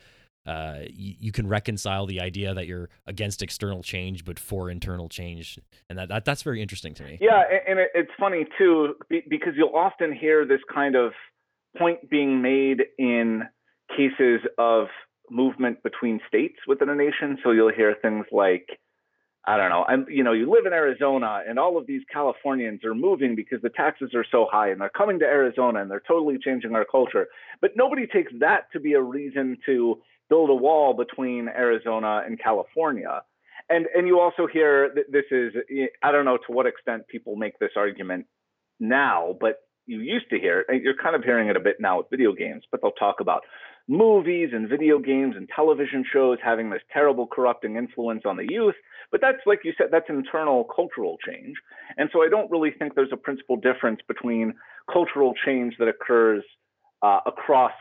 uh, 0.47 0.79
you, 0.89 1.15
you, 1.19 1.33
can 1.33 1.47
reconcile 1.47 2.07
the 2.07 2.21
idea 2.21 2.55
that 2.55 2.67
you're 2.67 2.89
against 3.07 3.43
external 3.43 3.83
change 3.83 4.25
but 4.25 4.39
for 4.39 4.71
internal 4.71 5.09
change, 5.09 5.59
and 5.91 5.99
that, 5.99 6.09
that 6.09 6.25
that's 6.25 6.43
very 6.43 6.63
interesting 6.63 6.95
to 6.95 7.05
me. 7.05 7.19
Yeah, 7.21 7.43
and 7.69 7.79
it, 7.79 7.91
it's 7.95 8.11
funny 8.19 8.47
too 8.57 8.95
because 9.29 9.53
you'll 9.57 9.77
often 9.77 10.15
hear 10.15 10.47
this 10.47 10.61
kind 10.73 10.97
of 10.97 11.13
point 11.77 12.09
being 12.09 12.41
made 12.41 12.83
in 12.99 13.43
cases 13.95 14.41
of 14.57 14.87
movement 15.31 15.83
between 15.83 16.21
states 16.27 16.57
within 16.67 16.89
a 16.89 16.95
nation. 16.95 17.39
So 17.43 17.51
you'll 17.53 17.73
hear 17.73 17.95
things 18.01 18.27
like, 18.33 18.67
I 19.47 19.57
don't 19.57 19.71
know, 19.71 19.85
and 19.89 20.07
you 20.09 20.25
know, 20.25 20.33
you 20.33 20.51
live 20.51 20.67
in 20.67 20.73
Arizona 20.73 21.43
and 21.47 21.59
all 21.59 21.77
of 21.77 21.87
these 21.87 22.03
Californians 22.13 22.85
are 22.85 22.95
moving 22.95 23.37
because 23.37 23.61
the 23.63 23.71
taxes 23.71 24.13
are 24.15 24.25
so 24.31 24.47
high 24.51 24.71
and 24.71 24.81
they're 24.81 24.91
coming 24.91 25.19
to 25.19 25.25
Arizona 25.25 25.81
and 25.81 25.91
they're 25.91 26.03
totally 26.07 26.39
changing 26.43 26.75
our 26.75 26.85
culture. 26.85 27.27
But 27.61 27.73
nobody 27.77 28.07
takes 28.07 28.33
that 28.41 28.73
to 28.73 28.81
be 28.81 28.95
a 28.95 29.03
reason 29.03 29.57
to 29.67 30.01
build 30.31 30.49
a 30.49 30.55
wall 30.55 30.95
between 30.95 31.49
Arizona 31.49 32.23
and 32.25 32.41
California. 32.41 33.23
And 33.69 33.87
and 33.95 34.07
you 34.07 34.19
also 34.19 34.47
hear 34.47 34.91
that 34.95 35.13
this 35.13 35.27
is 35.31 35.53
I 36.03 36.13
don't 36.13 36.25
know 36.25 36.39
to 36.47 36.53
what 36.53 36.67
extent 36.67 37.07
people 37.09 37.37
make 37.37 37.59
this 37.59 37.73
argument 37.77 38.27
now, 38.79 39.37
but 39.39 39.57
you 39.87 40.01
used 40.01 40.31
to 40.31 40.39
hear 40.39 40.65
it. 40.69 40.83
You're 40.83 40.97
kind 40.97 41.17
of 41.17 41.25
hearing 41.25 41.49
it 41.49 41.57
a 41.57 41.61
bit 41.61 41.77
now 41.81 41.99
with 41.99 42.07
video 42.11 42.33
games, 42.33 42.63
but 42.71 42.81
they'll 42.81 42.93
talk 42.93 43.17
about 43.21 43.43
movies 43.89 44.51
and 44.53 44.69
video 44.69 44.99
games 44.99 45.35
and 45.37 45.49
television 45.55 46.05
shows 46.11 46.39
having 46.43 46.71
this 46.71 46.83
terrible 46.93 47.27
corrupting 47.27 47.77
influence 47.77 48.23
on 48.25 48.37
the 48.37 48.47
youth. 48.49 48.77
But 49.11 49.21
that's 49.21 49.39
like 49.47 49.61
you 49.65 49.73
said, 49.77 49.89
that's 49.91 50.09
internal 50.09 50.65
cultural 50.65 51.17
change. 51.27 51.57
And 51.97 52.09
so 52.13 52.23
I 52.23 52.29
don't 52.29 52.51
really 52.51 52.71
think 52.79 52.95
there's 52.95 53.13
a 53.13 53.17
principal 53.17 53.57
difference 53.57 54.01
between 54.07 54.55
cultural 54.93 55.35
change 55.45 55.75
that 55.79 55.89
occurs 55.89 56.45
uh, 57.03 57.21
across 57.27 57.73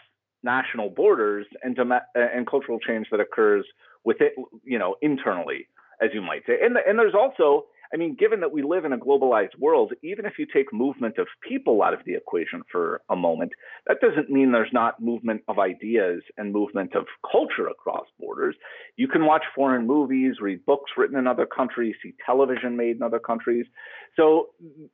national 0.43 0.89
borders 0.89 1.45
and 1.63 1.77
uh, 1.79 1.99
and 2.15 2.47
cultural 2.47 2.79
change 2.79 3.07
that 3.11 3.19
occurs 3.19 3.65
within 4.03 4.29
you 4.63 4.79
know 4.79 4.95
internally 5.01 5.67
as 6.01 6.11
you 6.13 6.21
might 6.21 6.41
say. 6.47 6.53
And 6.63 6.75
the, 6.75 6.79
and 6.87 6.97
there's 6.97 7.15
also 7.15 7.65
i 7.93 7.97
mean 7.97 8.15
given 8.17 8.39
that 8.39 8.51
we 8.51 8.61
live 8.63 8.85
in 8.85 8.93
a 8.93 8.97
globalized 8.97 9.57
world 9.59 9.93
even 10.03 10.25
if 10.25 10.33
you 10.37 10.45
take 10.45 10.71
movement 10.71 11.17
of 11.17 11.27
people 11.47 11.81
out 11.81 11.93
of 11.93 11.99
the 12.05 12.13
equation 12.13 12.61
for 12.71 13.01
a 13.09 13.15
moment 13.15 13.51
that 13.87 13.99
doesn't 13.99 14.29
mean 14.29 14.51
there's 14.51 14.71
not 14.71 15.01
movement 15.01 15.41
of 15.47 15.57
ideas 15.57 16.21
and 16.37 16.53
movement 16.53 16.95
of 16.95 17.05
culture 17.29 17.67
across 17.67 18.05
borders. 18.19 18.55
You 18.97 19.07
can 19.07 19.25
watch 19.25 19.43
foreign 19.55 19.87
movies 19.87 20.35
read 20.39 20.63
books 20.65 20.91
written 20.95 21.17
in 21.17 21.25
other 21.27 21.47
countries 21.47 21.95
see 22.03 22.13
television 22.25 22.77
made 22.77 22.97
in 22.97 23.01
other 23.01 23.19
countries. 23.19 23.65
So 24.15 24.49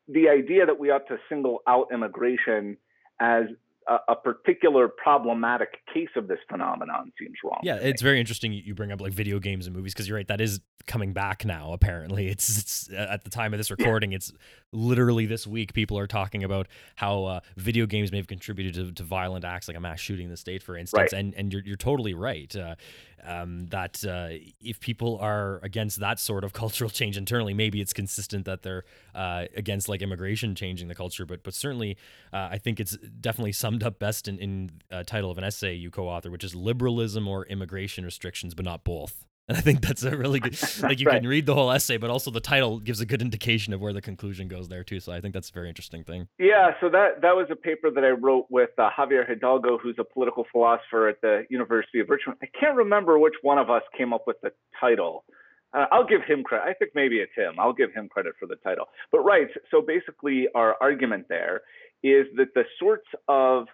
the 0.08 0.30
idea 0.30 0.66
that 0.66 0.80
we 0.80 0.92
ought 0.92 1.08
to 1.10 1.18
single 1.28 1.62
out 1.68 1.88
immigration 1.94 2.78
as 3.20 3.44
a, 3.88 3.98
a, 4.10 4.16
particular 4.16 4.88
problematic 4.88 5.80
case 5.94 6.10
of 6.16 6.28
this 6.28 6.40
phenomenon 6.50 7.12
seems 7.20 7.36
wrong. 7.44 7.60
Yeah, 7.64 7.76
it's 7.76 8.02
very 8.02 8.20
interesting 8.20 8.52
you 8.54 8.74
bring 8.74 8.92
up 8.92 9.00
like 9.00 9.14
video 9.14 9.40
games 9.40 9.68
and 9.68 9.76
movies 9.76 9.94
because 9.94 10.08
you're 10.08 10.18
right 10.18 10.28
that 10.28 10.42
is 10.42 10.60
coming 10.88 11.14
back 11.14 11.46
now. 11.46 11.72
Apparently, 11.74 12.28
it's 12.30 12.58
it's 12.58 12.90
at 12.96 13.24
the 13.24 13.30
time 13.30 13.54
of 13.54 13.60
this 13.60 13.72
recording, 13.72 14.14
it's 14.14 14.32
literally 14.72 15.26
this 15.26 15.46
week 15.46 15.74
people 15.74 15.98
are 16.00 16.08
talking 16.08 16.44
about 16.44 16.68
how 16.96 17.26
uh, 17.26 17.40
video 17.58 17.86
games 17.86 18.12
may 18.12 18.18
have 18.18 18.28
contributed 18.28 18.74
to, 18.74 18.92
to, 18.92 19.04
violent 19.04 19.46
acts 19.46 19.68
like 19.68 19.78
a 19.78 19.80
mass 19.80 20.00
shooting 20.00 20.26
in 20.26 20.32
the 20.32 20.38
state, 20.38 20.64
for 20.64 20.76
instance. 20.78 21.14
Right. 21.14 21.20
And 21.20 21.34
and 21.36 21.54
you're 21.54 21.64
you're 21.64 21.78
totally 21.78 22.14
right. 22.14 22.54
Uh, 22.56 22.76
um, 23.24 23.68
that 23.68 24.04
uh, 24.06 24.30
if 24.62 24.80
people 24.80 25.18
are 25.20 25.60
against 25.64 26.00
that 26.00 26.20
sort 26.20 26.44
of 26.44 26.54
cultural 26.64 26.90
change 26.90 27.18
internally, 27.18 27.54
maybe 27.54 27.82
it's 27.82 27.94
consistent 27.94 28.46
that 28.46 28.64
they're 28.64 28.84
uh, 29.14 29.46
against 29.56 29.90
like 29.90 30.02
immigration 30.02 30.56
changing 30.56 30.88
the 30.88 30.96
culture. 30.96 31.26
But 31.26 31.44
but 31.44 31.54
certainly, 31.54 31.98
uh, 32.34 32.50
I 32.52 32.58
think 32.58 32.80
it's 32.80 32.98
definitely 32.98 33.54
summed 33.54 33.84
up 33.84 34.00
best 34.00 34.28
in 34.28 34.40
in 34.40 34.72
a 34.92 35.04
title 35.04 35.32
of 35.32 35.38
an 35.38 35.44
essay 35.44 35.74
you 35.74 35.92
co-author, 35.92 36.30
which 36.32 36.44
is 36.44 36.56
liberalism 36.56 37.28
or 37.28 37.46
immigration 37.46 38.06
restrictions, 38.06 38.54
but 38.54 38.66
not 38.66 38.84
both. 38.84 39.25
And 39.48 39.58
I 39.58 39.62
think 39.62 39.82
that's 39.82 40.04
a 40.04 40.16
really 40.16 40.40
good, 40.40 40.58
like 40.82 41.00
you 41.00 41.06
right. 41.06 41.22
can 41.22 41.30
read 41.30 41.46
the 41.46 41.54
whole 41.54 41.72
essay, 41.72 41.98
but 41.98 42.10
also 42.10 42.32
the 42.32 42.40
title 42.40 42.80
gives 42.80 43.00
a 43.00 43.06
good 43.06 43.22
indication 43.22 43.74
of 43.74 43.82
where 43.82 43.94
the 43.94 44.02
conclusion 44.02 44.48
goes 44.48 44.70
there 44.70 44.84
too. 44.84 45.00
So 45.00 45.12
I 45.12 45.22
think 45.22 45.34
that's 45.34 45.50
a 45.50 45.54
very 45.54 45.70
interesting 45.70 46.04
thing. 46.04 46.28
Yeah. 46.40 46.72
So 46.82 46.90
that, 46.90 47.22
that 47.22 47.36
was 47.36 47.48
a 47.52 47.56
paper 47.56 47.92
that 47.92 48.04
I 48.04 48.10
wrote 48.10 48.48
with 48.50 48.72
uh, 48.78 48.90
Javier 48.98 49.28
Hidalgo, 49.28 49.78
who's 49.78 49.98
a 50.00 50.04
political 50.04 50.46
philosopher 50.52 51.08
at 51.10 51.22
the 51.22 51.46
University 51.50 52.00
of 52.00 52.10
Richmond. 52.10 52.40
I 52.42 52.48
can't 52.60 52.76
remember 52.76 53.20
which 53.20 53.36
one 53.44 53.60
of 53.60 53.70
us 53.70 53.84
came 53.96 54.14
up 54.14 54.24
with 54.26 54.38
the 54.42 54.52
title. 54.80 55.26
uh, 55.74 55.86
I'll 55.92 56.08
give 56.08 56.24
him 56.24 56.44
credit. 56.44 56.68
I 56.68 56.74
think 56.74 56.92
maybe 56.96 57.18
it's 57.18 57.34
him. 57.36 57.56
I'll 57.60 57.74
give 57.74 57.94
him 57.94 58.10
credit 58.10 58.34
for 58.40 58.48
the 58.48 58.56
title. 58.56 58.86
But 59.12 59.20
right, 59.20 59.48
so 59.70 59.82
basically, 59.82 60.48
our 60.56 60.76
argument 60.82 61.26
there 61.30 61.62
is 62.04 62.26
that 62.38 62.54
the 62.56 62.64
sorts 62.80 63.08
of 63.28 63.66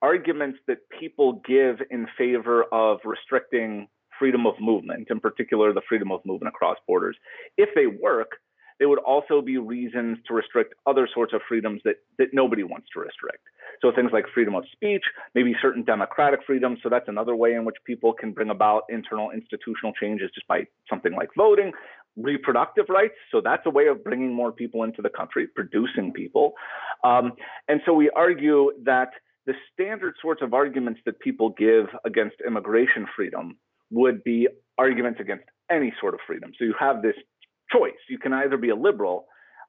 arguments 0.00 0.58
that 0.68 0.78
people 1.00 1.42
give 1.46 1.76
in 1.90 2.06
favor 2.16 2.64
of 2.72 2.98
restricting 3.04 3.88
freedom 4.18 4.46
of 4.46 4.54
movement, 4.60 5.08
in 5.10 5.20
particular 5.20 5.72
the 5.72 5.82
freedom 5.88 6.10
of 6.12 6.20
movement 6.24 6.48
across 6.54 6.76
borders, 6.86 7.16
if 7.56 7.68
they 7.74 7.86
work, 7.86 8.32
they 8.78 8.86
would 8.86 9.00
also 9.00 9.42
be 9.42 9.58
reasons 9.58 10.18
to 10.26 10.34
restrict 10.34 10.74
other 10.86 11.08
sorts 11.12 11.32
of 11.32 11.40
freedoms 11.48 11.80
that, 11.84 11.96
that 12.18 12.28
nobody 12.32 12.62
wants 12.62 12.86
to 12.94 13.00
restrict. 13.00 13.42
So 13.82 13.92
things 13.92 14.10
like 14.12 14.24
freedom 14.32 14.54
of 14.54 14.64
speech, 14.72 15.02
maybe 15.34 15.54
certain 15.60 15.84
democratic 15.84 16.40
freedoms. 16.46 16.78
So 16.82 16.88
that's 16.88 17.08
another 17.08 17.34
way 17.34 17.54
in 17.54 17.64
which 17.64 17.76
people 17.84 18.12
can 18.12 18.32
bring 18.32 18.50
about 18.50 18.82
internal 18.88 19.30
institutional 19.30 19.92
changes 20.00 20.30
just 20.34 20.46
by 20.46 20.66
something 20.88 21.14
like 21.14 21.30
voting. 21.36 21.72
Reproductive 22.16 22.86
rights. 22.88 23.14
So 23.30 23.40
that's 23.40 23.62
a 23.66 23.70
way 23.70 23.86
of 23.86 24.02
bringing 24.02 24.32
more 24.32 24.52
people 24.52 24.82
into 24.82 25.02
the 25.02 25.10
country, 25.10 25.46
producing 25.46 26.12
people. 26.12 26.54
Um, 27.04 27.32
and 27.68 27.80
so 27.86 27.92
we 27.92 28.10
argue 28.10 28.72
that 28.84 29.10
the 29.46 29.54
standard 29.72 30.14
sorts 30.20 30.42
of 30.42 30.52
arguments 30.54 31.00
that 31.06 31.18
people 31.20 31.50
give 31.50 31.86
against 32.04 32.36
immigration 32.46 33.06
freedom 33.14 33.56
would 33.90 34.22
be 34.24 34.48
arguments 34.76 35.20
against 35.20 35.44
any 35.70 35.92
sort 36.00 36.14
of 36.14 36.20
freedom. 36.26 36.52
So 36.58 36.64
you 36.64 36.74
have 36.78 37.02
this 37.02 37.16
choice. 37.70 37.92
You 38.08 38.18
can 38.18 38.32
either 38.32 38.56
be 38.56 38.70
a 38.70 38.76
liberal, 38.76 39.26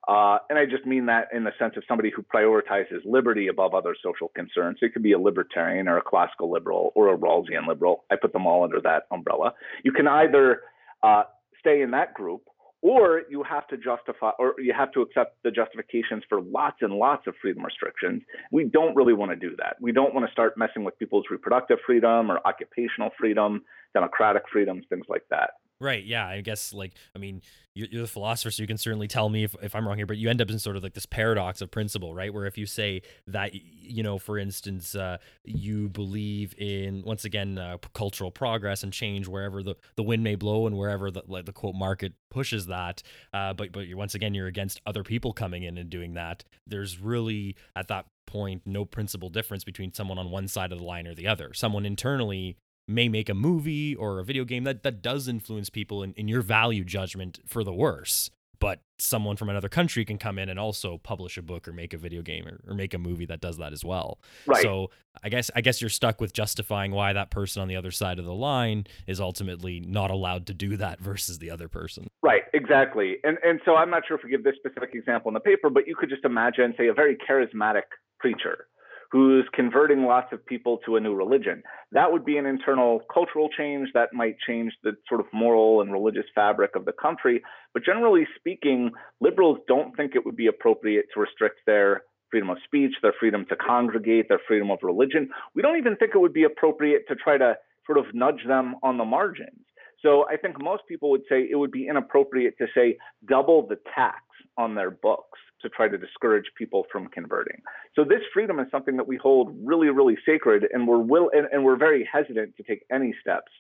uh, 0.08 0.40
and 0.50 0.58
I 0.58 0.66
just 0.66 0.86
mean 0.86 1.06
that 1.08 1.28
in 1.34 1.44
the 1.44 1.52
sense 1.60 1.74
of 1.78 1.84
somebody 1.88 2.10
who 2.10 2.24
prioritizes 2.24 3.00
liberty 3.06 3.48
above 3.48 3.74
other 3.74 3.96
social 4.02 4.30
concerns. 4.36 4.78
So 4.80 4.86
you 4.86 4.92
could 4.92 5.04
be 5.04 5.12
a 5.12 5.20
libertarian 5.20 5.88
or 5.88 5.98
a 5.98 6.02
classical 6.02 6.50
liberal 6.50 6.92
or 6.96 7.14
a 7.14 7.18
Rawlsian 7.18 7.68
liberal. 7.68 8.06
I 8.10 8.16
put 8.16 8.34
them 8.34 8.48
all 8.48 8.64
under 8.64 8.80
that 8.82 9.04
umbrella. 9.12 9.54
You 9.84 9.92
can 9.92 10.08
either 10.08 10.62
uh, 11.04 11.24
stay 11.60 11.82
in 11.82 11.92
that 11.92 12.14
group 12.14 12.44
or 12.82 13.24
you 13.30 13.44
have 13.44 13.68
to 13.68 13.78
justify 13.78 14.32
or 14.40 14.56
you 14.58 14.74
have 14.74 14.92
to 14.94 15.02
accept 15.02 15.38
the 15.44 15.52
justifications 15.52 16.24
for 16.30 16.42
lots 16.42 16.78
and 16.82 16.94
lots 16.94 17.28
of 17.28 17.34
freedom 17.42 17.64
restrictions. 17.64 18.22
We 18.52 18.66
don't 18.66 18.96
really 18.96 19.14
want 19.14 19.32
to 19.32 19.36
do 19.36 19.56
that. 19.58 19.76
We 19.82 19.92
don't 19.92 20.14
want 20.14 20.26
to 20.26 20.32
start 20.32 20.58
messing 20.58 20.84
with 20.84 20.98
people's 20.98 21.26
reproductive 21.30 21.80
freedom 21.86 22.32
or 22.32 22.40
occupational 22.46 23.10
freedom 23.20 23.64
democratic 23.94 24.44
freedoms 24.52 24.86
things 24.90 25.06
like 25.10 25.24
that 25.30 25.52
Right. 25.82 26.04
Yeah. 26.04 26.28
I 26.28 26.42
guess 26.42 26.74
like 26.74 26.94
I 27.16 27.20
mean 27.20 27.42
you're, 27.74 27.88
you're, 27.90 28.02
the 28.02 28.08
philosopher, 28.08 28.52
so 28.52 28.62
you 28.62 28.68
can 28.68 28.78
certainly 28.78 29.08
tell 29.08 29.30
me 29.30 29.44
if, 29.46 29.56
if 29.62 29.74
I'm 29.74 29.88
wrong 29.88 29.96
here. 29.96 30.06
But 30.06 30.18
you 30.18 30.30
end 30.30 30.42
up 30.42 30.50
in 30.50 30.60
sort 30.60 30.76
of 30.76 30.84
like 30.84 30.94
this 30.94 31.06
paradox 31.06 31.62
of 31.62 31.72
principle, 31.72 32.14
right? 32.14 32.34
Where 32.34 32.46
if 32.46 32.58
you 32.58 32.66
say 32.66 33.04
that 33.28 33.54
you 33.54 34.04
know, 34.04 34.18
for 34.18 34.38
instance, 34.38 34.96
uh, 34.96 35.18
you 35.46 35.88
believe 35.88 36.54
in 36.58 37.04
once 37.04 37.24
again 37.24 37.58
uh, 37.58 37.78
cultural 37.94 38.32
progress 38.32 38.84
and 38.84 38.92
change 38.92 39.28
wherever 39.28 39.64
the, 39.64 39.76
the 39.96 40.04
wind 40.04 40.24
may 40.24 40.36
blow 40.36 40.68
and 40.68 40.78
wherever 40.78 41.10
the 41.12 41.24
like 41.28 41.46
the 41.46 41.54
quote 41.54 41.76
market 41.76 42.14
pushes 42.30 42.66
that, 42.66 43.02
uh, 43.34 43.54
but 43.54 43.72
but 43.72 43.86
once 43.94 44.16
again 44.16 44.34
you're 44.34 44.48
against 44.48 44.82
other 44.86 45.04
people 45.04 45.32
coming 45.32 45.64
in 45.64 45.78
and 45.78 45.90
doing 45.90 46.16
that. 46.16 46.44
There's 46.68 47.00
really 47.00 47.56
at 47.76 47.88
that 47.88 48.08
point 48.26 48.62
no 48.66 48.86
principal 48.86 49.30
difference 49.30 49.64
between 49.64 49.94
someone 49.94 50.20
on 50.20 50.30
one 50.30 50.48
side 50.48 50.72
of 50.72 50.80
the 50.80 50.86
line 50.86 51.08
or 51.08 51.16
the 51.16 51.28
other. 51.28 51.54
Someone 51.54 51.86
internally 51.86 52.58
may 52.90 53.08
make 53.08 53.30
a 53.30 53.34
movie 53.34 53.96
or 53.96 54.20
a 54.20 54.24
video 54.24 54.44
game 54.44 54.64
that, 54.64 54.84
that 54.84 55.02
does 55.02 55.28
influence 55.28 55.70
people 55.70 56.04
in, 56.04 56.14
in 56.14 56.28
your 56.28 56.42
value 56.42 56.84
judgment 56.84 57.40
for 57.46 57.64
the 57.64 57.74
worse. 57.74 58.30
But 58.60 58.82
someone 58.98 59.38
from 59.38 59.48
another 59.48 59.70
country 59.70 60.04
can 60.04 60.18
come 60.18 60.38
in 60.38 60.50
and 60.50 60.60
also 60.60 60.98
publish 60.98 61.38
a 61.38 61.42
book 61.42 61.66
or 61.66 61.72
make 61.72 61.94
a 61.94 61.98
video 61.98 62.22
game 62.22 62.46
or, 62.46 62.60
or 62.68 62.74
make 62.74 62.94
a 62.94 62.98
movie 62.98 63.26
that 63.28 63.40
does 63.40 63.58
that 63.58 63.72
as 63.72 63.86
well. 63.86 64.20
Right. 64.46 64.62
So 64.62 64.92
I 65.24 65.30
guess 65.30 65.50
I 65.56 65.62
guess 65.62 65.82
you're 65.82 65.90
stuck 65.90 66.20
with 66.20 66.34
justifying 66.34 66.92
why 66.92 67.14
that 67.14 67.32
person 67.32 67.62
on 67.62 67.70
the 67.70 67.78
other 67.78 67.92
side 67.92 68.20
of 68.20 68.26
the 68.26 68.34
line 68.34 68.86
is 69.08 69.22
ultimately 69.22 69.80
not 69.80 70.12
allowed 70.12 70.46
to 70.48 70.54
do 70.54 70.76
that 70.76 71.00
versus 71.00 71.40
the 71.40 71.50
other 71.50 71.70
person. 71.70 72.10
Right, 72.22 72.44
exactly. 72.54 73.16
And 73.24 73.38
and 73.46 73.62
so 73.64 73.76
I'm 73.76 73.90
not 73.90 74.04
sure 74.06 74.18
if 74.18 74.26
we 74.26 74.30
give 74.30 74.44
this 74.44 74.56
specific 74.58 74.94
example 74.94 75.30
in 75.30 75.36
the 75.36 75.40
paper, 75.40 75.70
but 75.70 75.88
you 75.88 75.96
could 75.96 76.10
just 76.10 76.26
imagine, 76.26 76.74
say, 76.78 76.88
a 76.88 76.94
very 76.94 77.16
charismatic 77.16 77.84
preacher 78.20 78.68
who's 79.12 79.46
converting 79.54 80.04
lots 80.04 80.32
of 80.32 80.46
people 80.46 80.80
to 80.86 80.96
a 80.96 81.00
new 81.00 81.16
religion. 81.16 81.64
That 81.92 82.12
would 82.12 82.24
be 82.24 82.38
an 82.38 82.46
internal 82.46 83.02
cultural 83.12 83.50
change 83.50 83.90
that 83.94 84.14
might 84.14 84.36
change 84.46 84.74
the 84.84 84.92
sort 85.08 85.20
of 85.20 85.26
moral 85.34 85.82
and 85.82 85.92
religious 85.92 86.26
fabric 86.36 86.76
of 86.76 86.86
the 86.86 86.94
country. 86.94 87.42
But 87.74 87.84
generally 87.84 88.28
speaking, 88.36 88.92
liberals 89.20 89.58
don't 89.68 89.96
think 89.98 90.16
it 90.16 90.26
would 90.26 90.36
be 90.36 90.48
appropriate 90.48 91.06
to 91.14 91.20
restrict 91.20 91.62
their 91.66 92.04
freedom 92.30 92.52
of 92.52 92.58
speech, 92.64 92.94
their 93.02 93.14
freedom 93.20 93.46
to 93.50 93.56
congregate, 93.56 94.28
their 94.30 94.42
freedom 94.48 94.70
of 94.70 94.80
religion. 94.84 95.30
We 95.56 95.64
don't 95.64 95.78
even 95.78 95.96
think 95.96 96.12
it 96.14 96.20
would 96.20 96.34
be 96.34 96.44
appropriate 96.44 97.08
to 97.08 97.16
try 97.16 97.38
to 97.40 97.56
sort 97.88 97.98
of 97.98 98.06
nudge 98.14 98.46
them 98.48 98.76
on 98.84 98.98
the 98.98 99.06
margins. 99.06 99.66
So 100.02 100.28
I 100.30 100.38
think 100.38 100.62
most 100.62 100.84
people 100.88 101.10
would 101.10 101.24
say 101.28 101.48
it 101.50 101.56
would 101.58 101.72
be 101.72 101.88
inappropriate 101.88 102.58
to 102.60 102.68
say 102.76 102.98
double 103.28 103.68
the 103.68 103.78
tax 103.96 104.22
on 104.58 104.76
their 104.76 104.92
books 104.92 105.40
to 105.62 105.70
try 105.70 105.88
to 105.88 105.98
discourage 105.98 106.46
people 106.58 106.86
from 106.92 107.08
converting. 107.08 107.62
So 107.96 108.04
this 108.04 108.22
freedom 108.34 108.60
is 108.60 108.68
something 108.72 108.98
that 108.98 109.08
we 109.08 109.18
hold 109.18 109.56
really, 109.64 109.90
really 109.90 110.18
sacred, 110.26 110.68
and 110.72 110.88
we're 110.88 111.00
will 111.00 111.30
and, 111.34 111.48
and 111.52 111.64
we're 111.64 111.78
very 111.78 112.08
hesitant 112.12 112.56
to 112.58 112.64
take 112.64 112.86
any 112.92 113.14
steps 113.22 113.52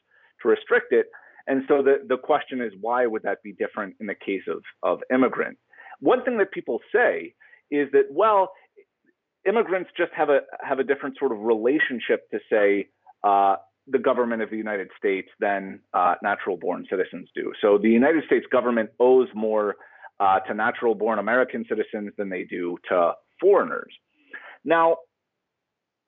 to 0.41 0.47
restrict 0.47 0.91
it. 0.91 1.07
And 1.47 1.63
so 1.67 1.81
the, 1.81 1.95
the 2.07 2.17
question 2.17 2.61
is, 2.61 2.71
why 2.79 3.05
would 3.05 3.23
that 3.23 3.41
be 3.43 3.53
different 3.53 3.95
in 3.99 4.05
the 4.05 4.15
case 4.15 4.43
of, 4.47 4.61
of 4.83 4.99
immigrants? 5.13 5.59
One 5.99 6.23
thing 6.23 6.37
that 6.37 6.51
people 6.51 6.79
say 6.93 7.33
is 7.71 7.89
that, 7.91 8.05
well, 8.11 8.51
immigrants 9.47 9.89
just 9.97 10.11
have 10.15 10.29
a 10.29 10.41
have 10.61 10.79
a 10.79 10.83
different 10.83 11.17
sort 11.17 11.31
of 11.31 11.39
relationship 11.39 12.29
to 12.31 12.39
say 12.51 12.89
uh, 13.23 13.55
the 13.87 13.99
government 13.99 14.41
of 14.41 14.49
the 14.49 14.57
United 14.57 14.89
States 14.97 15.29
than 15.39 15.79
uh, 15.93 16.15
natural 16.21 16.57
born 16.57 16.85
citizens 16.89 17.29
do. 17.35 17.51
So 17.61 17.77
the 17.77 17.89
United 17.89 18.23
States 18.25 18.45
government 18.51 18.91
owes 18.99 19.27
more 19.33 19.75
uh, 20.19 20.39
to 20.41 20.53
natural 20.53 20.95
born 20.95 21.19
American 21.19 21.65
citizens 21.67 22.11
than 22.17 22.29
they 22.29 22.43
do 22.43 22.77
to 22.89 23.13
foreigners. 23.39 23.93
Now, 24.65 24.97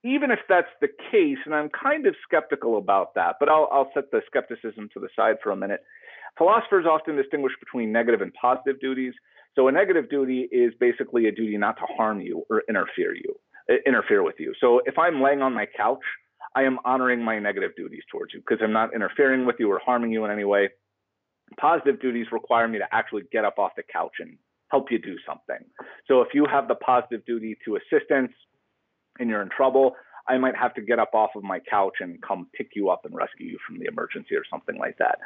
even 0.04 0.32
if 0.32 0.40
that's 0.50 0.68
the 0.82 0.88
case, 1.12 1.38
and 1.46 1.54
I'm 1.54 1.70
kind 1.70 2.08
of 2.08 2.16
skeptical 2.24 2.78
about 2.78 3.14
that, 3.16 3.36
but 3.40 3.50
I'll, 3.50 3.70
I'll 3.72 3.92
set 3.94 4.12
the 4.12 4.22
skepticism 4.26 4.90
to 4.94 5.00
the 5.00 5.10
side 5.16 5.36
for 5.44 5.52
a 5.52 5.56
minute. 5.56 5.82
Philosophers 6.38 6.86
often 6.90 7.16
distinguish 7.16 7.54
between 7.60 7.92
negative 7.92 8.22
and 8.22 8.34
positive 8.34 8.80
duties. 8.80 9.14
So 9.56 9.68
a 9.68 9.72
negative 9.72 10.10
duty 10.10 10.48
is 10.52 10.74
basically 10.80 11.28
a 11.28 11.32
duty 11.32 11.58
not 11.58 11.78
to 11.78 11.84
harm 11.98 12.22
you 12.22 12.44
or 12.50 12.64
interfere 12.68 13.14
you, 13.14 13.36
interfere 13.86 14.24
with 14.24 14.36
you. 14.40 14.54
So 14.60 14.82
if 14.86 14.98
I'm 14.98 15.22
laying 15.22 15.42
on 15.42 15.54
my 15.54 15.68
couch, 15.78 16.00
I 16.56 16.64
am 16.64 16.80
honoring 16.84 17.24
my 17.24 17.38
negative 17.40 17.72
duties 17.78 18.04
towards 18.12 18.34
you 18.34 18.40
because 18.40 18.60
I'm 18.64 18.74
not 18.74 18.94
interfering 18.94 19.46
with 19.46 19.58
you 19.60 19.72
or 19.72 19.80
harming 19.86 20.12
you 20.12 20.26
in 20.26 20.32
any 20.32 20.46
way. 20.46 20.70
Positive 21.60 22.00
duties 22.00 22.28
require 22.32 22.68
me 22.68 22.80
to 22.80 22.86
actually 22.92 23.24
get 23.32 23.46
up 23.46 23.60
off 23.60 23.72
the 23.76 23.84
couch 23.84 24.14
and 24.20 24.38
help 24.70 24.92
you 24.92 25.00
do 25.00 25.16
something. 25.28 25.66
So 26.08 26.22
if 26.22 26.30
you 26.34 26.46
have 26.50 26.68
the 26.68 26.76
positive 26.76 27.26
duty 27.26 27.58
to 27.66 27.78
assistance 27.78 28.32
and 29.20 29.30
you're 29.30 29.42
in 29.42 29.50
trouble, 29.50 29.96
I 30.28 30.38
might 30.38 30.56
have 30.56 30.74
to 30.76 30.82
get 30.82 31.00
up 31.00 31.14
off 31.14 31.32
of 31.36 31.44
my 31.44 31.60
couch 31.60 31.96
and 32.00 32.22
come 32.22 32.48
pick 32.54 32.70
you 32.76 32.90
up 32.90 33.06
and 33.06 33.14
rescue 33.14 33.48
you 33.48 33.58
from 33.68 33.80
the 33.80 33.86
emergency 33.86 34.36
or 34.36 34.44
something 34.50 34.78
like 34.78 34.98
that. 35.00 35.20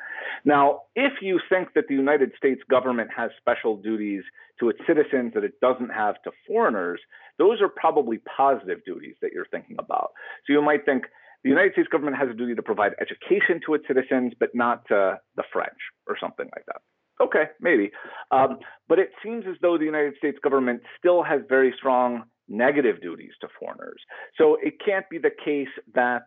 Now, 0.46 0.82
if 0.96 1.14
you 1.22 1.40
think 1.50 1.74
that 1.76 1.86
the 1.88 1.96
United 1.96 2.32
States 2.38 2.62
government 2.70 3.10
has 3.16 3.30
special 3.40 3.78
duties 3.78 4.24
to 4.60 4.70
its 4.70 4.80
citizens 4.88 5.34
that 5.36 5.44
it 5.44 5.60
doesn't 5.60 5.90
have 5.90 6.16
to 6.24 6.32
foreigners, 6.48 7.00
those 7.38 7.62
are 7.62 7.70
probably 7.70 8.20
positive 8.38 8.80
duties 8.86 9.16
that 9.22 9.32
you're 9.34 9.48
thinking 9.52 9.76
about. 9.80 10.12
So 10.48 10.54
you 10.54 10.62
might 10.62 10.86
think, 10.86 11.04
the 11.46 11.50
United 11.50 11.74
States 11.74 11.88
government 11.92 12.18
has 12.18 12.28
a 12.28 12.34
duty 12.34 12.56
to 12.56 12.64
provide 12.64 12.94
education 13.00 13.62
to 13.68 13.76
its 13.76 13.86
citizens, 13.88 14.34
but 14.40 14.50
not 14.56 14.84
to 14.88 15.20
the 15.36 15.44
French 15.54 15.78
or 16.08 16.18
something 16.20 16.50
like 16.56 16.66
that. 16.66 16.82
Okay, 17.22 17.52
maybe. 17.62 17.92
Um, 18.32 18.58
but 18.90 18.98
it 18.98 19.12
seems 19.24 19.46
as 19.48 19.56
though 19.62 19.78
the 19.78 19.86
United 19.86 20.16
States 20.18 20.40
government 20.44 20.82
still 20.98 21.22
has 21.22 21.42
very 21.48 21.72
strong 21.78 22.24
negative 22.50 23.00
duties 23.00 23.34
to 23.42 23.48
foreigners. 23.60 24.02
So 24.40 24.58
it 24.60 24.74
can't 24.84 25.08
be 25.08 25.20
the 25.20 25.30
case 25.30 25.70
that 25.94 26.24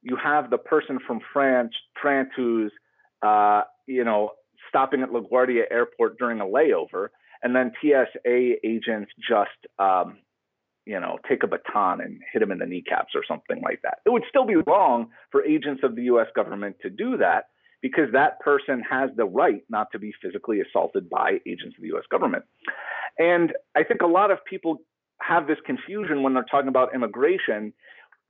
you 0.00 0.16
have 0.16 0.48
the 0.48 0.56
person 0.56 0.98
from 1.06 1.20
France, 1.34 1.74
France 2.00 2.30
who's, 2.34 2.72
uh, 3.20 3.62
you 3.86 4.04
know, 4.04 4.30
stopping 4.70 5.02
at 5.02 5.10
LaGuardia 5.10 5.64
Airport 5.70 6.16
during 6.18 6.40
a 6.40 6.46
layover, 6.46 7.08
and 7.42 7.54
then 7.54 7.72
TSA 7.82 8.66
agents 8.66 9.12
just 9.20 9.50
um, 9.78 10.16
you 10.84 10.98
know, 10.98 11.18
take 11.28 11.42
a 11.42 11.46
baton 11.46 12.00
and 12.00 12.20
hit 12.32 12.42
him 12.42 12.50
in 12.50 12.58
the 12.58 12.66
kneecaps 12.66 13.14
or 13.14 13.22
something 13.26 13.62
like 13.62 13.80
that. 13.82 13.98
It 14.04 14.10
would 14.10 14.24
still 14.28 14.46
be 14.46 14.56
wrong 14.66 15.08
for 15.30 15.44
agents 15.44 15.82
of 15.84 15.96
the 15.96 16.02
US 16.04 16.26
government 16.34 16.76
to 16.82 16.90
do 16.90 17.16
that 17.18 17.46
because 17.80 18.12
that 18.12 18.40
person 18.40 18.82
has 18.88 19.10
the 19.16 19.24
right 19.24 19.62
not 19.68 19.88
to 19.92 19.98
be 19.98 20.12
physically 20.22 20.60
assaulted 20.60 21.08
by 21.10 21.38
agents 21.46 21.76
of 21.76 21.82
the 21.82 21.96
US 21.96 22.04
government. 22.10 22.44
And 23.18 23.52
I 23.76 23.82
think 23.84 24.02
a 24.02 24.06
lot 24.06 24.30
of 24.30 24.38
people 24.44 24.78
have 25.20 25.46
this 25.46 25.58
confusion 25.64 26.22
when 26.22 26.34
they're 26.34 26.44
talking 26.44 26.68
about 26.68 26.94
immigration. 26.94 27.72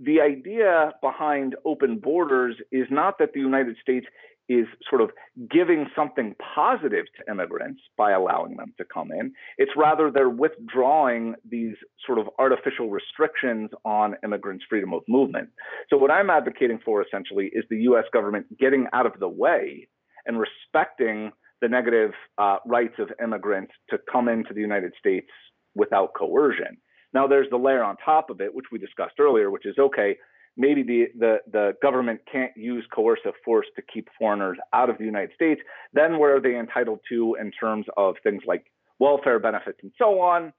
The 0.00 0.20
idea 0.20 0.92
behind 1.00 1.54
open 1.64 1.98
borders 1.98 2.56
is 2.70 2.86
not 2.90 3.18
that 3.18 3.32
the 3.34 3.40
United 3.40 3.76
States 3.80 4.06
is 4.48 4.66
sort 4.88 5.00
of 5.00 5.10
giving 5.50 5.86
something 5.94 6.34
positive 6.54 7.06
to 7.16 7.30
immigrants 7.30 7.80
by 7.96 8.12
allowing 8.12 8.56
them 8.56 8.74
to 8.78 8.84
come 8.84 9.10
in. 9.10 9.32
It's 9.58 9.72
rather 9.76 10.10
they're 10.10 10.28
withdrawing 10.28 11.34
these 11.48 11.76
sort 12.06 12.18
of 12.18 12.26
artificial 12.38 12.90
restrictions 12.90 13.70
on 13.84 14.16
immigrants' 14.24 14.64
freedom 14.68 14.92
of 14.92 15.02
movement. 15.08 15.48
So, 15.90 15.96
what 15.96 16.10
I'm 16.10 16.30
advocating 16.30 16.80
for 16.84 17.02
essentially 17.02 17.50
is 17.52 17.64
the 17.70 17.82
US 17.82 18.04
government 18.12 18.46
getting 18.58 18.86
out 18.92 19.06
of 19.06 19.18
the 19.18 19.28
way 19.28 19.88
and 20.26 20.38
respecting 20.38 21.32
the 21.60 21.68
negative 21.68 22.10
uh, 22.38 22.56
rights 22.66 22.94
of 22.98 23.10
immigrants 23.22 23.72
to 23.90 23.98
come 24.10 24.28
into 24.28 24.52
the 24.52 24.60
United 24.60 24.92
States 24.98 25.30
without 25.74 26.12
coercion. 26.14 26.76
Now, 27.14 27.26
there's 27.26 27.48
the 27.50 27.56
layer 27.56 27.84
on 27.84 27.96
top 28.04 28.30
of 28.30 28.40
it, 28.40 28.54
which 28.54 28.66
we 28.72 28.78
discussed 28.78 29.20
earlier, 29.20 29.50
which 29.50 29.66
is 29.66 29.76
okay, 29.78 30.16
maybe 30.56 30.82
the, 30.82 31.06
the, 31.18 31.36
the 31.50 31.72
government 31.82 32.20
can't 32.30 32.52
use 32.56 32.84
coercive 32.94 33.34
force 33.44 33.66
to 33.76 33.82
keep 33.82 34.08
foreigners 34.18 34.58
out 34.72 34.90
of 34.90 34.98
the 34.98 35.04
United 35.04 35.30
States. 35.34 35.60
Then, 35.92 36.18
what 36.18 36.30
are 36.30 36.40
they 36.40 36.56
entitled 36.56 37.00
to 37.08 37.36
in 37.40 37.50
terms 37.52 37.86
of 37.96 38.16
things 38.22 38.42
like 38.46 38.66
welfare 38.98 39.38
benefits 39.38 39.78
and 39.82 39.92
so 39.98 40.20
on? 40.20 40.52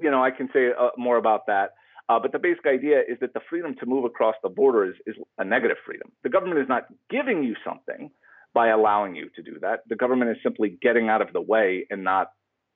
You 0.00 0.10
know, 0.10 0.22
I 0.22 0.30
can 0.30 0.48
say 0.52 0.68
uh, 0.78 0.88
more 0.96 1.16
about 1.16 1.46
that. 1.46 1.70
Uh, 2.08 2.18
but 2.18 2.32
the 2.32 2.38
basic 2.40 2.66
idea 2.66 3.00
is 3.00 3.18
that 3.20 3.34
the 3.34 3.40
freedom 3.48 3.76
to 3.78 3.86
move 3.86 4.04
across 4.04 4.34
the 4.42 4.48
border 4.48 4.84
is, 4.84 4.94
is 5.06 5.14
a 5.38 5.44
negative 5.44 5.76
freedom. 5.86 6.10
The 6.24 6.28
government 6.28 6.60
is 6.60 6.68
not 6.68 6.86
giving 7.08 7.44
you 7.44 7.54
something 7.64 8.10
by 8.52 8.68
allowing 8.68 9.14
you 9.14 9.30
to 9.36 9.42
do 9.42 9.58
that. 9.60 9.80
The 9.88 9.94
government 9.94 10.32
is 10.32 10.36
simply 10.42 10.76
getting 10.82 11.08
out 11.08 11.22
of 11.22 11.32
the 11.32 11.40
way 11.40 11.86
and 11.88 12.02
not 12.02 12.32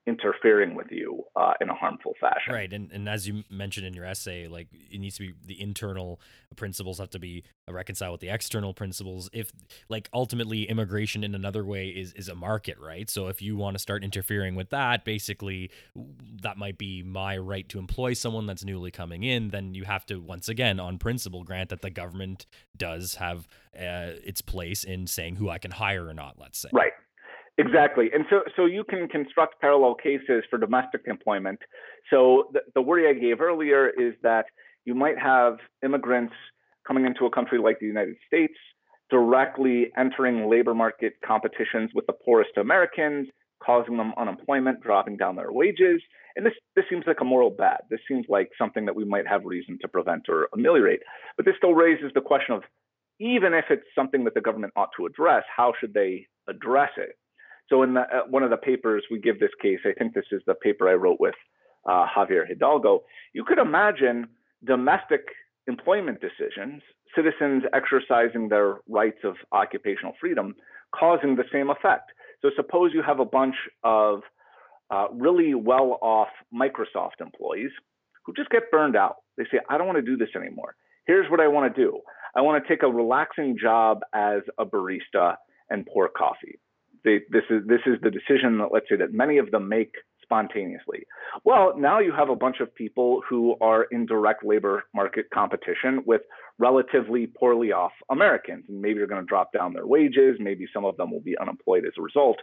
interfering 0.06 0.74
with 0.74 0.88
you 0.90 1.24
uh, 1.34 1.54
in 1.60 1.70
a 1.70 1.74
harmful 1.74 2.14
fashion. 2.20 2.52
Right, 2.52 2.72
and 2.72 2.90
and 2.92 3.08
as 3.08 3.26
you 3.26 3.42
mentioned 3.50 3.86
in 3.86 3.94
your 3.94 4.04
essay, 4.04 4.48
like 4.48 4.68
it 4.72 4.98
needs 4.98 5.16
to 5.16 5.22
be 5.22 5.34
the 5.46 5.60
internal 5.60 6.20
principles 6.56 6.98
have 6.98 7.10
to 7.10 7.18
be 7.18 7.42
reconciled 7.68 8.12
with 8.12 8.20
the 8.20 8.28
external 8.28 8.74
principles. 8.74 9.30
If 9.32 9.50
like 9.88 10.08
ultimately 10.12 10.64
immigration 10.64 11.24
in 11.24 11.34
another 11.34 11.64
way 11.64 11.88
is 11.88 12.12
is 12.14 12.28
a 12.28 12.34
market, 12.34 12.78
right? 12.78 13.08
So 13.08 13.28
if 13.28 13.40
you 13.40 13.56
want 13.56 13.76
to 13.76 13.78
start 13.78 14.04
interfering 14.04 14.54
with 14.54 14.70
that, 14.70 15.04
basically 15.04 15.70
that 16.42 16.58
might 16.58 16.76
be 16.76 17.02
my 17.02 17.38
right 17.38 17.68
to 17.70 17.78
employ 17.78 18.12
someone 18.12 18.46
that's 18.46 18.64
newly 18.64 18.90
coming 18.90 19.22
in. 19.22 19.48
Then 19.48 19.74
you 19.74 19.84
have 19.84 20.04
to 20.06 20.18
once 20.18 20.48
again, 20.48 20.78
on 20.78 20.98
principle, 20.98 21.44
grant 21.44 21.70
that 21.70 21.80
the 21.80 21.90
government 21.90 22.46
does 22.76 23.14
have 23.16 23.48
uh, 23.74 24.20
its 24.22 24.42
place 24.42 24.84
in 24.84 25.06
saying 25.06 25.36
who 25.36 25.48
I 25.48 25.58
can 25.58 25.70
hire 25.70 26.06
or 26.06 26.14
not. 26.14 26.36
Let's 26.38 26.58
say. 26.58 26.68
Right. 26.72 26.92
Exactly. 27.56 28.10
And 28.12 28.24
so, 28.30 28.40
so 28.56 28.66
you 28.66 28.82
can 28.84 29.08
construct 29.08 29.60
parallel 29.60 29.94
cases 29.94 30.42
for 30.50 30.58
domestic 30.58 31.02
employment. 31.06 31.60
So 32.10 32.50
the, 32.52 32.60
the 32.74 32.82
worry 32.82 33.08
I 33.08 33.18
gave 33.18 33.40
earlier 33.40 33.88
is 33.90 34.14
that 34.22 34.46
you 34.84 34.94
might 34.94 35.18
have 35.18 35.58
immigrants 35.84 36.34
coming 36.86 37.06
into 37.06 37.26
a 37.26 37.30
country 37.30 37.58
like 37.58 37.78
the 37.78 37.86
United 37.86 38.16
States, 38.26 38.54
directly 39.08 39.92
entering 39.96 40.50
labor 40.50 40.74
market 40.74 41.14
competitions 41.24 41.90
with 41.94 42.06
the 42.06 42.12
poorest 42.12 42.50
Americans, 42.56 43.28
causing 43.64 43.96
them 43.96 44.12
unemployment, 44.18 44.80
dropping 44.82 45.16
down 45.16 45.36
their 45.36 45.52
wages. 45.52 46.02
And 46.36 46.44
this, 46.44 46.54
this 46.74 46.84
seems 46.90 47.04
like 47.06 47.20
a 47.20 47.24
moral 47.24 47.50
bad. 47.50 47.82
This 47.88 48.00
seems 48.08 48.26
like 48.28 48.50
something 48.58 48.84
that 48.86 48.96
we 48.96 49.04
might 49.04 49.28
have 49.28 49.44
reason 49.44 49.78
to 49.82 49.88
prevent 49.88 50.28
or 50.28 50.48
ameliorate. 50.52 51.00
But 51.36 51.46
this 51.46 51.54
still 51.56 51.74
raises 51.74 52.10
the 52.14 52.20
question 52.20 52.56
of 52.56 52.62
even 53.20 53.54
if 53.54 53.66
it's 53.70 53.86
something 53.94 54.24
that 54.24 54.34
the 54.34 54.40
government 54.40 54.72
ought 54.74 54.90
to 54.98 55.06
address, 55.06 55.44
how 55.56 55.72
should 55.80 55.94
they 55.94 56.26
address 56.48 56.90
it? 56.96 57.16
So 57.68 57.82
in 57.82 57.94
the, 57.94 58.00
uh, 58.00 58.26
one 58.28 58.42
of 58.42 58.50
the 58.50 58.56
papers 58.56 59.04
we 59.10 59.18
give 59.18 59.40
this 59.40 59.50
case, 59.60 59.80
I 59.84 59.92
think 59.92 60.14
this 60.14 60.26
is 60.32 60.42
the 60.46 60.54
paper 60.54 60.88
I 60.88 60.94
wrote 60.94 61.20
with 61.20 61.34
uh, 61.88 62.06
Javier 62.14 62.46
Hidalgo. 62.46 63.04
You 63.32 63.44
could 63.44 63.58
imagine 63.58 64.26
domestic 64.64 65.22
employment 65.66 66.20
decisions, 66.20 66.82
citizens 67.14 67.62
exercising 67.72 68.48
their 68.48 68.78
rights 68.88 69.18
of 69.24 69.36
occupational 69.52 70.12
freedom, 70.20 70.54
causing 70.94 71.36
the 71.36 71.44
same 71.52 71.70
effect. 71.70 72.10
So 72.42 72.50
suppose 72.56 72.92
you 72.92 73.02
have 73.02 73.20
a 73.20 73.24
bunch 73.24 73.54
of 73.82 74.20
uh, 74.90 75.06
really 75.12 75.54
well-off 75.54 76.28
Microsoft 76.54 77.20
employees 77.20 77.70
who 78.24 78.34
just 78.34 78.50
get 78.50 78.70
burned 78.70 78.96
out. 78.96 79.16
They 79.36 79.44
say, 79.44 79.60
I 79.70 79.78
don't 79.78 79.86
want 79.86 79.96
to 79.96 80.02
do 80.02 80.16
this 80.16 80.28
anymore. 80.36 80.76
Here's 81.06 81.30
what 81.30 81.40
I 81.40 81.48
want 81.48 81.74
to 81.74 81.82
do. 81.82 82.00
I 82.36 82.40
want 82.40 82.62
to 82.62 82.68
take 82.68 82.82
a 82.82 82.88
relaxing 82.88 83.56
job 83.60 84.00
as 84.14 84.40
a 84.58 84.66
barista 84.66 85.36
and 85.70 85.86
pour 85.86 86.08
coffee. 86.08 86.58
They, 87.04 87.20
this 87.30 87.44
is 87.50 87.62
this 87.66 87.80
is 87.86 88.00
the 88.02 88.10
decision 88.10 88.58
that 88.58 88.68
let's 88.72 88.86
say 88.88 88.96
that 88.96 89.12
many 89.12 89.38
of 89.38 89.50
them 89.50 89.68
make 89.68 89.92
spontaneously. 90.22 91.06
Well, 91.44 91.74
now 91.76 92.00
you 92.00 92.12
have 92.12 92.30
a 92.30 92.36
bunch 92.36 92.60
of 92.60 92.74
people 92.74 93.20
who 93.28 93.56
are 93.60 93.84
in 93.84 94.06
direct 94.06 94.44
labor 94.44 94.84
market 94.94 95.26
competition 95.32 96.02
with 96.06 96.22
relatively 96.58 97.26
poorly 97.26 97.72
off 97.72 97.92
Americans, 98.10 98.64
and 98.68 98.80
maybe 98.80 98.98
they're 98.98 99.06
going 99.06 99.20
to 99.20 99.26
drop 99.26 99.52
down 99.52 99.74
their 99.74 99.86
wages. 99.86 100.36
Maybe 100.40 100.66
some 100.72 100.84
of 100.84 100.96
them 100.96 101.10
will 101.10 101.20
be 101.20 101.36
unemployed 101.38 101.84
as 101.84 101.92
a 101.98 102.02
result. 102.02 102.38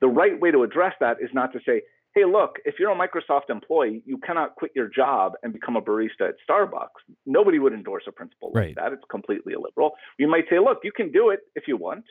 The 0.00 0.08
right 0.08 0.40
way 0.40 0.50
to 0.50 0.62
address 0.62 0.94
that 1.00 1.16
is 1.20 1.30
not 1.34 1.52
to 1.52 1.58
say, 1.66 1.82
hey, 2.14 2.24
look, 2.24 2.56
if 2.64 2.76
you're 2.78 2.90
a 2.90 2.96
Microsoft 2.96 3.50
employee, 3.50 4.02
you 4.04 4.18
cannot 4.18 4.56
quit 4.56 4.72
your 4.74 4.88
job 4.88 5.32
and 5.42 5.52
become 5.52 5.76
a 5.76 5.82
barista 5.82 6.28
at 6.28 6.34
Starbucks. 6.48 7.14
Nobody 7.26 7.58
would 7.58 7.72
endorse 7.72 8.04
a 8.08 8.12
principle 8.12 8.50
right. 8.54 8.68
like 8.68 8.76
that. 8.76 8.92
It's 8.92 9.04
completely 9.10 9.52
illiberal. 9.52 9.92
You 10.18 10.28
might 10.28 10.44
say, 10.50 10.58
look, 10.58 10.78
you 10.82 10.92
can 10.92 11.12
do 11.12 11.30
it 11.30 11.40
if 11.54 11.64
you 11.68 11.76
want. 11.76 12.04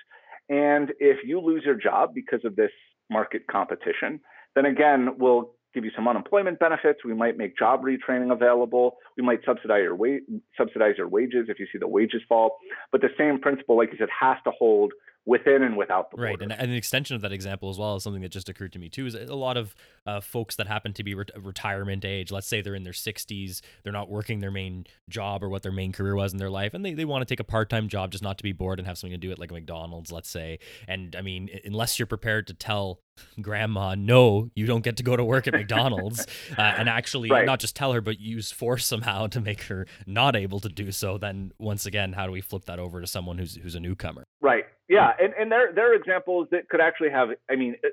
And 0.50 0.92
if 1.00 1.18
you 1.24 1.40
lose 1.40 1.64
your 1.64 1.76
job 1.76 2.14
because 2.14 2.42
of 2.44 2.56
this 2.56 2.72
market 3.10 3.44
competition, 3.50 4.20
then 4.56 4.66
again, 4.66 5.10
we'll 5.18 5.52
give 5.74 5.86
you 5.86 5.92
some 5.96 6.08
unemployment 6.08 6.60
benefits. 6.60 7.06
We 7.06 7.14
might 7.14 7.38
make 7.38 7.58
job 7.58 7.84
retraining 7.84 8.32
available. 8.32 8.98
We 9.18 9.24
might 9.24 9.42
subsidize 9.46 9.84
your, 9.84 9.96
wa- 9.96 10.18
subsidize 10.58 10.96
your 10.98 11.08
wages 11.08 11.46
if 11.50 11.60
you 11.60 11.68
see 11.72 11.78
the 11.78 11.88
wages 11.88 12.22
fall. 12.28 12.58
But 12.92 13.02
the 13.02 13.10
same 13.18 13.40
principle, 13.40 13.78
like 13.78 13.92
you 13.92 13.98
said, 14.00 14.10
has 14.20 14.38
to 14.46 14.52
hold 14.58 14.94
within 15.26 15.64
and 15.64 15.78
without 15.78 16.12
the. 16.12 16.18
Right, 16.18 16.42
and, 16.42 16.52
and, 16.52 16.72
an 16.72 16.78
extension 16.78 17.16
of 17.16 17.22
that 17.22 17.32
example 17.32 17.70
as 17.70 17.78
well 17.78 17.96
is 17.96 18.04
something 18.04 18.22
that 18.22 18.32
just 18.32 18.50
occurred 18.50 18.74
to 18.74 18.80
me 18.80 18.90
too. 18.90 19.06
Is 19.06 19.16
a 19.16 19.36
lot 19.36 19.58
of 19.58 19.76
uh, 20.06 20.22
folks 20.22 20.56
that 20.56 20.68
happen 20.68 20.94
to 20.94 21.04
be 21.04 21.14
re- 21.14 21.26
retirement 21.38 22.06
age. 22.06 22.32
Let's 22.32 22.48
say 22.48 22.62
they're 22.62 22.76
in 22.76 22.84
their 22.84 22.94
60s, 22.94 23.62
they're 23.84 23.94
not 23.94 24.10
working 24.10 24.40
their 24.40 24.52
main 24.52 24.86
job 25.08 25.44
or 25.44 25.50
what 25.50 25.64
their 25.64 25.72
main 25.72 25.92
career 25.92 26.16
was 26.16 26.32
in 26.32 26.40
their 26.40 26.50
life, 26.50 26.74
and 26.74 26.84
they, 26.86 26.94
they 26.94 27.06
want 27.06 27.22
to 27.22 27.32
take 27.32 27.40
a 27.40 27.44
part 27.44 27.70
time 27.70 27.88
job 27.88 28.12
just 28.12 28.24
not 28.24 28.38
to 28.38 28.44
be 28.44 28.52
bored 28.52 28.80
and 28.80 28.88
have 28.88 28.98
something 28.98 29.20
to 29.20 29.28
do 29.28 29.32
at 29.32 29.40
like 29.40 29.52
a 29.52 29.54
McDonald's, 29.54 30.12
let's 30.12 30.30
say. 30.30 30.60
And 30.88 31.16
I 31.16 31.22
mean, 31.22 31.50
unless 31.64 32.00
you're 32.00 32.06
prepared 32.06 32.48
to 32.48 32.54
tell 32.54 33.02
grandma 33.42 33.96
no 33.96 34.50
you 34.56 34.66
don't 34.66 34.84
get 34.84 34.98
to 34.98 35.04
go 35.04 35.16
to 35.16 35.24
work 35.24 35.48
at 35.48 35.54
mcdonald's 35.54 36.26
uh, 36.58 36.62
and 36.62 36.90
actually 36.90 37.30
right. 37.30 37.46
not 37.46 37.60
just 37.60 37.76
tell 37.76 37.94
her 37.94 38.02
but 38.02 38.20
use 38.20 38.52
force 38.52 38.86
somehow 38.86 39.28
to 39.28 39.40
make 39.40 39.64
her 39.64 39.86
not 40.06 40.36
able 40.36 40.60
to 40.60 40.70
do 40.70 40.92
so 40.92 41.18
then 41.18 41.52
once 41.58 41.86
again 41.86 42.14
how 42.14 42.26
do 42.26 42.32
we 42.32 42.42
flip 42.42 42.66
that 42.66 42.80
over 42.80 43.02
to 43.02 43.08
someone 43.08 43.38
who's 43.38 43.56
who's 43.56 43.76
a 43.76 43.80
newcomer 43.80 44.24
right 44.42 44.66
yeah, 44.90 45.12
and, 45.20 45.34
and 45.40 45.52
there 45.52 45.72
there 45.74 45.92
are 45.92 45.94
examples 45.96 46.48
that 46.52 46.68
could 46.68 46.82
actually 46.82 47.12
have. 47.12 47.30
I 47.50 47.56
mean, 47.56 47.76
uh, 47.86 47.90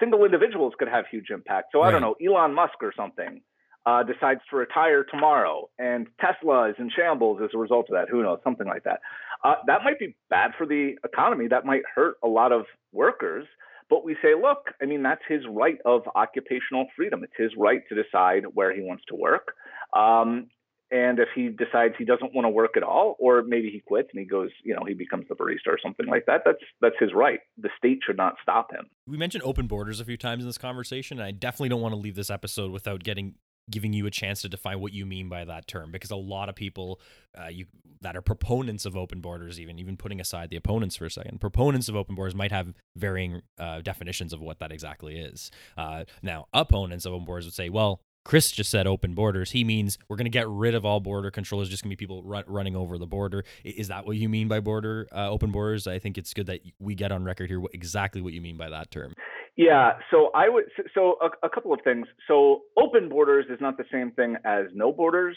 single 0.00 0.24
individuals 0.24 0.74
could 0.76 0.88
have 0.88 1.04
huge 1.08 1.30
impact. 1.30 1.68
So 1.72 1.78
right. 1.78 1.88
I 1.88 1.90
don't 1.92 2.02
know, 2.02 2.16
Elon 2.22 2.52
Musk 2.52 2.82
or 2.82 2.92
something 2.96 3.40
uh, 3.86 4.02
decides 4.02 4.40
to 4.50 4.56
retire 4.56 5.04
tomorrow, 5.04 5.70
and 5.78 6.08
Tesla 6.20 6.68
is 6.68 6.74
in 6.78 6.90
shambles 6.94 7.40
as 7.42 7.50
a 7.54 7.58
result 7.58 7.86
of 7.88 7.94
that. 7.94 8.08
Who 8.10 8.24
knows? 8.24 8.40
Something 8.42 8.66
like 8.66 8.82
that. 8.84 9.00
Uh, 9.44 9.54
that 9.68 9.84
might 9.84 10.00
be 10.00 10.16
bad 10.30 10.50
for 10.58 10.66
the 10.66 10.96
economy. 11.04 11.46
That 11.46 11.64
might 11.64 11.82
hurt 11.94 12.16
a 12.24 12.28
lot 12.28 12.50
of 12.50 12.64
workers. 12.92 13.46
But 13.92 14.06
we 14.06 14.16
say, 14.22 14.30
look, 14.34 14.70
I 14.80 14.86
mean, 14.86 15.02
that's 15.02 15.20
his 15.28 15.42
right 15.46 15.76
of 15.84 16.00
occupational 16.16 16.86
freedom. 16.96 17.22
It's 17.24 17.34
his 17.36 17.50
right 17.58 17.82
to 17.90 17.94
decide 17.94 18.44
where 18.54 18.74
he 18.74 18.80
wants 18.80 19.04
to 19.08 19.14
work. 19.14 19.52
Um, 19.94 20.46
and 20.90 21.18
if 21.18 21.28
he 21.34 21.50
decides 21.50 21.92
he 21.98 22.06
doesn't 22.06 22.34
want 22.34 22.46
to 22.46 22.48
work 22.48 22.78
at 22.78 22.82
all, 22.82 23.16
or 23.18 23.42
maybe 23.42 23.68
he 23.68 23.80
quits 23.80 24.08
and 24.14 24.20
he 24.20 24.24
goes, 24.24 24.48
you 24.64 24.74
know, 24.74 24.80
he 24.88 24.94
becomes 24.94 25.26
the 25.28 25.34
barista 25.34 25.66
or 25.66 25.78
something 25.82 26.06
like 26.06 26.24
that, 26.24 26.40
that's 26.42 26.62
that's 26.80 26.94
his 26.98 27.10
right. 27.14 27.40
The 27.58 27.68
state 27.76 27.98
should 28.06 28.16
not 28.16 28.36
stop 28.42 28.72
him. 28.72 28.86
We 29.06 29.18
mentioned 29.18 29.44
open 29.44 29.66
borders 29.66 30.00
a 30.00 30.06
few 30.06 30.16
times 30.16 30.42
in 30.42 30.48
this 30.48 30.56
conversation, 30.56 31.18
and 31.18 31.26
I 31.26 31.30
definitely 31.30 31.68
don't 31.68 31.82
want 31.82 31.92
to 31.92 32.00
leave 32.00 32.14
this 32.14 32.30
episode 32.30 32.70
without 32.70 33.04
getting 33.04 33.34
giving 33.70 33.92
you 33.92 34.06
a 34.06 34.10
chance 34.10 34.42
to 34.42 34.48
define 34.48 34.80
what 34.80 34.92
you 34.92 35.06
mean 35.06 35.28
by 35.28 35.44
that 35.44 35.66
term 35.66 35.90
because 35.90 36.10
a 36.10 36.16
lot 36.16 36.48
of 36.48 36.54
people 36.54 37.00
uh, 37.40 37.48
you 37.48 37.66
that 38.00 38.16
are 38.16 38.22
proponents 38.22 38.84
of 38.84 38.96
open 38.96 39.20
borders 39.20 39.60
even 39.60 39.78
even 39.78 39.96
putting 39.96 40.20
aside 40.20 40.50
the 40.50 40.56
opponents 40.56 40.96
for 40.96 41.06
a 41.06 41.10
second 41.10 41.40
proponents 41.40 41.88
of 41.88 41.96
open 41.96 42.14
borders 42.14 42.34
might 42.34 42.50
have 42.50 42.74
varying 42.96 43.42
uh, 43.58 43.80
definitions 43.80 44.32
of 44.32 44.40
what 44.40 44.58
that 44.58 44.72
exactly 44.72 45.16
is. 45.18 45.50
Uh, 45.76 46.04
now 46.22 46.46
opponents 46.52 47.06
of 47.06 47.12
open 47.12 47.24
borders 47.24 47.44
would 47.44 47.54
say 47.54 47.68
well 47.68 48.00
Chris 48.24 48.50
just 48.50 48.70
said 48.70 48.86
open 48.86 49.14
borders. 49.14 49.50
He 49.50 49.64
means 49.64 49.98
we're 50.08 50.16
going 50.16 50.26
to 50.26 50.30
get 50.30 50.48
rid 50.48 50.74
of 50.74 50.84
all 50.84 51.00
border 51.00 51.30
control. 51.30 51.64
Just 51.64 51.82
going 51.82 51.90
to 51.90 51.96
be 51.96 52.00
people 52.00 52.22
run, 52.22 52.44
running 52.46 52.76
over 52.76 52.98
the 52.98 53.06
border. 53.06 53.44
Is 53.64 53.88
that 53.88 54.06
what 54.06 54.16
you 54.16 54.28
mean 54.28 54.48
by 54.48 54.60
border 54.60 55.08
uh, 55.12 55.28
open 55.28 55.50
borders? 55.50 55.86
I 55.86 55.98
think 55.98 56.18
it's 56.18 56.32
good 56.32 56.46
that 56.46 56.60
we 56.78 56.94
get 56.94 57.12
on 57.12 57.24
record 57.24 57.50
here 57.50 57.60
what, 57.60 57.74
exactly 57.74 58.20
what 58.20 58.32
you 58.32 58.40
mean 58.40 58.56
by 58.56 58.70
that 58.70 58.90
term. 58.90 59.12
Yeah. 59.56 59.92
So 60.10 60.30
I 60.34 60.48
would. 60.48 60.64
So 60.94 61.16
a, 61.20 61.46
a 61.46 61.50
couple 61.50 61.72
of 61.72 61.80
things. 61.82 62.06
So 62.28 62.62
open 62.78 63.08
borders 63.08 63.46
is 63.50 63.58
not 63.60 63.76
the 63.76 63.84
same 63.90 64.12
thing 64.12 64.36
as 64.44 64.66
no 64.72 64.92
borders. 64.92 65.36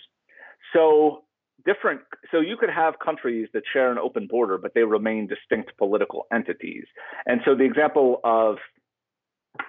So 0.73 1.23
different. 1.65 2.01
So 2.31 2.39
you 2.39 2.55
could 2.57 2.69
have 2.69 2.95
countries 3.03 3.49
that 3.53 3.63
share 3.73 3.91
an 3.91 3.97
open 3.97 4.27
border, 4.27 4.57
but 4.57 4.73
they 4.75 4.83
remain 4.83 5.27
distinct 5.27 5.77
political 5.77 6.27
entities. 6.31 6.85
And 7.25 7.41
so 7.45 7.55
the 7.55 7.63
example 7.63 8.19
of 8.23 8.57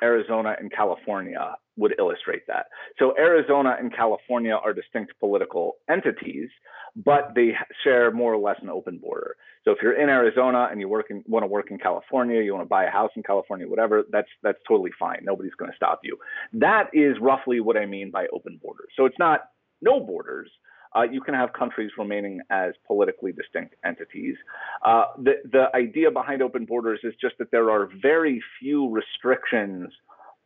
Arizona 0.03 0.57
and 0.59 0.71
California 0.71 1.57
would 1.77 1.95
illustrate 1.99 2.47
that. 2.47 2.67
So 2.99 3.15
Arizona 3.19 3.77
and 3.79 3.95
California 3.95 4.55
are 4.55 4.73
distinct 4.73 5.13
political 5.21 5.77
entities, 5.91 6.49
but 6.97 7.33
they 7.35 7.53
share 7.85 8.11
more 8.11 8.33
or 8.33 8.39
less 8.39 8.57
an 8.63 8.71
open 8.71 8.99
border. 8.99 9.37
So 9.65 9.73
if 9.73 9.79
you're 9.83 10.01
in 10.01 10.09
Arizona 10.09 10.69
and 10.71 10.81
you 10.81 10.89
work 10.89 11.07
in, 11.11 11.23
want 11.27 11.43
to 11.43 11.49
work 11.49 11.71
in 11.71 11.79
California, 11.79 12.41
you 12.43 12.55
want 12.55 12.65
to 12.65 12.69
buy 12.69 12.85
a 12.85 12.91
house 12.91 13.11
in 13.17 13.23
California, 13.23 13.69
whatever, 13.69 14.05
that's 14.11 14.29
that's 14.43 14.59
totally 14.67 14.93
fine. 14.99 15.21
Nobody's 15.23 15.55
going 15.59 15.71
to 15.71 15.77
stop 15.77 16.01
you. 16.03 16.17
That 16.53 16.85
is 16.93 17.17
roughly 17.21 17.61
what 17.61 17.77
I 17.77 17.85
mean 17.85 18.11
by 18.11 18.27
open 18.33 18.59
borders. 18.63 18.89
So 18.97 19.05
it's 19.05 19.19
not 19.19 19.41
no 19.83 20.01
borders, 20.01 20.49
uh, 20.97 21.03
you 21.03 21.21
can 21.21 21.35
have 21.35 21.53
countries 21.53 21.91
remaining 21.99 22.41
as 22.51 22.73
politically 22.87 23.33
distinct 23.33 23.75
entities. 23.85 24.37
Uh, 24.85 25.05
the, 25.19 25.33
the 25.53 25.65
idea 25.75 26.11
behind 26.11 26.43
open 26.43 26.65
borders 26.65 27.01
is 27.03 27.13
just 27.21 27.35
that 27.39 27.51
there 27.51 27.71
are 27.71 27.89
very 28.01 28.43
few 28.59 28.89
restrictions 28.89 29.93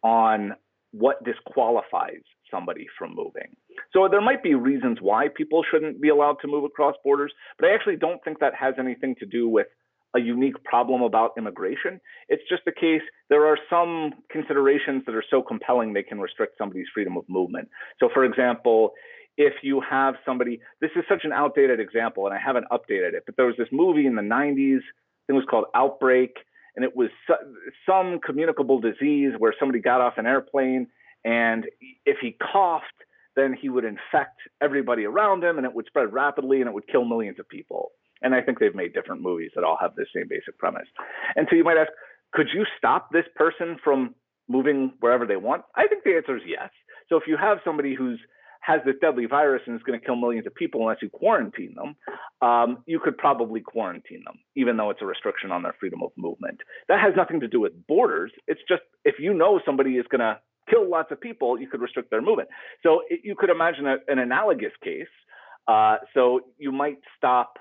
on 0.03 0.55
what 0.93 1.23
disqualifies 1.25 2.23
somebody 2.51 2.87
from 2.99 3.15
moving. 3.15 3.55
So 3.93 4.09
there 4.11 4.21
might 4.21 4.43
be 4.43 4.55
reasons 4.55 4.99
why 5.01 5.29
people 5.35 5.63
shouldn't 5.71 6.01
be 6.01 6.09
allowed 6.09 6.37
to 6.43 6.49
move 6.49 6.65
across 6.65 6.95
borders, 7.05 7.33
but 7.59 7.69
I 7.69 7.75
actually 7.75 7.97
don't 7.97 8.23
think 8.25 8.41
that 8.41 8.55
has 8.55 8.75
anything 8.79 9.15
to 9.21 9.27
do 9.27 9.49
with 9.49 9.67
a 10.17 10.21
unique 10.21 10.63
problem 10.65 11.03
about 11.03 11.33
immigration. 11.39 12.01
It's 12.29 12.43
just 12.49 12.65
the 12.65 12.73
case 12.73 13.03
there 13.29 13.47
are 13.47 13.59
some 13.69 14.11
considerations 14.31 15.05
that 15.07 15.15
are 15.15 15.25
so 15.31 15.41
compelling 15.41 15.93
they 15.93 16.03
can 16.03 16.21
restrict 16.21 16.59
somebody's 16.59 16.87
freedom 16.93 17.17
of 17.17 17.25
movement. 17.29 17.69
So, 18.01 18.09
for 18.13 18.25
example, 18.25 18.91
if 19.37 19.55
you 19.63 19.81
have 19.89 20.15
somebody, 20.27 20.61
this 20.81 20.91
is 20.97 21.05
such 21.09 21.21
an 21.25 21.33
outdated 21.33 21.79
example, 21.79 22.27
and 22.27 22.35
I 22.35 22.39
haven't 22.45 22.67
updated 22.73 23.15
it, 23.15 23.23
but 23.25 23.37
there 23.37 23.47
was 23.47 23.55
this 23.57 23.69
movie 23.71 24.07
in 24.07 24.17
the 24.17 24.23
90s, 24.23 24.79
I 24.79 25.23
think 25.27 25.29
it 25.29 25.33
was 25.33 25.45
called 25.49 25.67
Outbreak, 25.75 26.35
and 26.81 26.89
it 26.89 26.97
was 26.97 27.11
some 27.85 28.21
communicable 28.25 28.81
disease 28.81 29.33
where 29.37 29.55
somebody 29.61 29.81
got 29.81 30.01
off 30.01 30.15
an 30.17 30.25
airplane, 30.25 30.87
and 31.27 31.67
if 32.07 32.17
he 32.23 32.39
coughed, 32.41 32.87
then 33.37 33.53
he 33.53 33.69
would 33.69 33.85
infect 33.85 34.41
everybody 34.63 35.05
around 35.05 35.45
him, 35.45 35.59
and 35.59 35.67
it 35.67 35.75
would 35.75 35.85
spread 35.85 36.11
rapidly, 36.11 36.61
and 36.61 36.69
it 36.69 36.73
would 36.73 36.89
kill 36.89 37.05
millions 37.05 37.39
of 37.39 37.47
people. 37.47 37.91
And 38.23 38.35
I 38.35 38.41
think 38.41 38.61
they've 38.61 38.75
made 38.75 38.95
different 38.95 39.21
movies 39.21 39.51
that 39.55 39.63
all 39.63 39.77
have 39.79 39.95
the 39.95 40.07
same 40.15 40.27
basic 40.27 40.57
premise. 40.57 40.89
And 41.37 41.47
so 41.51 41.57
you 41.57 41.65
might 41.65 41.77
ask, 41.77 41.91
could 42.33 42.49
you 42.55 42.65
stop 42.79 43.11
this 43.13 43.27
person 43.37 43.77
from 43.85 44.15
moving 44.49 44.95
wherever 45.01 45.27
they 45.27 45.37
want? 45.37 45.65
I 45.75 45.87
think 45.87 46.05
the 46.05 46.17
answer 46.17 46.37
is 46.37 46.43
yes. 46.47 46.71
So 47.11 47.17
if 47.17 47.25
you 47.27 47.37
have 47.37 47.59
somebody 47.63 47.95
who's 47.95 48.21
has 48.61 48.81
this 48.85 48.95
deadly 49.01 49.27
virus 49.27 49.63
and 49.67 49.75
is 49.75 49.83
going 49.83 49.99
to 49.99 50.05
kill 50.05 50.17
millions 50.17 50.47
of 50.47 50.55
people 50.55 50.83
unless 50.83 50.99
you 51.03 51.09
quarantine 51.09 51.75
them, 51.75 51.97
um, 52.43 52.79
you 52.87 53.01
could 53.01 53.17
probably 53.17 53.61
quarantine 53.61 54.23
them, 54.25 54.39
even 54.55 54.77
though 54.77 54.91
it's 54.91 55.03
a 55.03 55.07
restriction 55.07 55.51
on 55.51 55.63
their 55.63 55.75
freedom 55.81 56.03
of 56.03 56.11
movement. 56.17 56.59
That 56.89 57.01
has 57.01 57.15
nothing 57.17 57.41
to 57.41 57.49
do 57.49 57.61
with 57.61 57.73
borders. 57.87 58.33
It's 58.47 58.61
just 58.69 58.83
if 59.05 59.17
you 59.19 59.33
know 59.35 59.61
somebody 59.65 59.93
is 59.93 60.07
going 60.11 60.21
to 60.21 60.39
kill 60.69 60.89
lots 60.89 61.11
of 61.11 61.21
people, 61.21 61.59
you 61.59 61.69
could 61.69 61.81
restrict 61.81 62.11
their 62.11 62.23
movement. 62.23 62.49
So 62.83 63.03
it, 63.09 63.21
you 63.25 63.35
could 63.35 63.51
imagine 63.51 63.87
a, 63.87 63.97
an 64.09 64.19
analogous 64.19 64.73
case. 64.85 65.09
Uh, 65.67 65.97
so 66.15 66.41
you 66.59 66.71
might 66.73 66.99
stop 67.17 67.59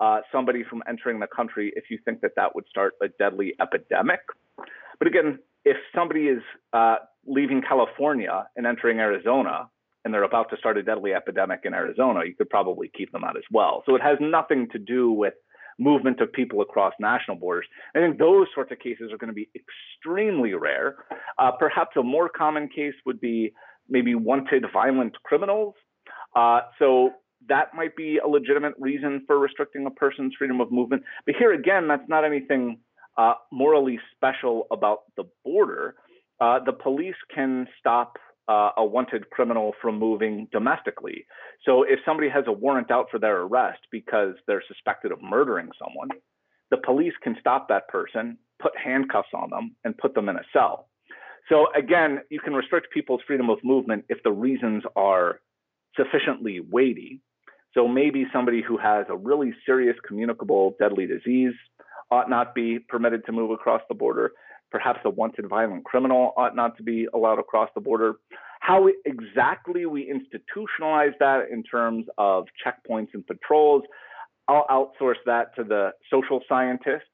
uh, 0.00 0.20
somebody 0.32 0.64
from 0.68 0.82
entering 0.88 1.20
the 1.20 1.26
country 1.26 1.72
if 1.76 1.84
you 1.90 1.98
think 2.04 2.20
that 2.22 2.32
that 2.36 2.54
would 2.54 2.64
start 2.68 2.94
a 3.02 3.08
deadly 3.08 3.54
epidemic. 3.60 4.20
But 4.98 5.08
again, 5.08 5.38
if 5.64 5.76
somebody 5.94 6.24
is 6.24 6.42
uh, 6.72 6.96
leaving 7.26 7.62
California 7.62 8.46
and 8.56 8.66
entering 8.66 8.98
Arizona 8.98 9.68
and 10.04 10.12
they're 10.12 10.22
about 10.24 10.50
to 10.50 10.56
start 10.56 10.78
a 10.78 10.82
deadly 10.82 11.12
epidemic 11.12 11.60
in 11.64 11.74
Arizona, 11.74 12.20
you 12.24 12.34
could 12.34 12.50
probably 12.50 12.90
keep 12.96 13.12
them 13.12 13.24
out 13.24 13.36
as 13.36 13.42
well. 13.50 13.82
So 13.86 13.94
it 13.94 14.02
has 14.02 14.18
nothing 14.20 14.68
to 14.72 14.78
do 14.78 15.12
with 15.12 15.34
movement 15.78 16.20
of 16.20 16.32
people 16.32 16.60
across 16.60 16.92
national 17.00 17.36
borders. 17.38 17.66
I 17.94 18.00
think 18.00 18.18
those 18.18 18.46
sorts 18.54 18.70
of 18.70 18.78
cases 18.78 19.12
are 19.12 19.18
going 19.18 19.28
to 19.28 19.34
be 19.34 19.48
extremely 19.54 20.52
rare. 20.54 20.96
Uh, 21.38 21.52
perhaps 21.52 21.96
a 21.96 22.02
more 22.02 22.28
common 22.28 22.68
case 22.68 22.94
would 23.06 23.20
be 23.20 23.52
maybe 23.88 24.14
wanted 24.14 24.64
violent 24.72 25.14
criminals. 25.24 25.74
Uh, 26.36 26.60
so 26.78 27.10
that 27.48 27.74
might 27.74 27.96
be 27.96 28.18
a 28.18 28.28
legitimate 28.28 28.74
reason 28.78 29.24
for 29.26 29.38
restricting 29.38 29.86
a 29.86 29.90
person's 29.90 30.34
freedom 30.38 30.60
of 30.60 30.70
movement. 30.70 31.02
But 31.24 31.34
here 31.38 31.52
again, 31.52 31.88
that's 31.88 32.08
not 32.08 32.24
anything 32.24 32.78
uh, 33.16 33.34
morally 33.50 33.98
special 34.14 34.66
about 34.70 35.00
the 35.16 35.24
border. 35.44 35.94
Uh, 36.40 36.58
the 36.64 36.72
police 36.72 37.16
can 37.34 37.66
stop 37.78 38.18
uh, 38.50 38.72
a 38.76 38.84
wanted 38.84 39.30
criminal 39.30 39.72
from 39.80 39.96
moving 39.96 40.48
domestically. 40.50 41.24
So 41.64 41.84
if 41.84 42.00
somebody 42.04 42.28
has 42.28 42.44
a 42.48 42.52
warrant 42.52 42.90
out 42.90 43.06
for 43.08 43.20
their 43.20 43.42
arrest 43.42 43.78
because 43.92 44.34
they're 44.46 44.64
suspected 44.66 45.12
of 45.12 45.22
murdering 45.22 45.68
someone, 45.78 46.08
the 46.72 46.78
police 46.78 47.12
can 47.22 47.36
stop 47.38 47.68
that 47.68 47.86
person, 47.86 48.36
put 48.60 48.72
handcuffs 48.76 49.28
on 49.34 49.50
them, 49.50 49.76
and 49.84 49.96
put 49.96 50.14
them 50.14 50.28
in 50.28 50.34
a 50.34 50.42
cell. 50.52 50.88
So 51.48 51.68
again, 51.76 52.22
you 52.28 52.40
can 52.40 52.52
restrict 52.52 52.88
people's 52.92 53.20
freedom 53.24 53.50
of 53.50 53.58
movement 53.62 54.04
if 54.08 54.18
the 54.24 54.32
reasons 54.32 54.82
are 54.96 55.40
sufficiently 55.96 56.58
weighty. 56.58 57.20
So 57.72 57.86
maybe 57.86 58.26
somebody 58.32 58.62
who 58.66 58.78
has 58.78 59.06
a 59.08 59.16
really 59.16 59.52
serious 59.64 59.96
communicable 60.06 60.74
deadly 60.80 61.06
disease 61.06 61.54
ought 62.10 62.28
not 62.28 62.52
be 62.52 62.80
permitted 62.80 63.24
to 63.26 63.32
move 63.32 63.52
across 63.52 63.82
the 63.88 63.94
border. 63.94 64.32
Perhaps 64.70 65.00
a 65.04 65.10
wanted 65.10 65.48
violent 65.48 65.84
criminal 65.84 66.32
ought 66.36 66.54
not 66.54 66.76
to 66.76 66.82
be 66.82 67.08
allowed 67.12 67.38
across 67.38 67.70
the 67.74 67.80
border. 67.80 68.14
How 68.60 68.88
exactly 69.04 69.86
we 69.86 70.12
institutionalize 70.12 71.12
that 71.18 71.48
in 71.50 71.62
terms 71.62 72.06
of 72.18 72.46
checkpoints 72.64 73.08
and 73.14 73.26
patrols, 73.26 73.82
I'll 74.48 74.66
outsource 74.70 75.20
that 75.26 75.54
to 75.56 75.64
the 75.64 75.90
social 76.10 76.40
scientists 76.48 77.09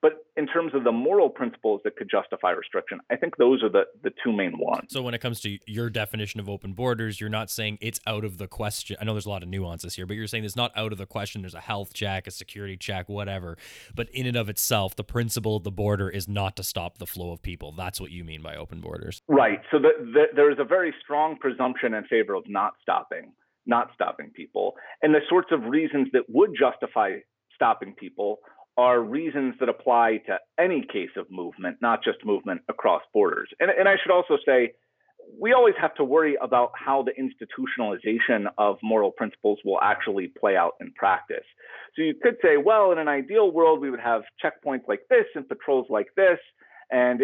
but 0.00 0.12
in 0.36 0.46
terms 0.46 0.72
of 0.74 0.84
the 0.84 0.92
moral 0.92 1.28
principles 1.28 1.80
that 1.84 1.96
could 1.96 2.08
justify 2.08 2.50
restriction, 2.50 3.00
I 3.10 3.16
think 3.16 3.36
those 3.36 3.62
are 3.64 3.68
the, 3.68 3.82
the 4.02 4.10
two 4.22 4.32
main 4.32 4.52
ones. 4.56 4.90
So 4.90 5.02
when 5.02 5.12
it 5.12 5.20
comes 5.20 5.40
to 5.40 5.58
your 5.66 5.90
definition 5.90 6.38
of 6.38 6.48
open 6.48 6.72
borders, 6.72 7.20
you're 7.20 7.28
not 7.28 7.50
saying 7.50 7.78
it's 7.80 8.00
out 8.06 8.24
of 8.24 8.38
the 8.38 8.46
question. 8.46 8.96
I 9.00 9.04
know 9.04 9.14
there's 9.14 9.26
a 9.26 9.30
lot 9.30 9.42
of 9.42 9.48
nuances 9.48 9.96
here, 9.96 10.06
but 10.06 10.14
you're 10.14 10.28
saying 10.28 10.44
it's 10.44 10.54
not 10.54 10.70
out 10.76 10.92
of 10.92 10.98
the 10.98 11.06
question. 11.06 11.42
There's 11.42 11.54
a 11.54 11.60
health 11.60 11.92
check, 11.92 12.28
a 12.28 12.30
security 12.30 12.76
check, 12.76 13.08
whatever. 13.08 13.58
But 13.94 14.08
in 14.10 14.26
and 14.26 14.36
of 14.36 14.48
itself, 14.48 14.94
the 14.94 15.04
principle 15.04 15.56
of 15.56 15.64
the 15.64 15.72
border 15.72 16.08
is 16.08 16.28
not 16.28 16.54
to 16.56 16.62
stop 16.62 16.98
the 16.98 17.06
flow 17.06 17.32
of 17.32 17.42
people. 17.42 17.72
That's 17.72 18.00
what 18.00 18.12
you 18.12 18.22
mean 18.22 18.42
by 18.42 18.54
open 18.54 18.80
borders. 18.80 19.20
Right. 19.26 19.60
So 19.72 19.78
the, 19.80 19.90
the, 19.98 20.24
there 20.36 20.52
is 20.52 20.58
a 20.60 20.64
very 20.64 20.94
strong 21.02 21.36
presumption 21.36 21.94
in 21.94 22.04
favor 22.04 22.34
of 22.34 22.44
not 22.46 22.74
stopping, 22.80 23.32
not 23.66 23.90
stopping 23.94 24.30
people. 24.30 24.74
And 25.02 25.12
the 25.12 25.20
sorts 25.28 25.48
of 25.50 25.64
reasons 25.64 26.08
that 26.12 26.22
would 26.28 26.54
justify 26.56 27.16
stopping 27.52 27.94
people 27.94 28.38
are 28.78 29.00
reasons 29.00 29.54
that 29.58 29.68
apply 29.68 30.08
to 30.28 30.38
any 30.58 30.82
case 30.96 31.14
of 31.16 31.26
movement, 31.30 31.76
not 31.82 31.98
just 32.02 32.24
movement 32.24 32.60
across 32.68 33.02
borders. 33.12 33.48
And, 33.60 33.70
and 33.70 33.88
I 33.88 33.96
should 34.00 34.12
also 34.12 34.38
say, 34.46 34.72
we 35.38 35.52
always 35.52 35.74
have 35.78 35.94
to 35.96 36.04
worry 36.04 36.36
about 36.40 36.70
how 36.74 37.02
the 37.02 37.12
institutionalization 37.24 38.46
of 38.56 38.78
moral 38.82 39.10
principles 39.10 39.58
will 39.64 39.80
actually 39.82 40.32
play 40.40 40.56
out 40.56 40.72
in 40.80 40.92
practice. 40.94 41.44
So 41.94 42.02
you 42.02 42.14
could 42.22 42.36
say, 42.40 42.56
well, 42.56 42.92
in 42.92 42.98
an 42.98 43.08
ideal 43.08 43.50
world, 43.50 43.80
we 43.80 43.90
would 43.90 44.00
have 44.00 44.22
checkpoints 44.42 44.86
like 44.88 45.00
this 45.10 45.26
and 45.34 45.46
patrols 45.46 45.86
like 45.90 46.06
this, 46.16 46.38
and 46.90 47.20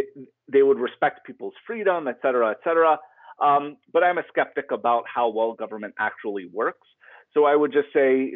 they 0.53 0.63
would 0.63 0.79
respect 0.79 1.25
people's 1.25 1.55
freedom, 1.67 2.09
et 2.09 2.19
cetera, 2.21 2.51
et 2.51 2.59
cetera. 2.65 2.99
Um, 3.43 3.77
but 3.93 4.03
I'm 4.05 4.19
a 4.19 4.25
skeptic 4.29 4.71
about 4.71 5.05
how 5.13 5.29
well 5.29 5.55
government 5.55 5.95
actually 5.99 6.47
works. 6.53 6.87
So 7.35 7.45
I 7.45 7.57
would 7.57 7.72
just 7.72 7.89
say 7.93 8.35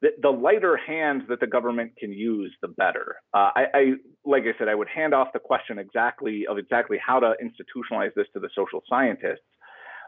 the, 0.00 0.10
the 0.20 0.30
lighter 0.30 0.76
hand 0.76 1.22
that 1.28 1.40
the 1.40 1.46
government 1.46 1.92
can 1.98 2.12
use, 2.12 2.54
the 2.62 2.68
better. 2.68 3.16
Uh, 3.34 3.50
I, 3.54 3.64
I, 3.74 3.92
like 4.24 4.44
I 4.44 4.56
said, 4.58 4.68
I 4.68 4.74
would 4.74 4.88
hand 4.88 5.12
off 5.12 5.28
the 5.32 5.40
question 5.40 5.78
exactly 5.78 6.46
of 6.48 6.56
exactly 6.56 6.98
how 7.04 7.18
to 7.18 7.34
institutionalize 7.42 8.14
this 8.14 8.26
to 8.34 8.40
the 8.40 8.48
social 8.54 8.82
scientists. 8.88 9.42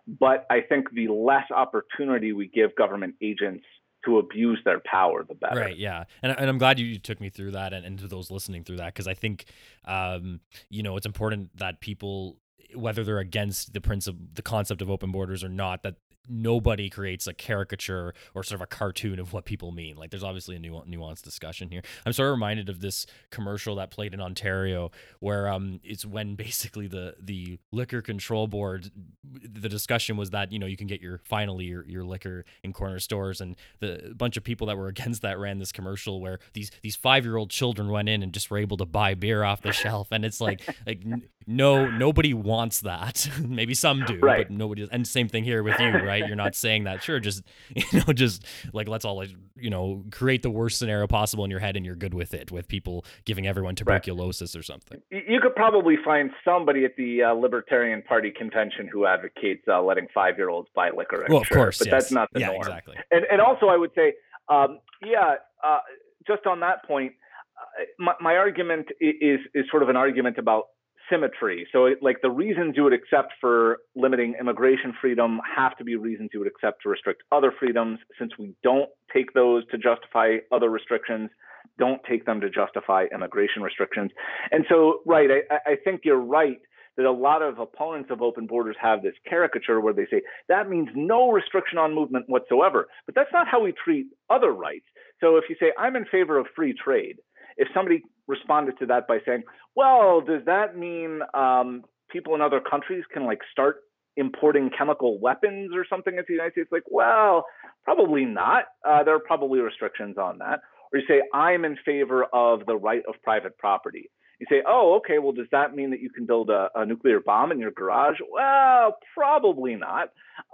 But 0.07 0.47
I 0.51 0.61
think 0.61 0.91
the 0.93 1.09
less 1.09 1.51
opportunity 1.55 2.33
we 2.33 2.49
give 2.49 2.75
government 2.77 3.17
agents 3.23 3.65
to 4.05 4.19
abuse 4.19 4.61
their 4.65 4.81
power, 4.85 5.25
the 5.27 5.35
better. 5.35 5.59
Right. 5.59 5.77
Yeah. 5.77 6.05
And, 6.23 6.39
and 6.39 6.49
I'm 6.49 6.59
glad 6.59 6.79
you 6.79 6.99
took 6.99 7.21
me 7.21 7.31
through 7.31 7.53
that 7.53 7.73
and, 7.73 7.85
and 7.85 7.99
to 8.01 8.07
those 8.07 8.31
listening 8.31 8.63
through 8.65 8.77
that 8.77 8.95
because 8.95 9.09
I 9.09 9.15
think, 9.15 9.47
um, 9.87 10.41
you 10.69 10.83
know, 10.83 10.97
it's 10.97 11.07
important 11.07 11.57
that 11.57 11.81
people 11.81 12.39
whether 12.75 13.05
they're 13.05 13.19
against 13.19 13.73
the 13.73 13.81
principle 13.81 14.27
the 14.35 14.43
concept 14.43 14.83
of 14.83 14.91
open 14.91 15.13
borders 15.13 15.45
or 15.45 15.49
not 15.49 15.85
that 15.85 15.95
nobody 16.29 16.89
creates 16.89 17.27
a 17.27 17.35
caricature 17.35 18.15
or 18.35 18.43
sort 18.43 18.57
of 18.57 18.63
a 18.63 18.67
cartoon 18.67 19.19
of 19.19 19.33
what 19.33 19.45
people 19.45 19.73
mean. 19.73 19.97
Like 19.97 20.11
there's 20.11 20.25
obviously 20.25 20.57
a 20.57 20.59
nu- 20.59 20.85
nuanced 20.89 21.23
discussion 21.23 21.71
here. 21.71 21.83
I'm 22.07 22.13
sort 22.13 22.29
of 22.29 22.33
reminded 22.33 22.69
of 22.69 22.81
this 22.81 23.07
commercial 23.31 23.77
that 23.77 23.91
played 23.91 24.15
in 24.15 24.21
Ontario 24.21 24.91
where 25.21 25.49
um 25.49 25.81
it's 25.83 26.05
when 26.05 26.35
basically 26.35 26.87
the 26.87 27.15
the 27.21 27.59
liquor 27.73 28.03
control 28.03 28.47
board 28.47 28.91
the 29.25 29.69
discussion 29.69 30.17
was 30.17 30.31
that 30.31 30.53
you 30.53 30.59
know 30.59 30.67
you 30.67 30.77
can 30.77 30.87
get 30.87 31.01
your 31.01 31.21
finally 31.25 31.65
your, 31.67 31.85
your 31.87 32.05
liquor 32.05 32.45
in 32.63 32.73
corner 32.73 32.99
stores 32.99 33.41
and 33.41 33.57
the 33.81 34.15
bunch 34.17 34.37
of 34.37 34.45
people 34.45 34.67
that 34.67 34.77
were 34.77 34.89
against 34.95 35.23
that 35.23 35.39
ran 35.39 35.59
this 35.59 35.73
commercial 35.73 36.21
where 36.21 36.39
these 36.53 36.71
these 36.83 36.97
5-year-old 36.97 37.51
children 37.51 37.89
went 37.89 38.09
in 38.09 38.23
and 38.23 38.33
just 38.33 38.51
were 38.51 38.59
able 38.59 38.77
to 38.77 38.87
buy 38.87 39.15
beer 39.15 39.45
off 39.45 39.63
the 39.63 39.73
shelf 39.73 40.09
and 40.11 40.25
it's 40.25 40.41
like 40.41 40.63
like 40.87 41.03
no 41.47 41.89
nobody 41.89 42.35
wants 42.35 42.81
that. 42.81 43.29
Maybe 43.41 43.75
some 43.75 44.05
do, 44.05 44.19
right. 44.19 44.49
but 44.49 44.51
nobody 44.51 44.83
does. 44.83 44.91
And 44.91 45.07
same 45.07 45.29
thing 45.29 45.45
here 45.45 45.63
with 45.63 45.79
you, 45.79 45.89
right? 45.89 46.27
You're 46.27 46.37
not 46.37 46.55
saying 46.55 46.85
that. 46.85 47.03
Sure, 47.03 47.21
just 47.21 47.43
you 47.75 48.03
know, 48.07 48.13
just 48.13 48.45
like 48.73 48.89
let's 48.89 49.05
all 49.05 49.25
you 49.57 49.71
know 49.71 50.05
create 50.11 50.43
the 50.43 50.51
worst 50.51 50.79
scenario 50.79 51.07
possible 51.07 51.45
in 51.45 51.51
your 51.51 51.61
head, 51.61 51.77
and 51.77 51.85
you're 51.85 51.97
good 51.97 52.15
with 52.15 52.35
it. 52.35 52.51
With 52.51 52.69
people 52.69 53.05
giving 53.25 53.47
everyone 53.47 53.75
tuberculosis 53.75 54.55
right. 54.55 54.61
or 54.61 54.63
something. 54.63 55.01
You 55.11 55.41
could 55.41 55.55
probably 55.55 55.97
find 56.05 56.31
somebody 56.45 56.85
at 56.85 56.97
the 56.97 57.23
uh, 57.23 57.33
Libertarian 57.33 58.03
Party 58.03 58.31
convention 58.31 58.89
who 58.91 59.07
advocates 59.07 59.63
uh, 59.69 59.83
letting 59.83 60.09
five 60.15 60.37
year 60.37 60.49
olds 60.49 60.69
buy 60.75 60.91
liquor. 60.91 61.27
well, 61.29 61.43
of 61.43 61.49
course, 61.49 61.79
but 61.79 61.89
yes. 61.89 61.93
that's 61.93 62.13
not 62.13 62.29
the 62.33 62.41
yeah, 62.41 62.49
norm. 62.49 62.61
Exactly. 62.61 62.97
And 63.11 63.25
and 63.31 63.41
also, 63.41 63.67
I 63.67 63.77
would 63.77 63.91
say, 63.95 64.15
um, 64.49 64.79
yeah, 65.03 65.35
uh, 65.65 65.79
just 66.27 66.47
on 66.47 66.61
that 66.61 66.85
point, 66.87 67.13
uh, 67.59 67.85
my, 67.99 68.15
my 68.21 68.37
argument 68.37 68.87
is 69.01 69.41
is 69.55 69.65
sort 69.71 69.83
of 69.83 69.89
an 69.89 69.97
argument 69.97 70.39
about 70.39 70.65
symmetry. 71.11 71.67
So, 71.73 71.87
it, 71.87 71.99
like 72.03 72.19
the 72.23 72.31
reasons 72.31 72.75
you 72.77 72.85
would 72.85 72.93
accept 72.93 73.33
for 73.41 73.79
limiting 73.95 74.35
immigration 74.39 74.93
freedom 75.01 75.41
have 75.57 75.77
to 75.79 75.85
be 75.85 75.97
reasons 75.97 76.31
you 76.33 76.41
would 76.41 76.49
accept 76.49 76.83
to 76.83 76.89
restrict 76.89 77.23
other 77.33 77.53
freedoms. 77.59 77.99
Since 78.19 78.33
we 78.39 78.55
don't 78.63 78.89
take 79.13 79.33
those 79.35 79.65
to 79.71 79.79
justify 79.79 80.37
other 80.53 80.71
restrictions, 80.71 81.31
don't 81.79 82.01
take 82.09 82.25
them 82.27 82.41
to 82.41 82.51
justify 82.51 83.07
immigration 83.13 83.63
restrictions. 83.63 84.11
And 84.51 84.65
so, 84.69 85.01
right, 85.07 85.29
I, 85.51 85.73
I 85.73 85.77
think 85.85 86.03
you're 86.05 86.21
right 86.21 86.59
that 86.97 87.07
a 87.07 87.13
lot 87.13 87.43
of 87.43 87.59
opponents 87.59 88.11
of 88.11 88.23
open 88.23 88.47
borders 88.47 88.77
have 88.81 89.03
this 89.03 89.15
caricature 89.29 89.81
where 89.81 89.93
they 89.93 90.07
say 90.11 90.23
that 90.49 90.69
means 90.69 90.89
no 90.95 91.31
restriction 91.31 91.79
on 91.79 91.95
movement 91.95 92.27
whatsoever. 92.29 92.87
But 93.07 93.15
that's 93.15 93.33
not 93.33 93.49
how 93.49 93.63
we 93.63 93.73
treat 93.73 94.07
other 94.31 94.53
rights. 94.53 94.87
So 95.21 95.37
if 95.37 95.45
you 95.49 95.57
say, 95.59 95.73
I'm 95.79 95.97
in 95.97 96.05
favor 96.05 96.39
of 96.39 96.47
free 96.55 96.75
trade, 96.75 97.17
if 97.57 97.69
somebody 97.75 98.03
responded 98.27 98.79
to 98.79 98.87
that 98.87 99.07
by 99.07 99.19
saying, 99.27 99.43
well, 99.77 100.21
does 100.21 100.43
that 100.47 100.77
mean 100.77 101.21
um, 101.35 101.85
people 102.11 102.35
in 102.35 102.41
other 102.41 102.61
countries 102.61 103.05
can 103.13 103.25
like 103.25 103.41
start 103.51 103.81
importing 104.17 104.71
chemical 104.77 105.19
weapons 105.19 105.73
or 105.75 105.85
something 105.89 106.15
into 106.15 106.27
the 106.29 106.35
United 106.35 106.53
States? 106.53 106.69
Like, 106.71 106.85
well, 106.91 107.45
probably 107.85 108.25
not. 108.25 108.65
Uh, 108.87 109.03
there 109.03 109.15
are 109.15 109.21
probably 109.21 109.61
restrictions 109.61 110.17
on 110.19 110.39
that. 110.39 110.61
Or 110.93 111.01
you 111.01 111.07
say, 111.09 111.23
I'm 111.33 111.65
in 111.65 111.77
favor 111.85 112.25
of 112.33 112.67
the 112.67 112.77
right 112.77 113.03
of 113.09 113.15
private 113.23 113.59
property. 113.59 114.11
You 114.39 114.47
say, 114.51 114.63
oh, 114.67 114.97
okay, 114.97 115.19
well, 115.19 115.33
does 115.33 115.47
that 115.53 115.75
mean 115.75 115.91
that 115.91 116.01
you 116.01 116.11
can 116.11 116.27
build 116.27 116.51
a, 116.51 116.69
a 116.75 116.85
nuclear 116.85 117.21
bomb 117.21 117.53
in 117.53 117.59
your 117.59 117.71
garage? 117.71 118.17
Well, 118.31 118.97
probably 119.15 119.77
not. 119.77 120.11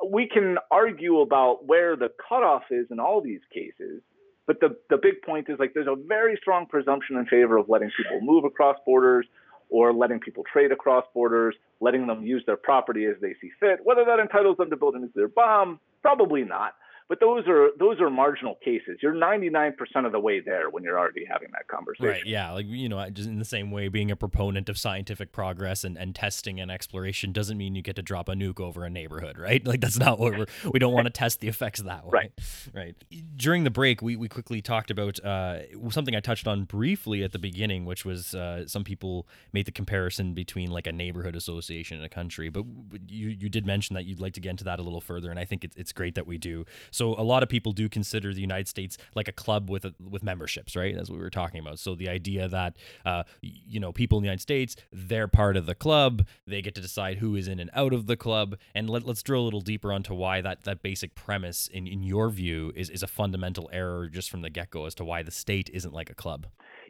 We 0.06 0.28
can 0.28 0.58
argue 0.70 1.20
about 1.20 1.66
where 1.66 1.96
the 1.96 2.10
cutoff 2.28 2.62
is 2.70 2.86
in 2.90 3.00
all 3.00 3.22
these 3.22 3.40
cases. 3.52 4.02
But 4.47 4.61
the, 4.61 4.76
the 4.88 4.97
big 4.97 5.22
point 5.22 5.49
is 5.49 5.59
like 5.59 5.74
there's 5.74 5.86
a 5.86 5.97
very 5.97 6.36
strong 6.41 6.66
presumption 6.66 7.16
in 7.16 7.26
favor 7.26 7.57
of 7.57 7.68
letting 7.68 7.91
people 7.97 8.20
move 8.20 8.45
across 8.45 8.76
borders 8.84 9.26
or 9.68 9.93
letting 9.93 10.18
people 10.18 10.45
trade 10.53 10.72
across 10.72 11.05
borders, 11.14 11.55
letting 11.80 12.07
them 12.07 12.26
use 12.26 12.43
their 12.47 12.57
property 12.57 13.05
as 13.05 13.14
they 13.20 13.34
see 13.41 13.51
fit. 13.61 13.78
Whether 13.84 14.05
that 14.05 14.18
entitles 14.18 14.57
them 14.57 14.70
to 14.70 14.76
build 14.76 14.97
a 14.97 14.99
nuclear 14.99 15.28
bomb, 15.28 15.78
probably 16.03 16.43
not 16.43 16.74
but 17.11 17.18
those 17.18 17.42
are 17.48 17.70
those 17.76 18.00
are 18.00 18.08
marginal 18.08 18.54
cases. 18.64 18.98
You're 19.02 19.12
99% 19.12 19.74
of 20.06 20.12
the 20.12 20.20
way 20.20 20.38
there 20.38 20.70
when 20.70 20.84
you're 20.84 20.96
already 20.96 21.24
having 21.28 21.48
that 21.50 21.66
conversation. 21.66 22.06
Right. 22.06 22.24
Yeah. 22.24 22.52
Like 22.52 22.66
you 22.66 22.88
know, 22.88 23.11
just 23.11 23.28
in 23.28 23.40
the 23.40 23.44
same 23.44 23.72
way, 23.72 23.88
being 23.88 24.12
a 24.12 24.16
proponent 24.16 24.68
of 24.68 24.78
scientific 24.78 25.32
progress 25.32 25.82
and, 25.82 25.98
and 25.98 26.14
testing 26.14 26.61
and 26.61 26.70
exploration 26.70 27.32
doesn't 27.32 27.58
mean 27.58 27.74
you 27.74 27.82
get 27.82 27.96
to 27.96 28.02
drop 28.02 28.28
a 28.28 28.34
nuke 28.34 28.61
over 28.61 28.84
a 28.84 28.90
neighborhood, 28.90 29.36
right? 29.36 29.66
Like 29.70 29.80
that's 29.80 29.98
not 29.98 30.18
what 30.18 30.36
we're 30.36 30.46
we 30.72 30.78
don't 30.80 30.92
want 30.92 31.06
to 31.06 31.12
test 31.12 31.40
the 31.40 31.46
effects 31.48 31.80
that 31.82 32.04
way. 32.04 32.11
Right. 32.12 32.32
Right. 32.72 32.94
During 33.36 33.64
the 33.64 33.70
break, 33.70 34.00
we, 34.02 34.16
we 34.16 34.28
quickly 34.28 34.62
talked 34.62 34.90
about 34.90 35.18
uh, 35.24 35.61
something 35.90 36.14
I 36.14 36.20
touched 36.20 36.46
on 36.46 36.64
briefly 36.64 37.24
at 37.24 37.32
the 37.32 37.38
beginning, 37.38 37.84
which 37.84 38.04
was 38.04 38.34
uh, 38.34 38.66
some 38.66 38.84
people 38.84 39.26
made 39.52 39.66
the 39.66 39.72
comparison 39.72 40.34
between 40.34 40.70
like 40.70 40.86
a 40.86 40.92
neighborhood 40.92 41.34
association 41.34 41.98
in 41.98 42.04
a 42.04 42.08
country, 42.08 42.48
but 42.48 42.64
you 43.08 43.28
you 43.28 43.48
did 43.48 43.66
mention 43.66 43.94
that 43.94 44.04
you'd 44.04 44.20
like 44.20 44.34
to 44.34 44.40
get 44.40 44.50
into 44.50 44.64
that 44.64 44.78
a 44.78 44.82
little 44.82 45.00
further, 45.00 45.30
and 45.30 45.38
I 45.38 45.44
think 45.44 45.64
it's 45.64 45.76
it's 45.76 45.92
great 45.92 46.14
that 46.14 46.26
we 46.26 46.38
do. 46.38 46.64
So 46.90 46.99
a 47.07 47.22
lot 47.22 47.42
of 47.42 47.48
people 47.48 47.72
do 47.72 47.88
consider 47.88 48.32
the 48.32 48.40
United 48.40 48.68
States 48.68 48.98
like 49.14 49.28
a 49.28 49.32
club 49.32 49.70
with 49.70 49.84
a, 49.84 49.94
with 49.98 50.22
memberships, 50.22 50.76
right? 50.76 50.96
As 50.96 51.11
we 51.11 51.18
were 51.18 51.30
talking 51.30 51.61
about. 51.61 51.78
So 51.78 51.94
the 51.94 52.09
idea 52.09 52.48
that 52.48 52.76
uh, 53.05 53.24
you 53.40 53.80
know 53.80 53.92
people 53.92 54.18
in 54.18 54.22
the 54.22 54.26
United 54.26 54.42
States 54.42 54.76
they're 54.92 55.28
part 55.28 55.57
of 55.57 55.66
the 55.66 55.74
club, 55.74 56.26
they 56.46 56.62
get 56.62 56.74
to 56.74 56.80
decide 56.80 57.18
who 57.18 57.36
is 57.36 57.48
in 57.48 57.61
and 57.61 57.70
out 57.74 57.92
of 57.92 58.07
the 58.07 58.16
club, 58.16 58.57
and 58.74 58.88
let, 58.88 59.07
us 59.07 59.22
drill 59.22 59.42
a 59.42 59.44
little 59.44 59.61
deeper 59.61 59.92
onto 59.92 60.14
why 60.14 60.40
that 60.40 60.64
that 60.64 60.82
basic 60.82 61.14
premise 61.14 61.66
in 61.68 61.86
in 61.86 62.03
your 62.03 62.28
view 62.30 62.72
is 62.74 62.90
is 62.90 63.03
a 63.03 63.07
fundamental 63.07 63.68
error 63.72 64.09
just 64.09 64.30
from 64.30 64.42
the 64.42 64.51
get 64.51 64.70
go 64.70 64.86
as 64.86 64.94
to 64.94 65.05
why 65.05 65.22
the 65.22 65.30
state 65.30 65.70
isn't 65.72 65.94
like 65.94 66.11
a 66.11 66.14
club. 66.14 66.46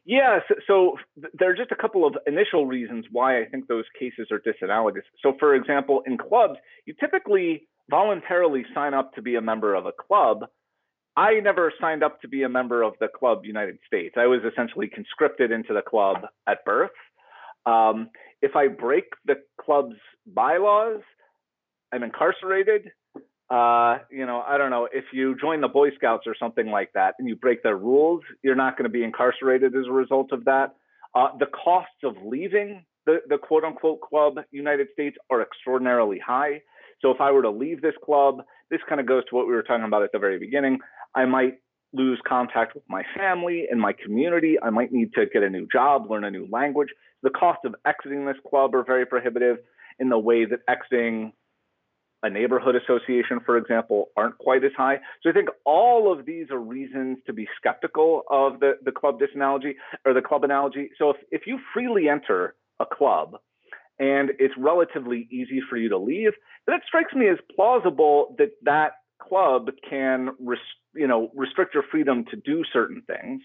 Yeah, 0.06 0.40
so, 0.48 0.54
so, 0.66 0.96
there 1.38 1.50
are 1.50 1.56
just 1.56 1.72
a 1.72 1.76
couple 1.76 2.06
of 2.06 2.14
initial 2.26 2.66
reasons 2.66 3.04
why 3.12 3.40
I 3.40 3.44
think 3.44 3.68
those 3.68 3.84
cases 3.98 4.28
are 4.30 4.40
disanalogous. 4.40 5.02
So, 5.22 5.34
for 5.38 5.54
example, 5.54 6.02
in 6.06 6.16
clubs, 6.16 6.54
you 6.86 6.94
typically 6.98 7.68
voluntarily 7.90 8.64
sign 8.74 8.94
up 8.94 9.12
to 9.14 9.22
be 9.22 9.34
a 9.36 9.40
member 9.40 9.74
of 9.74 9.86
a 9.86 9.92
club. 9.92 10.46
I 11.16 11.40
never 11.40 11.72
signed 11.80 12.02
up 12.02 12.20
to 12.22 12.28
be 12.28 12.44
a 12.44 12.48
member 12.48 12.82
of 12.82 12.94
the 13.00 13.08
club 13.08 13.44
United 13.44 13.78
States. 13.86 14.14
I 14.16 14.26
was 14.26 14.40
essentially 14.50 14.88
conscripted 14.88 15.50
into 15.50 15.74
the 15.74 15.82
club 15.82 16.18
at 16.46 16.64
birth. 16.64 16.90
Um, 17.66 18.08
if 18.40 18.56
I 18.56 18.68
break 18.68 19.04
the 19.26 19.34
club's 19.60 19.96
bylaws, 20.26 21.00
I'm 21.92 22.02
incarcerated. 22.02 22.90
Uh, 23.50 23.98
you 24.10 24.26
know, 24.26 24.42
I 24.46 24.58
don't 24.58 24.70
know 24.70 24.88
if 24.92 25.06
you 25.12 25.36
join 25.40 25.60
the 25.60 25.68
Boy 25.68 25.90
Scouts 25.96 26.24
or 26.26 26.36
something 26.38 26.66
like 26.66 26.92
that 26.94 27.14
and 27.18 27.28
you 27.28 27.34
break 27.34 27.64
their 27.64 27.76
rules, 27.76 28.22
you're 28.42 28.54
not 28.54 28.76
going 28.76 28.84
to 28.84 28.90
be 28.90 29.02
incarcerated 29.02 29.74
as 29.74 29.86
a 29.88 29.92
result 29.92 30.32
of 30.32 30.44
that. 30.44 30.76
Uh, 31.16 31.28
the 31.38 31.46
costs 31.46 31.96
of 32.04 32.14
leaving 32.24 32.84
the, 33.06 33.18
the 33.28 33.38
quote 33.38 33.64
unquote 33.64 34.00
club 34.02 34.34
United 34.52 34.86
States 34.92 35.16
are 35.30 35.42
extraordinarily 35.42 36.20
high. 36.24 36.60
So 37.02 37.10
if 37.10 37.20
I 37.20 37.32
were 37.32 37.42
to 37.42 37.50
leave 37.50 37.82
this 37.82 37.94
club, 38.04 38.42
this 38.70 38.80
kind 38.88 39.00
of 39.00 39.06
goes 39.08 39.24
to 39.30 39.34
what 39.34 39.48
we 39.48 39.52
were 39.52 39.64
talking 39.64 39.84
about 39.84 40.04
at 40.04 40.12
the 40.12 40.18
very 40.20 40.38
beginning. 40.38 40.78
I 41.16 41.24
might 41.24 41.54
lose 41.92 42.20
contact 42.28 42.74
with 42.74 42.84
my 42.88 43.02
family 43.16 43.66
and 43.68 43.80
my 43.80 43.92
community. 43.92 44.56
I 44.62 44.70
might 44.70 44.92
need 44.92 45.12
to 45.14 45.26
get 45.26 45.42
a 45.42 45.50
new 45.50 45.66
job, 45.72 46.08
learn 46.08 46.24
a 46.24 46.30
new 46.30 46.46
language. 46.52 46.90
The 47.24 47.30
cost 47.30 47.60
of 47.64 47.74
exiting 47.84 48.26
this 48.26 48.36
club 48.48 48.76
are 48.76 48.84
very 48.84 49.06
prohibitive 49.06 49.56
in 49.98 50.08
the 50.08 50.18
way 50.18 50.44
that 50.44 50.60
exiting 50.68 51.32
a 52.22 52.30
neighborhood 52.30 52.76
association, 52.76 53.40
for 53.44 53.56
example, 53.56 54.10
aren't 54.16 54.36
quite 54.38 54.64
as 54.64 54.72
high. 54.76 54.98
So 55.22 55.30
I 55.30 55.32
think 55.32 55.48
all 55.64 56.12
of 56.12 56.26
these 56.26 56.50
are 56.50 56.58
reasons 56.58 57.18
to 57.26 57.32
be 57.32 57.48
skeptical 57.56 58.22
of 58.30 58.60
the, 58.60 58.72
the 58.84 58.92
club 58.92 59.18
disanalogy 59.18 59.74
or 60.04 60.12
the 60.12 60.20
club 60.20 60.44
analogy. 60.44 60.90
So 60.98 61.10
if, 61.10 61.16
if 61.30 61.42
you 61.46 61.58
freely 61.72 62.08
enter 62.08 62.54
a 62.78 62.86
club 62.86 63.36
and 63.98 64.30
it's 64.38 64.54
relatively 64.58 65.28
easy 65.30 65.60
for 65.68 65.76
you 65.76 65.88
to 65.88 65.98
leave, 65.98 66.32
that 66.66 66.82
strikes 66.86 67.14
me 67.14 67.28
as 67.28 67.38
plausible 67.54 68.34
that 68.38 68.50
that 68.62 68.92
club 69.20 69.68
can 69.88 70.30
you 70.94 71.06
know 71.06 71.30
restrict 71.34 71.74
your 71.74 71.84
freedom 71.90 72.24
to 72.30 72.36
do 72.36 72.64
certain 72.72 73.02
things 73.06 73.42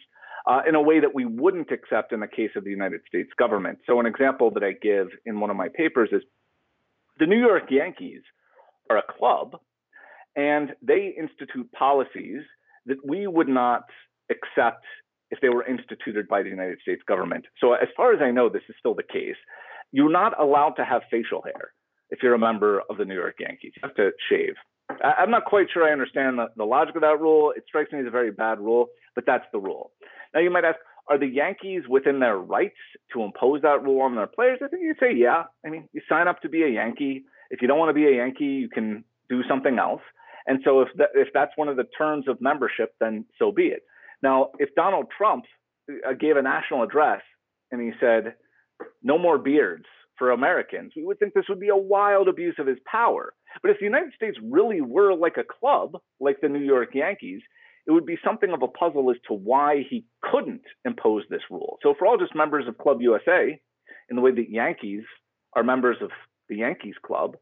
uh, 0.48 0.62
in 0.68 0.76
a 0.76 0.82
way 0.82 1.00
that 1.00 1.14
we 1.14 1.26
wouldn't 1.26 1.72
accept 1.72 2.14
in 2.14 2.20
the 2.20 2.28
case 2.28 2.52
of 2.56 2.64
the 2.64 2.70
United 2.70 3.02
States 3.08 3.30
government. 3.38 3.80
So 3.88 4.00
an 4.00 4.06
example 4.06 4.52
that 4.52 4.64
I 4.64 4.72
give 4.72 5.08
in 5.26 5.40
one 5.40 5.50
of 5.50 5.58
my 5.58 5.68
papers 5.68 6.10
is 6.12 6.22
the 7.20 7.26
New 7.26 7.40
York 7.40 7.64
Yankees 7.70 8.22
are 8.90 8.98
a 8.98 9.04
club, 9.18 9.58
and 10.36 10.74
they 10.82 11.14
institute 11.18 11.72
policies 11.72 12.42
that 12.86 12.98
we 13.06 13.28
would 13.28 13.48
not 13.48 13.84
accept 14.30 14.86
if 15.32 15.40
they 15.42 15.50
were 15.50 15.66
instituted 15.66 16.28
by 16.28 16.44
the 16.44 16.50
United 16.50 16.80
States 16.82 17.02
government. 17.08 17.46
So 17.60 17.74
as 17.74 17.88
far 17.98 18.14
as 18.14 18.20
I 18.22 18.32
know, 18.32 18.50
this 18.50 18.62
is 18.70 18.76
still 18.80 18.94
the 18.94 19.04
case. 19.04 19.36
You're 19.92 20.12
not 20.12 20.40
allowed 20.40 20.74
to 20.78 20.86
have 20.86 21.02
facial 21.10 21.42
hair 21.42 21.74
if 22.10 22.20
you're 22.22 22.36
a 22.36 22.40
member 22.40 22.82
of 22.90 22.98
the 22.98 23.06
New 23.06 23.16
York 23.16 23.36
Yankees. 23.40 23.74
You 23.76 23.82
have 23.84 23.96
to 23.96 24.12
shave. 24.30 24.54
I, 24.90 25.24
am 25.24 25.32
not 25.32 25.46
quite 25.46 25.68
sure 25.74 25.88
I 25.88 25.92
understand 25.92 26.38
the, 26.38 26.48
the 26.56 26.64
logic 26.64 26.96
of 26.96 27.02
that 27.02 27.20
rule. 27.20 27.54
It 27.56 27.64
strikes 27.68 27.92
me 27.92 28.00
as 28.00 28.08
a 28.08 28.12
very 28.12 28.32
bad 28.32 28.60
rule, 28.60 28.88
but 29.16 29.26
that's 29.26 29.46
the 29.52 29.60
rule. 29.60 29.92
Now 30.34 30.42
you 30.42 30.52
might 30.52 30.64
ask, 30.64 30.78
are 31.10 31.20
the 31.20 31.28
Yankees 31.28 31.84
within 31.88 32.20
their 32.20 32.38
rights 32.38 32.76
to 33.14 33.24
impose 33.24 33.62
that 33.62 33.84
rule 33.84 34.02
on 34.02 34.16
their 34.16 34.28
players? 34.28 34.60
I 34.64 34.68
think 34.68 34.84
you'd 34.84 34.98
say, 35.00 35.14
yeah. 35.14 35.44
I 35.66 35.70
mean, 35.70 35.88
you 35.94 36.02
sign 36.10 36.28
up 36.28 36.42
to 36.42 36.50
be 36.50 36.64
a 36.64 36.68
Yankee. 36.68 37.26
If 37.52 37.62
you 37.62 37.68
don't 37.68 37.78
want 37.78 37.90
to 37.90 37.94
be 37.94 38.08
a 38.08 38.16
Yankee, 38.16 38.46
you 38.46 38.70
can 38.70 39.04
do 39.30 39.42
something 39.48 39.78
else. 39.78 40.02
And 40.48 40.60
so 40.64 40.82
if 40.82 40.90
that, 40.98 41.10
if 41.16 41.30
that's 41.34 41.52
one 41.56 41.70
of 41.70 41.78
the 41.78 41.88
terms 41.98 42.28
of 42.28 42.40
membership, 42.42 42.94
then 43.00 43.26
so 43.38 43.52
be 43.52 43.68
it. 43.68 43.84
Now, 44.22 44.52
if 44.60 44.70
Donald 44.76 45.08
Trump 45.16 45.46
uh, 45.90 46.14
gave 46.14 46.38
a 46.38 46.42
national 46.42 46.84
address 46.84 47.22
and 47.72 47.82
he 47.82 47.92
said, 48.00 48.36
no 49.04 49.18
more 49.18 49.38
beards 49.38 49.86
for 50.18 50.32
Americans, 50.32 50.94
we 50.96 51.06
would 51.06 51.20
think 51.20 51.34
this 51.34 51.46
would 51.50 51.60
be 51.60 51.70
a 51.70 51.76
wild 51.76 52.28
abuse 52.28 52.56
of 52.60 52.68
his 52.68 52.78
power. 52.90 53.34
But 53.62 53.72
if 53.72 53.80
the 53.80 53.86
United 53.86 54.14
States 54.16 54.38
really 54.44 54.82
were 54.82 55.14
like 55.14 55.38
a 55.38 55.44
club, 55.44 55.98
like 56.20 56.42
the 56.42 56.50
New 56.50 56.64
York 56.64 56.90
Yankees, 56.94 57.42
it 57.88 57.92
would 57.92 58.06
be 58.06 58.18
something 58.24 58.52
of 58.52 58.62
a 58.62 58.68
puzzle 58.68 59.12
as 59.12 59.18
to 59.28 59.34
why 59.34 59.86
he 59.90 60.06
couldn't 60.22 60.64
impose 60.86 61.24
this 61.30 61.42
rule. 61.50 61.78
So, 61.84 61.94
we're 62.00 62.08
all 62.08 62.18
just 62.18 62.36
members 62.36 62.68
of 62.68 62.78
Club 62.78 63.02
USA, 63.02 63.60
in 64.10 64.16
the 64.16 64.22
way 64.22 64.32
that 64.32 64.50
Yankees 64.50 65.04
are 65.56 65.64
members 65.64 65.98
of 66.02 66.12
the 66.50 66.58
Yankees 66.58 66.96
Club, 67.06 67.38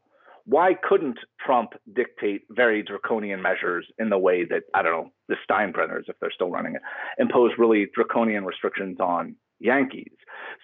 why 0.46 0.74
couldn't 0.74 1.18
Trump 1.44 1.72
dictate 1.94 2.42
very 2.50 2.82
draconian 2.82 3.40
measures 3.40 3.86
in 3.98 4.10
the 4.10 4.18
way 4.18 4.44
that, 4.44 4.64
I 4.74 4.82
don't 4.82 4.92
know, 4.92 5.10
the 5.28 5.36
Steinbrenners, 5.48 6.04
if 6.08 6.16
they're 6.20 6.30
still 6.30 6.50
running 6.50 6.74
it, 6.74 6.82
impose 7.18 7.52
really 7.58 7.86
draconian 7.94 8.44
restrictions 8.44 8.98
on 9.00 9.36
Yankees? 9.58 10.12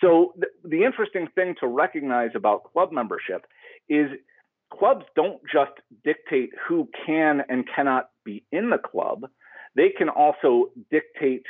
So, 0.00 0.34
th- 0.34 0.52
the 0.64 0.84
interesting 0.84 1.28
thing 1.34 1.54
to 1.60 1.66
recognize 1.66 2.30
about 2.34 2.70
club 2.72 2.92
membership 2.92 3.46
is 3.88 4.10
clubs 4.72 5.04
don't 5.16 5.40
just 5.50 5.72
dictate 6.04 6.50
who 6.68 6.88
can 7.06 7.42
and 7.48 7.64
cannot 7.74 8.10
be 8.24 8.44
in 8.52 8.70
the 8.70 8.78
club, 8.78 9.24
they 9.76 9.90
can 9.90 10.08
also 10.08 10.70
dictate 10.90 11.44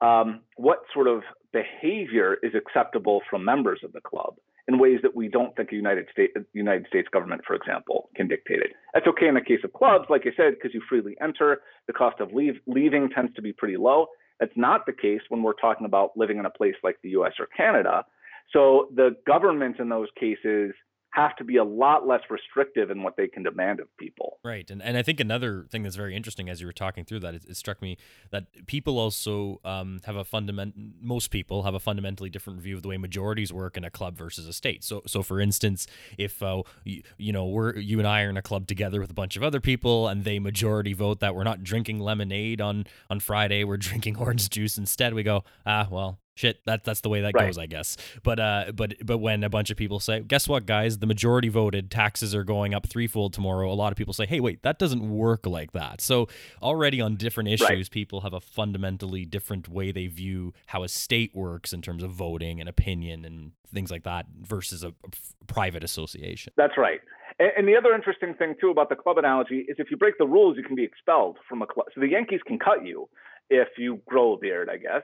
um, 0.00 0.40
what 0.56 0.82
sort 0.92 1.06
of 1.06 1.22
behavior 1.52 2.38
is 2.42 2.52
acceptable 2.54 3.20
from 3.30 3.44
members 3.44 3.80
of 3.84 3.92
the 3.92 4.00
club 4.00 4.34
in 4.68 4.78
ways 4.78 5.00
that 5.02 5.14
we 5.14 5.28
don't 5.28 5.54
think 5.56 5.72
a 5.72 5.74
United 5.74 6.06
States 6.12 6.34
United 6.52 6.86
States 6.86 7.08
government, 7.12 7.42
for 7.46 7.54
example, 7.54 8.08
can 8.14 8.28
dictate 8.28 8.60
it. 8.60 8.72
That's 8.94 9.06
okay 9.08 9.28
in 9.28 9.34
the 9.34 9.40
case 9.40 9.60
of 9.64 9.72
clubs, 9.72 10.06
like 10.08 10.22
I 10.22 10.30
said, 10.36 10.54
because 10.54 10.72
you 10.74 10.82
freely 10.88 11.16
enter. 11.20 11.62
The 11.86 11.92
cost 11.92 12.20
of 12.20 12.32
leave, 12.32 12.54
leaving 12.66 13.08
tends 13.10 13.34
to 13.34 13.42
be 13.42 13.52
pretty 13.52 13.76
low. 13.76 14.06
That's 14.38 14.52
not 14.56 14.86
the 14.86 14.92
case 14.92 15.20
when 15.28 15.42
we're 15.42 15.52
talking 15.54 15.86
about 15.86 16.16
living 16.16 16.38
in 16.38 16.46
a 16.46 16.50
place 16.50 16.74
like 16.82 16.96
the 17.02 17.10
U.S. 17.10 17.32
or 17.38 17.46
Canada. 17.46 18.04
So 18.52 18.88
the 18.94 19.16
government 19.26 19.78
in 19.78 19.88
those 19.88 20.08
cases 20.18 20.72
have 21.12 21.36
to 21.36 21.44
be 21.44 21.56
a 21.58 21.64
lot 21.64 22.06
less 22.06 22.22
restrictive 22.30 22.90
in 22.90 23.02
what 23.02 23.16
they 23.16 23.28
can 23.28 23.42
demand 23.42 23.80
of 23.80 23.86
people. 23.98 24.38
Right. 24.42 24.68
And 24.70 24.82
and 24.82 24.96
I 24.96 25.02
think 25.02 25.20
another 25.20 25.66
thing 25.70 25.82
that's 25.82 25.96
very 25.96 26.16
interesting 26.16 26.48
as 26.48 26.60
you 26.60 26.66
were 26.66 26.72
talking 26.72 27.04
through 27.04 27.20
that, 27.20 27.34
it, 27.34 27.44
it 27.48 27.56
struck 27.56 27.82
me 27.82 27.98
that 28.30 28.66
people 28.66 28.98
also 28.98 29.60
um, 29.64 30.00
have 30.04 30.16
a 30.16 30.24
fundament 30.24 30.74
most 31.00 31.30
people 31.30 31.64
have 31.64 31.74
a 31.74 31.80
fundamentally 31.80 32.30
different 32.30 32.60
view 32.60 32.76
of 32.76 32.82
the 32.82 32.88
way 32.88 32.96
majorities 32.96 33.52
work 33.52 33.76
in 33.76 33.84
a 33.84 33.90
club 33.90 34.16
versus 34.16 34.46
a 34.46 34.52
state. 34.54 34.82
So 34.82 35.02
so 35.06 35.22
for 35.22 35.38
instance, 35.38 35.86
if 36.16 36.42
uh, 36.42 36.62
you, 36.84 37.02
you 37.18 37.32
know, 37.32 37.46
we're 37.46 37.76
you 37.76 37.98
and 37.98 38.08
I 38.08 38.22
are 38.22 38.30
in 38.30 38.38
a 38.38 38.42
club 38.42 38.66
together 38.66 38.98
with 38.98 39.10
a 39.10 39.14
bunch 39.14 39.36
of 39.36 39.42
other 39.42 39.60
people 39.60 40.08
and 40.08 40.24
they 40.24 40.38
majority 40.38 40.94
vote 40.94 41.20
that 41.20 41.34
we're 41.34 41.44
not 41.44 41.62
drinking 41.62 42.00
lemonade 42.00 42.62
on 42.62 42.86
on 43.10 43.20
Friday, 43.20 43.64
we're 43.64 43.76
drinking 43.92 44.16
orange 44.16 44.48
juice 44.48 44.78
instead, 44.78 45.12
we 45.12 45.22
go, 45.22 45.44
ah, 45.66 45.88
well, 45.90 46.18
shit 46.34 46.64
that 46.64 46.84
that's 46.84 47.00
the 47.00 47.08
way 47.08 47.20
that 47.20 47.32
right. 47.34 47.46
goes 47.46 47.58
i 47.58 47.66
guess. 47.66 47.96
But 48.22 48.40
uh 48.40 48.72
but 48.74 48.94
but 49.04 49.18
when 49.18 49.44
a 49.44 49.50
bunch 49.50 49.70
of 49.70 49.76
people 49.76 50.00
say 50.00 50.20
guess 50.20 50.48
what 50.48 50.66
guys? 50.66 50.98
The 50.98 51.06
majority 51.06 51.48
voted 51.48 51.90
taxes 51.90 52.34
are 52.34 52.44
going 52.44 52.74
up 52.74 52.86
threefold 52.86 53.32
tomorrow. 53.32 53.70
A 53.70 53.74
lot 53.74 53.92
of 53.92 53.96
people 53.96 54.14
say 54.14 54.26
hey 54.26 54.40
wait 54.40 54.62
that 54.62 54.78
doesn't 54.78 55.08
work 55.10 55.46
like 55.46 55.72
that. 55.72 56.00
So 56.00 56.28
already 56.62 57.00
on 57.00 57.16
different 57.16 57.48
issues 57.48 57.68
right. 57.68 57.90
people 57.90 58.22
have 58.22 58.32
a 58.32 58.40
fundamentally 58.40 59.24
different 59.24 59.68
way 59.68 59.92
they 59.92 60.06
view 60.06 60.52
how 60.66 60.82
a 60.82 60.88
state 60.88 61.34
works 61.34 61.72
in 61.72 61.82
terms 61.82 62.02
of 62.02 62.10
voting 62.10 62.60
and 62.60 62.68
opinion 62.68 63.24
and 63.24 63.52
things 63.72 63.90
like 63.90 64.04
that 64.04 64.26
versus 64.40 64.84
a, 64.84 64.88
a 64.88 65.44
private 65.46 65.82
association. 65.82 66.52
That's 66.56 66.76
right. 66.76 67.00
And 67.38 67.66
the 67.66 67.76
other 67.76 67.94
interesting 67.94 68.34
thing 68.34 68.54
too 68.60 68.70
about 68.70 68.90
the 68.90 68.96
club 68.96 69.16
analogy 69.18 69.64
is 69.68 69.76
if 69.78 69.90
you 69.90 69.96
break 69.96 70.18
the 70.18 70.26
rules 70.26 70.56
you 70.56 70.62
can 70.62 70.76
be 70.76 70.84
expelled 70.84 71.38
from 71.48 71.62
a 71.62 71.66
club. 71.66 71.86
So 71.94 72.00
the 72.00 72.08
yankees 72.08 72.40
can 72.46 72.58
cut 72.58 72.84
you 72.84 73.08
if 73.50 73.68
you 73.76 74.00
grow 74.06 74.34
a 74.34 74.38
beard 74.38 74.68
i 74.70 74.76
guess 74.76 75.02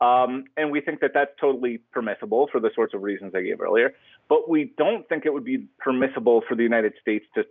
um, 0.00 0.44
and 0.56 0.70
we 0.70 0.80
think 0.80 1.00
that 1.00 1.12
that's 1.14 1.30
totally 1.40 1.80
permissible 1.92 2.48
for 2.52 2.60
the 2.60 2.70
sorts 2.74 2.94
of 2.94 3.02
reasons 3.02 3.32
I 3.34 3.42
gave 3.42 3.60
earlier. 3.60 3.94
But 4.28 4.48
we 4.48 4.72
don't 4.76 5.08
think 5.08 5.24
it 5.24 5.32
would 5.32 5.44
be 5.44 5.66
permissible 5.78 6.42
for 6.48 6.54
the 6.54 6.62
United 6.62 6.92
States 7.00 7.24
to, 7.34 7.44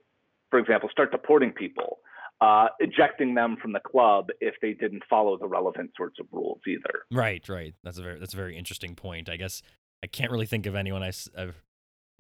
for 0.52 0.60
example, 0.60 0.90
start 0.92 1.12
deporting 1.12 1.52
people, 1.52 2.00
uh, 2.42 2.68
ejecting 2.80 3.34
them 3.34 3.58
from 3.62 3.72
the 3.74 3.80
club 3.80 4.30
if 4.42 4.56
they 4.62 4.74
didn't 4.74 5.04
follow 5.10 5.38
the 5.38 5.48
relevant 5.48 5.92
sorts 5.98 6.20
of 6.20 6.28
rules 6.32 6.60
either. 6.68 7.06
Right, 7.12 7.48
right. 7.50 7.74
That's 7.84 7.98
a 7.98 8.04
very 8.04 8.20
that's 8.20 8.34
a 8.34 8.38
very 8.38 8.58
interesting 8.58 8.96
point. 8.96 9.28
I 9.30 9.38
guess 9.38 9.62
I 10.04 10.08
can't 10.08 10.32
really 10.32 10.46
think 10.46 10.68
of 10.68 10.76
anyone 10.76 11.02
I, 11.02 11.12
have 11.36 11.56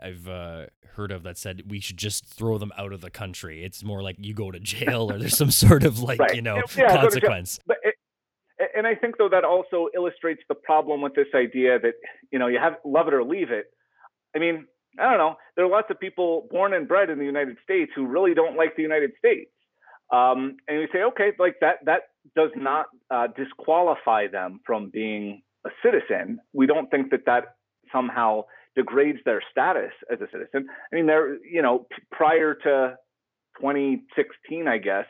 I've 0.01 0.27
uh, 0.27 0.65
heard 0.95 1.11
of 1.11 1.23
that 1.23 1.37
said 1.37 1.63
we 1.67 1.79
should 1.79 1.97
just 1.97 2.25
throw 2.25 2.57
them 2.57 2.71
out 2.77 2.93
of 2.93 3.01
the 3.01 3.09
country. 3.09 3.63
It's 3.63 3.83
more 3.83 4.01
like 4.01 4.17
you 4.19 4.33
go 4.33 4.51
to 4.51 4.59
jail 4.59 5.11
or 5.11 5.19
there's 5.19 5.37
some 5.37 5.51
sort 5.51 5.83
of 5.83 5.99
like 5.99 6.19
right. 6.19 6.35
you 6.35 6.41
know 6.41 6.61
yeah, 6.75 6.95
consequence. 6.95 7.59
But 7.65 7.77
it, 7.83 7.94
and 8.85 8.95
I 8.95 8.99
think 8.99 9.17
though 9.17 9.29
that 9.29 9.43
also 9.43 9.87
illustrates 9.95 10.41
the 10.47 10.55
problem 10.55 11.01
with 11.01 11.15
this 11.15 11.27
idea 11.33 11.79
that 11.79 11.93
you 12.31 12.39
know 12.39 12.47
you 12.47 12.59
have 12.59 12.73
love 12.85 13.07
it 13.07 13.13
or 13.13 13.23
leave 13.23 13.51
it. 13.51 13.65
I 14.35 14.39
mean, 14.39 14.67
I 14.99 15.09
don't 15.09 15.17
know. 15.17 15.35
There 15.55 15.65
are 15.65 15.69
lots 15.69 15.87
of 15.89 15.99
people 15.99 16.47
born 16.51 16.73
and 16.73 16.87
bred 16.87 17.09
in 17.09 17.17
the 17.17 17.25
United 17.25 17.57
States 17.63 17.91
who 17.95 18.05
really 18.05 18.33
don't 18.33 18.55
like 18.55 18.75
the 18.75 18.83
United 18.83 19.11
States, 19.17 19.51
um, 20.13 20.57
and 20.67 20.79
we 20.79 20.87
say, 20.93 21.03
okay, 21.03 21.31
like 21.39 21.55
that 21.61 21.77
that 21.85 22.01
does 22.35 22.51
not 22.55 22.87
uh, 23.09 23.27
disqualify 23.35 24.27
them 24.27 24.59
from 24.65 24.89
being 24.91 25.41
a 25.65 25.69
citizen. 25.83 26.39
We 26.53 26.67
don't 26.67 26.89
think 26.91 27.11
that 27.11 27.25
that 27.25 27.55
somehow 27.91 28.43
degrades 28.75 29.19
their 29.25 29.41
status 29.49 29.91
as 30.11 30.19
a 30.21 30.27
citizen. 30.31 30.67
I 30.91 30.95
mean, 30.95 31.07
they're 31.07 31.37
you 31.43 31.61
know 31.61 31.87
prior 32.11 32.53
to 32.53 32.97
2016, 33.59 34.67
I 34.67 34.77
guess 34.77 35.05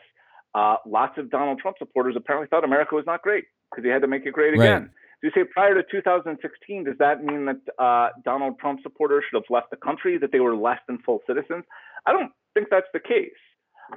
uh, 0.54 0.76
lots 0.86 1.18
of 1.18 1.30
Donald 1.30 1.58
Trump 1.58 1.76
supporters 1.78 2.14
apparently 2.16 2.48
thought 2.48 2.64
America 2.64 2.94
was 2.94 3.04
not 3.06 3.20
great 3.20 3.44
because 3.70 3.84
he 3.84 3.90
had 3.90 4.02
to 4.02 4.08
make 4.08 4.26
it 4.26 4.32
great 4.32 4.54
again. 4.54 4.90
Do 5.22 5.28
you 5.28 5.32
say 5.34 5.48
prior 5.50 5.74
to 5.74 5.82
2016, 5.90 6.84
does 6.84 6.94
that 6.98 7.24
mean 7.24 7.46
that 7.46 7.82
uh, 7.82 8.10
Donald 8.24 8.58
Trump 8.58 8.80
supporters 8.82 9.24
should 9.28 9.36
have 9.36 9.50
left 9.50 9.70
the 9.70 9.76
country, 9.76 10.18
that 10.18 10.30
they 10.30 10.40
were 10.40 10.54
less 10.54 10.78
than 10.86 10.98
full 10.98 11.20
citizens? 11.26 11.64
I 12.04 12.12
don't 12.12 12.30
think 12.54 12.68
that's 12.70 12.86
the 12.92 13.00
case. 13.00 13.30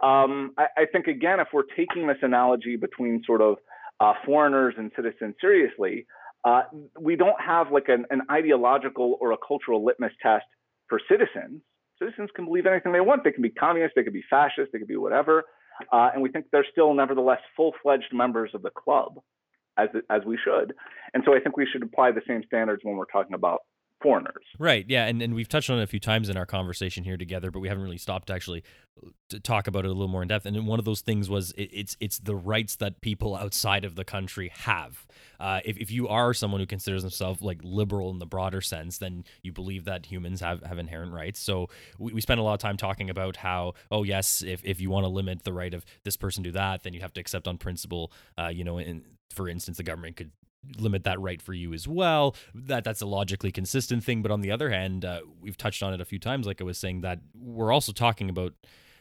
Um, 0.02 0.54
I, 0.58 0.68
I, 0.78 0.86
think, 0.92 1.08
again, 1.08 1.40
if 1.40 1.48
we're 1.52 1.64
taking 1.76 2.08
this 2.08 2.18
analogy 2.22 2.78
between 2.78 3.22
sort 3.26 3.42
of 3.42 3.58
uh, 4.00 4.14
foreigners 4.26 4.76
and 4.78 4.92
citizens 4.96 5.36
seriously, 5.42 6.06
uh, 6.46 6.62
we 7.00 7.16
don't 7.16 7.40
have 7.42 7.72
like 7.72 7.90
an, 7.90 8.06
an 8.12 8.22
ideological 8.32 9.18
or 9.20 9.34
a 9.34 9.38
cultural 9.46 9.84
litmus 9.84 10.14
test 10.22 10.46
for 10.88 11.02
citizens. 11.10 11.62
Citizens 12.02 12.30
can 12.34 12.46
believe 12.46 12.66
anything 12.66 12.94
they 12.94 13.02
want. 13.02 13.24
They 13.24 13.32
can 13.32 13.42
be 13.42 13.50
communist, 13.50 13.94
they 13.96 14.04
could 14.04 14.14
be 14.14 14.24
fascist, 14.30 14.72
they 14.72 14.80
could 14.80 14.88
be 14.88 14.96
whatever. 14.96 15.44
Uh, 15.92 16.10
and 16.14 16.22
we 16.22 16.30
think 16.30 16.46
they're 16.52 16.66
still 16.72 16.94
nevertheless 16.94 17.40
full-fledged 17.56 18.14
members 18.14 18.52
of 18.54 18.62
the 18.62 18.70
club, 18.70 19.20
as 19.82 19.90
as 20.10 20.22
we 20.26 20.38
should. 20.44 20.74
And 21.14 21.24
so 21.26 21.36
I 21.36 21.40
think 21.40 21.58
we 21.58 21.68
should 21.72 21.84
apply 21.84 22.12
the 22.12 22.22
same 22.28 22.44
standards 22.46 22.82
when 22.84 22.96
we're 22.98 23.06
talking 23.06 23.34
about 23.34 23.60
foreigners. 24.02 24.46
Right. 24.58 24.86
Yeah. 24.88 25.08
And, 25.08 25.22
and 25.22 25.36
we've 25.36 25.50
touched 25.50 25.70
on 25.70 25.80
it 25.80 25.84
a 25.84 25.88
few 25.88 26.00
times 26.00 26.30
in 26.30 26.38
our 26.38 26.46
conversation 26.46 27.04
here 27.04 27.18
together, 27.18 27.52
but 27.52 27.60
we 27.60 27.68
haven't 27.68 27.84
really 27.84 27.98
stopped 27.98 28.28
to 28.28 28.34
actually 28.34 28.64
to 29.30 29.42
talk 29.42 29.68
about 29.68 29.84
it 29.84 29.90
a 29.90 29.92
little 29.92 30.08
more 30.08 30.22
in 30.22 30.30
depth. 30.30 30.46
And 30.46 30.66
one 30.66 30.80
of 30.80 30.86
those 30.86 31.02
things 31.02 31.30
was 31.30 31.52
it, 31.58 31.70
it's 31.74 31.98
it's 32.00 32.20
the 32.20 32.36
rights 32.36 32.78
that 32.78 33.02
people 33.02 33.36
outside 33.36 33.84
of 33.84 33.96
the 33.96 34.06
country 34.06 34.52
have. 34.56 35.06
Uh, 35.38 35.60
if, 35.66 35.78
if 35.78 35.92
you 35.92 36.08
are 36.08 36.34
someone 36.34 36.62
who 36.62 36.66
considers 36.66 37.02
themselves 37.02 37.42
like 37.42 37.60
liberal 37.62 38.10
in 38.10 38.20
the 38.20 38.26
broader 38.26 38.62
sense, 38.62 39.00
then 39.00 39.26
you 39.42 39.52
believe 39.52 39.84
that 39.84 40.06
humans 40.06 40.40
have, 40.40 40.64
have 40.64 40.78
inherent 40.78 41.12
rights. 41.12 41.40
So 41.40 41.68
we, 41.98 42.14
we 42.14 42.22
spend 42.22 42.40
a 42.40 42.44
lot 42.44 42.54
of 42.54 42.60
time 42.60 42.78
talking 42.78 43.10
about 43.10 43.36
how, 43.36 43.74
oh, 43.92 44.04
yes, 44.04 44.42
if, 44.42 44.62
if 44.64 44.80
you 44.80 44.90
want 44.90 45.04
to 45.04 45.10
limit 45.10 45.44
the 45.44 45.54
right 45.54 45.74
of 45.74 45.86
this 46.06 46.16
person 46.16 46.44
to 46.44 46.50
do 46.50 46.54
that, 46.54 46.84
then 46.84 46.94
you 46.94 47.02
have 47.02 47.14
to 47.14 47.22
accept 47.22 47.50
on 47.50 47.58
principle, 47.58 48.14
uh, 48.38 48.48
you 48.48 48.64
know, 48.64 48.78
in, 48.78 49.04
for 49.32 49.50
instance, 49.50 49.78
the 49.78 49.84
government 49.84 50.16
could 50.16 50.32
limit 50.78 51.04
that 51.06 51.20
right 51.20 51.42
for 51.42 51.54
you 51.54 51.74
as 51.74 51.88
well. 51.88 52.36
That 52.54 52.84
that's 52.84 53.02
a 53.02 53.06
logically 53.06 53.52
consistent 53.52 54.04
thing. 54.04 54.22
But 54.22 54.32
on 54.32 54.42
the 54.42 54.52
other 54.52 54.70
hand, 54.70 55.06
uh, 55.06 55.22
we've 55.42 55.58
touched 55.58 55.84
on 55.84 55.94
it 55.94 56.02
a 56.02 56.06
few 56.06 56.20
times. 56.20 56.48
Like 56.48 56.62
I 56.62 56.64
was 56.64 56.78
saying, 56.78 57.02
that 57.02 57.20
we're 57.34 57.72
also 57.72 57.92
talking 57.92 58.30
about. 58.30 58.54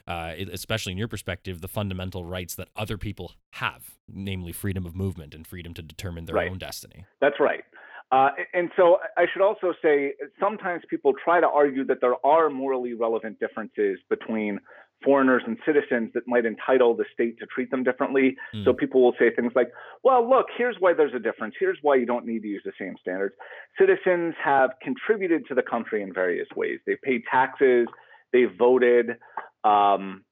Uh, 0.06 0.32
especially 0.54 0.90
in 0.90 0.96
your 0.96 1.06
perspective, 1.06 1.60
the 1.60 1.68
fundamental 1.68 2.24
rights 2.24 2.54
that 2.54 2.68
other 2.74 2.96
people 2.96 3.32
have, 3.50 3.90
namely 4.10 4.52
freedom 4.52 4.86
of 4.86 4.96
movement 4.96 5.34
and 5.34 5.46
freedom 5.46 5.74
to 5.74 5.82
determine 5.82 6.24
their 6.24 6.36
right. 6.36 6.50
own 6.50 6.56
destiny. 6.56 7.04
That's 7.20 7.38
right. 7.38 7.62
Uh, 8.10 8.30
and 8.54 8.70
so 8.74 8.98
I 9.18 9.26
should 9.30 9.42
also 9.42 9.74
say 9.82 10.14
sometimes 10.40 10.82
people 10.88 11.12
try 11.22 11.40
to 11.40 11.46
argue 11.46 11.84
that 11.84 12.00
there 12.00 12.14
are 12.24 12.48
morally 12.48 12.94
relevant 12.94 13.38
differences 13.38 13.98
between 14.08 14.60
foreigners 15.04 15.42
and 15.46 15.56
citizens 15.64 16.10
that 16.14 16.26
might 16.26 16.44
entitle 16.44 16.94
the 16.96 17.04
state 17.12 17.38
to 17.38 17.46
treat 17.46 17.70
them 17.70 17.84
differently. 17.84 18.36
Mm. 18.54 18.64
So 18.64 18.72
people 18.72 19.02
will 19.02 19.14
say 19.18 19.30
things 19.34 19.52
like, 19.54 19.70
well, 20.02 20.28
look, 20.28 20.46
here's 20.56 20.76
why 20.80 20.92
there's 20.92 21.14
a 21.14 21.20
difference. 21.20 21.54
Here's 21.58 21.78
why 21.82 21.96
you 21.96 22.06
don't 22.06 22.26
need 22.26 22.42
to 22.42 22.48
use 22.48 22.62
the 22.64 22.72
same 22.78 22.96
standards. 23.00 23.34
Citizens 23.78 24.34
have 24.42 24.70
contributed 24.82 25.46
to 25.48 25.54
the 25.54 25.62
country 25.62 26.02
in 26.02 26.12
various 26.12 26.48
ways. 26.56 26.80
They 26.86 26.96
paid 27.02 27.22
taxes, 27.30 27.86
they 28.32 28.44
voted, 28.44 29.16
um, 29.64 30.24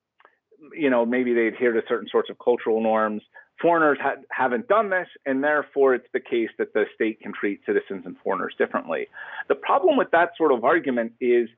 you 0.72 0.90
know, 0.90 1.06
maybe 1.06 1.32
they 1.32 1.46
adhere 1.46 1.72
to 1.72 1.82
certain 1.88 2.08
sorts 2.10 2.30
of 2.30 2.36
cultural 2.42 2.82
norms. 2.82 3.22
Foreigners 3.60 3.98
ha- 4.00 4.16
haven't 4.30 4.68
done 4.68 4.90
this, 4.90 5.08
and 5.24 5.42
therefore 5.42 5.94
it's 5.94 6.08
the 6.12 6.20
case 6.20 6.50
that 6.58 6.74
the 6.74 6.84
state 6.94 7.20
can 7.20 7.32
treat 7.32 7.60
citizens 7.64 8.04
and 8.04 8.16
foreigners 8.22 8.54
differently. 8.58 9.06
The 9.48 9.54
problem 9.54 9.96
with 9.96 10.10
that 10.10 10.30
sort 10.36 10.52
of 10.52 10.64
argument 10.64 11.12
is 11.20 11.48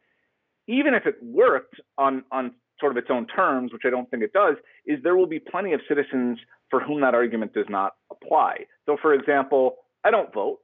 even 0.68 0.94
if 0.94 1.06
it 1.06 1.16
worked 1.22 1.80
on, 1.96 2.22
on 2.30 2.52
sort 2.81 2.93
of 2.93 2.99
its 2.99 3.09
own 3.11 3.26
terms, 3.26 3.72
which 3.72 3.83
I 3.85 3.91
don't 3.91 4.11
think 4.11 4.22
it 4.22 4.33
does, 4.33 4.57
is 4.87 4.99
there 5.03 5.16
will 5.16 5.26
be 5.26 5.39
plenty 5.41 5.72
of 5.72 5.81
citizens 5.89 6.39
for 6.70 6.81
whom 6.81 7.01
that 7.01 7.14
argument 7.14 7.55
does 7.55 7.66
not 7.68 7.95
apply. 8.11 8.66
So, 8.87 8.97
for 9.01 9.14
example, 9.14 9.76
I 10.05 10.11
don't 10.11 10.33
vote, 10.33 10.59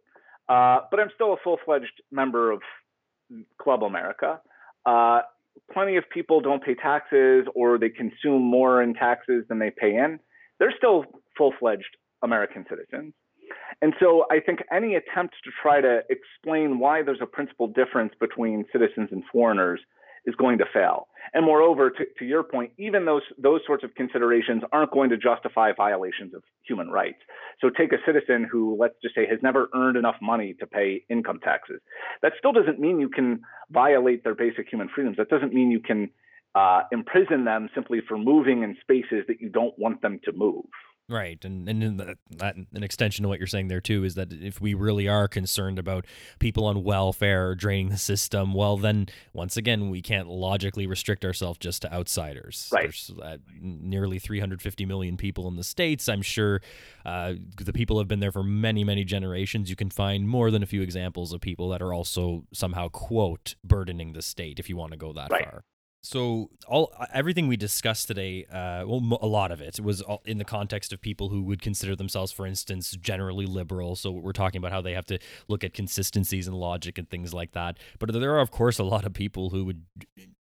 uh, 0.48 0.80
but 0.90 1.00
I'm 1.00 1.10
still 1.14 1.32
a 1.32 1.36
full 1.42 1.58
fledged 1.64 2.02
member 2.10 2.50
of 2.50 2.60
Club 3.60 3.82
America. 3.82 4.40
Uh, 4.86 5.20
plenty 5.72 5.96
of 5.96 6.04
people 6.10 6.40
don't 6.40 6.62
pay 6.62 6.74
taxes 6.74 7.46
or 7.54 7.78
they 7.78 7.88
consume 7.88 8.42
more 8.42 8.82
in 8.82 8.94
taxes 8.94 9.44
than 9.48 9.58
they 9.58 9.70
pay 9.70 9.96
in. 9.96 10.18
They're 10.58 10.74
still 10.76 11.04
full 11.36 11.52
fledged 11.58 11.96
American 12.22 12.64
citizens. 12.68 13.14
And 13.82 13.92
so 14.00 14.24
I 14.30 14.40
think 14.40 14.60
any 14.72 14.94
attempt 14.94 15.34
to 15.44 15.50
try 15.60 15.80
to 15.80 16.00
explain 16.08 16.78
why 16.78 17.02
there's 17.02 17.20
a 17.20 17.26
principal 17.26 17.66
difference 17.66 18.12
between 18.18 18.64
citizens 18.72 19.08
and 19.10 19.22
foreigners 19.32 19.80
is 20.26 20.34
going 20.36 20.58
to 20.58 20.64
fail. 20.72 21.08
And 21.32 21.44
moreover, 21.44 21.90
to, 21.90 22.04
to, 22.18 22.24
your 22.24 22.42
point, 22.42 22.72
even 22.78 23.06
those 23.06 23.22
those 23.38 23.60
sorts 23.66 23.82
of 23.82 23.94
considerations 23.94 24.62
aren't 24.72 24.92
going 24.92 25.10
to 25.10 25.16
justify 25.16 25.72
violations 25.76 26.34
of 26.34 26.42
human 26.66 26.90
rights. 26.90 27.18
So 27.60 27.70
take 27.70 27.92
a 27.92 27.96
citizen 28.06 28.46
who, 28.50 28.76
let's 28.78 28.94
just 29.02 29.14
say, 29.14 29.26
has 29.28 29.38
never 29.42 29.68
earned 29.74 29.96
enough 29.96 30.16
money 30.22 30.54
to 30.60 30.66
pay 30.66 31.02
income 31.10 31.40
taxes. 31.42 31.80
That 32.22 32.32
still 32.38 32.52
doesn't 32.52 32.78
mean 32.78 33.00
you 33.00 33.08
can 33.08 33.40
violate 33.70 34.22
their 34.22 34.34
basic 34.34 34.68
human 34.70 34.88
freedoms. 34.94 35.16
That 35.16 35.28
doesn't 35.28 35.52
mean 35.52 35.70
you 35.70 35.80
can 35.80 36.10
uh, 36.54 36.82
imprison 36.92 37.44
them 37.44 37.68
simply 37.74 38.00
for 38.06 38.16
moving 38.16 38.62
in 38.62 38.76
spaces 38.80 39.24
that 39.26 39.40
you 39.40 39.48
don't 39.48 39.76
want 39.78 40.02
them 40.02 40.20
to 40.24 40.32
move. 40.32 40.64
Right, 41.06 41.44
and 41.44 41.68
and 41.68 42.00
that, 42.00 42.16
that 42.38 42.56
an 42.56 42.82
extension 42.82 43.24
to 43.24 43.28
what 43.28 43.38
you're 43.38 43.46
saying 43.46 43.68
there 43.68 43.82
too 43.82 44.04
is 44.04 44.14
that 44.14 44.32
if 44.32 44.58
we 44.58 44.72
really 44.72 45.06
are 45.06 45.28
concerned 45.28 45.78
about 45.78 46.06
people 46.38 46.64
on 46.64 46.82
welfare 46.82 47.54
draining 47.54 47.90
the 47.90 47.98
system, 47.98 48.54
well, 48.54 48.78
then 48.78 49.08
once 49.34 49.58
again 49.58 49.90
we 49.90 50.00
can't 50.00 50.28
logically 50.28 50.86
restrict 50.86 51.22
ourselves 51.22 51.58
just 51.58 51.82
to 51.82 51.92
outsiders. 51.92 52.70
Right. 52.72 52.84
There's 52.84 53.10
uh, 53.22 53.36
nearly 53.60 54.18
350 54.18 54.86
million 54.86 55.18
people 55.18 55.46
in 55.46 55.56
the 55.56 55.64
states. 55.64 56.08
I'm 56.08 56.22
sure 56.22 56.62
uh, 57.04 57.34
the 57.58 57.74
people 57.74 57.98
have 57.98 58.08
been 58.08 58.20
there 58.20 58.32
for 58.32 58.42
many 58.42 58.82
many 58.82 59.04
generations. 59.04 59.68
You 59.68 59.76
can 59.76 59.90
find 59.90 60.26
more 60.26 60.50
than 60.50 60.62
a 60.62 60.66
few 60.66 60.80
examples 60.80 61.34
of 61.34 61.42
people 61.42 61.68
that 61.68 61.82
are 61.82 61.92
also 61.92 62.44
somehow 62.54 62.88
quote 62.88 63.56
burdening 63.62 64.14
the 64.14 64.22
state 64.22 64.58
if 64.58 64.70
you 64.70 64.78
want 64.78 64.92
to 64.92 64.98
go 64.98 65.12
that 65.12 65.30
right. 65.30 65.44
far. 65.44 65.64
So 66.04 66.50
all 66.68 66.92
everything 67.14 67.48
we 67.48 67.56
discussed 67.56 68.08
today, 68.08 68.44
uh, 68.52 68.84
well, 68.86 69.18
a 69.22 69.26
lot 69.26 69.50
of 69.50 69.62
it 69.62 69.80
was 69.80 70.02
in 70.26 70.36
the 70.36 70.44
context 70.44 70.92
of 70.92 71.00
people 71.00 71.30
who 71.30 71.42
would 71.44 71.62
consider 71.62 71.96
themselves, 71.96 72.30
for 72.30 72.46
instance, 72.46 72.90
generally 72.90 73.46
liberal. 73.46 73.96
So 73.96 74.10
we're 74.10 74.32
talking 74.32 74.58
about 74.58 74.70
how 74.70 74.82
they 74.82 74.92
have 74.92 75.06
to 75.06 75.18
look 75.48 75.64
at 75.64 75.72
consistencies 75.72 76.46
and 76.46 76.54
logic 76.54 76.98
and 76.98 77.08
things 77.08 77.32
like 77.32 77.52
that. 77.52 77.78
But 77.98 78.12
there 78.12 78.34
are, 78.34 78.40
of 78.40 78.50
course, 78.50 78.78
a 78.78 78.84
lot 78.84 79.06
of 79.06 79.14
people 79.14 79.48
who 79.48 79.64
would, 79.64 79.82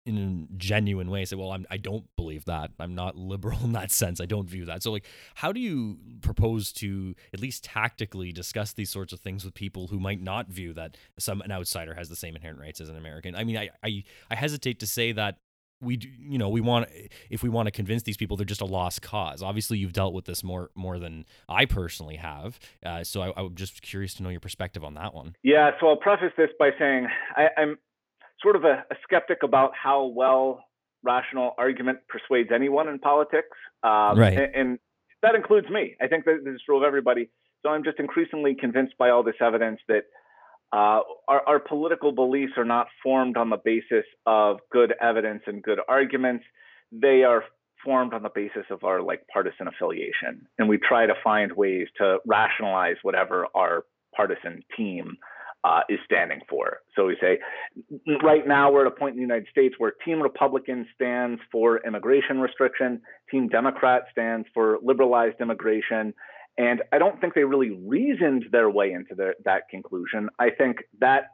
in 0.05 0.49
a 0.51 0.57
genuine 0.57 1.09
way, 1.11 1.25
say, 1.25 1.37
"Well, 1.37 1.53
I'm, 1.53 1.65
I 1.71 1.77
don't 1.77 2.07
believe 2.17 2.45
that. 2.47 2.73
I'm 2.81 2.97
not 2.97 3.15
liberal 3.15 3.61
in 3.63 3.71
that 3.75 3.93
sense. 3.93 4.21
I 4.21 4.27
don't 4.27 4.51
view 4.51 4.65
that." 4.65 4.83
So, 4.83 4.91
like, 4.91 5.07
how 5.37 5.53
do 5.53 5.61
you 5.61 5.97
propose 6.23 6.73
to 6.73 7.15
at 7.33 7.39
least 7.39 7.63
tactically 7.63 8.33
discuss 8.33 8.73
these 8.73 8.91
sorts 8.91 9.13
of 9.13 9.21
things 9.21 9.45
with 9.45 9.55
people 9.55 9.87
who 9.87 10.01
might 10.01 10.21
not 10.21 10.49
view 10.49 10.75
that 10.75 10.97
some 11.21 11.41
an 11.41 11.53
outsider 11.53 11.95
has 11.95 12.09
the 12.09 12.17
same 12.17 12.35
inherent 12.35 12.59
rights 12.59 12.81
as 12.81 12.89
an 12.89 12.97
American? 12.97 13.37
I 13.37 13.45
mean, 13.45 13.57
I 13.57 13.71
I, 13.85 14.03
I 14.29 14.35
hesitate 14.35 14.81
to 14.81 14.89
say 14.89 15.13
that 15.13 15.39
we 15.83 15.99
you 16.19 16.39
know 16.39 16.49
we 16.49 16.61
want 16.61 16.89
if 17.29 17.43
we 17.43 17.49
want 17.49 17.67
to 17.67 17.71
convince 17.71 18.05
these 18.05 18.17
people 18.17 18.37
they're 18.37 18.47
just 18.47 18.61
a 18.61 18.67
lost 18.67 19.03
cause. 19.03 19.43
Obviously 19.43 19.79
you've 19.79 19.93
dealt 19.93 20.15
with 20.15 20.25
this 20.25 20.43
more 20.43 20.71
more 20.75 20.99
than 20.99 21.27
i 21.49 21.65
personally 21.65 22.17
have 22.17 22.59
uh, 22.85 23.05
so 23.05 23.23
I, 23.23 23.33
i'm 23.37 23.55
just 23.55 23.83
curious 23.83 24.15
to 24.15 24.23
know 24.23 24.31
your 24.31 24.41
perspective 24.41 24.85
on 24.85 24.95
that 24.95 25.13
one. 25.13 25.37
Yeah 25.43 25.73
so 25.81 25.89
i'll 25.89 25.97
preface 25.97 26.33
this 26.37 26.51
by 26.59 26.71
saying 26.79 27.09
I, 27.37 27.49
am 27.59 27.79
sort 28.41 28.57
of 28.57 28.65
a, 28.65 28.85
a, 28.91 28.97
skeptic 29.03 29.39
about 29.43 29.73
how 29.81 30.07
well 30.07 30.65
rational 31.03 31.53
argument 31.59 31.99
persuades 32.09 32.51
anyone 32.55 32.89
in 32.89 32.99
politics 32.99 33.57
um, 33.83 34.19
right. 34.19 34.39
and, 34.39 34.55
and 34.55 34.79
that 35.23 35.37
includes 35.37 35.69
me. 35.71 35.97
I 36.01 36.09
think 36.09 36.25
that 36.25 36.41
this 36.45 36.55
is 36.55 36.63
true 36.67 36.77
of 36.77 36.83
everybody. 36.83 37.29
So 37.63 37.71
i'm 37.71 37.85
just 37.85 37.99
increasingly 37.99 38.55
convinced 38.55 38.95
by 38.99 39.11
all 39.11 39.23
this 39.23 39.37
evidence 39.41 39.81
that 39.89 40.05
uh, 40.73 41.01
our, 41.29 41.43
our, 41.47 41.59
political 41.61 42.13
beliefs 42.13 42.53
are 42.57 42.65
not 42.65 42.87
formed 43.03 43.37
on 43.37 43.51
the 43.51 43.59
basis 43.63 44.05
of 44.25 44.59
good 44.71 44.95
evidence 45.03 45.43
and 45.47 45.63
good 45.63 45.79
arguments. 45.87 46.45
They 46.91 47.25
are 47.25 47.45
formed 47.85 48.15
on 48.15 48.23
the 48.23 48.31
basis 48.35 48.65
of 48.71 48.83
our 48.83 49.03
like 49.03 49.27
partisan 49.33 49.69
affiliation, 49.69 50.47
and 50.59 50.69
we 50.69 50.79
try 50.79 51.07
to 51.07 51.15
find 51.23 51.53
ways 51.53 51.89
to 51.99 52.19
rationalize 52.27 52.97
whatever 53.03 53.47
our 53.55 53.85
partisan 54.17 54.63
team 54.77 55.17
uh, 55.65 55.81
is 55.89 55.99
standing 56.05 56.41
for. 56.49 56.79
So 56.97 57.07
we 57.07 57.17
say, 57.21 57.39
right 58.23 58.47
now 58.47 58.73
we're 58.73 58.87
at 58.87 58.93
a 58.93 58.97
point 58.97 59.13
in 59.13 59.17
the 59.17 59.23
United 59.23 59.49
States 59.51 59.75
where 59.79 59.93
Team 60.05 60.21
Republican 60.21 60.87
stands 60.95 61.41
for 61.53 61.81
immigration 61.87 62.41
restriction, 62.41 63.01
Team 63.31 63.49
Democrat 63.49 64.03
stands 64.11 64.49
for 64.55 64.79
liberalized 64.83 65.41
immigration, 65.41 66.15
and 66.59 66.83
I 66.93 66.99
don't 66.99 67.21
think 67.21 67.35
they 67.35 67.45
really 67.45 67.71
reasoned 67.71 68.47
their 68.53 68.69
way 68.69 68.93
into 68.93 69.15
that 69.45 69.63
conclusion. 69.71 70.29
I 70.39 70.51
think 70.51 70.79
that 71.01 71.31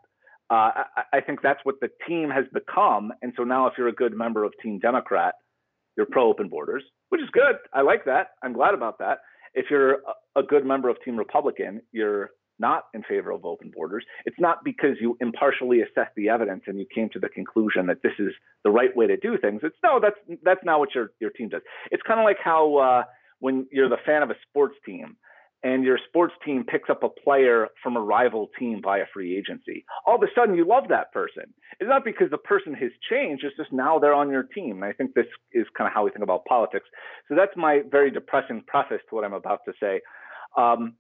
uh, 0.51 0.71
I, 0.97 1.03
I 1.15 1.21
think 1.21 1.41
that's 1.43 1.61
what 1.65 1.77
the 1.81 1.89
team 2.07 2.31
has 2.31 2.45
become. 2.53 3.13
And 3.23 3.33
so 3.37 3.45
now, 3.45 3.67
if 3.67 3.75
you're 3.77 3.89
a 3.89 3.93
good 3.93 4.17
member 4.17 4.45
of 4.45 4.53
Team 4.63 4.79
Democrat, 4.79 5.35
you're 5.97 6.07
pro 6.07 6.29
open 6.29 6.49
borders, 6.49 6.85
which 7.11 7.21
is 7.21 7.29
good. 7.33 7.57
I 7.75 7.83
like 7.83 8.05
that. 8.07 8.29
I'm 8.43 8.53
glad 8.53 8.75
about 8.75 8.99
that. 9.01 9.19
If 9.55 9.67
you're 9.71 9.95
a, 9.95 10.41
a 10.41 10.43
good 10.43 10.65
member 10.65 10.89
of 10.89 10.97
Team 11.05 11.17
Republican, 11.17 11.83
you're 11.93 12.31
not 12.59 12.85
in 12.95 13.03
favor 13.03 13.31
of 13.31 13.45
open 13.45 13.71
borders. 13.75 14.05
It's 14.25 14.39
not 14.39 14.65
because 14.65 14.97
you 15.01 15.17
impartially 15.21 15.81
assessed 15.81 16.15
the 16.17 16.29
evidence 16.29 16.65
and 16.67 16.79
you 16.79 16.87
came 16.93 17.09
to 17.11 17.19
the 17.19 17.29
conclusion 17.29 17.87
that 17.87 18.03
this 18.03 18.13
is 18.19 18.33
the 18.65 18.71
right 18.71 18.95
way 18.97 19.07
to 19.07 19.17
do 19.17 19.39
things. 19.39 19.61
It's 19.63 19.77
no, 19.83 20.01
that's 20.01 20.17
that's 20.43 20.61
not 20.65 20.79
what 20.79 20.95
your 20.95 21.13
your 21.21 21.31
team 21.31 21.49
does. 21.49 21.63
It's 21.91 22.03
kind 22.03 22.19
of 22.19 22.25
like 22.25 22.39
how 22.43 22.77
uh, 22.77 23.03
when 23.41 23.67
you're 23.71 23.89
the 23.89 23.99
fan 24.05 24.23
of 24.23 24.31
a 24.31 24.37
sports 24.49 24.77
team 24.85 25.17
and 25.63 25.83
your 25.83 25.99
sports 26.09 26.35
team 26.45 26.65
picks 26.65 26.89
up 26.89 27.03
a 27.03 27.09
player 27.09 27.69
from 27.83 27.97
a 27.97 28.01
rival 28.01 28.49
team 28.59 28.81
via 28.83 29.05
free 29.13 29.37
agency. 29.37 29.85
All 30.07 30.15
of 30.15 30.23
a 30.23 30.27
sudden, 30.35 30.55
you 30.55 30.65
love 30.65 30.85
that 30.91 31.13
person. 31.13 31.53
It's 31.81 31.89
not 31.89 32.05
because 32.05 32.31
the 32.31 32.39
person 32.39 32.75
has 32.75 32.91
changed, 33.11 33.45
it's 33.45 33.57
just 33.57 33.73
now 33.73 33.99
they're 33.99 34.15
on 34.15 34.31
your 34.31 34.45
team. 34.45 34.83
And 34.83 34.85
I 34.85 34.93
think 34.93 35.15
this 35.15 35.27
is 35.53 35.67
kind 35.77 35.89
of 35.89 35.95
how 35.95 36.05
we 36.05 36.11
think 36.11 36.23
about 36.23 36.45
politics. 36.45 36.87
So 37.29 37.35
that's 37.35 37.57
my 37.57 37.83
very 37.91 38.11
depressing 38.11 38.63
preface 38.67 39.01
to 39.09 39.15
what 39.17 39.25
I'm 39.25 39.33
about 39.33 39.61
to 39.65 39.73
say. 39.81 40.01
Um, 40.57 40.95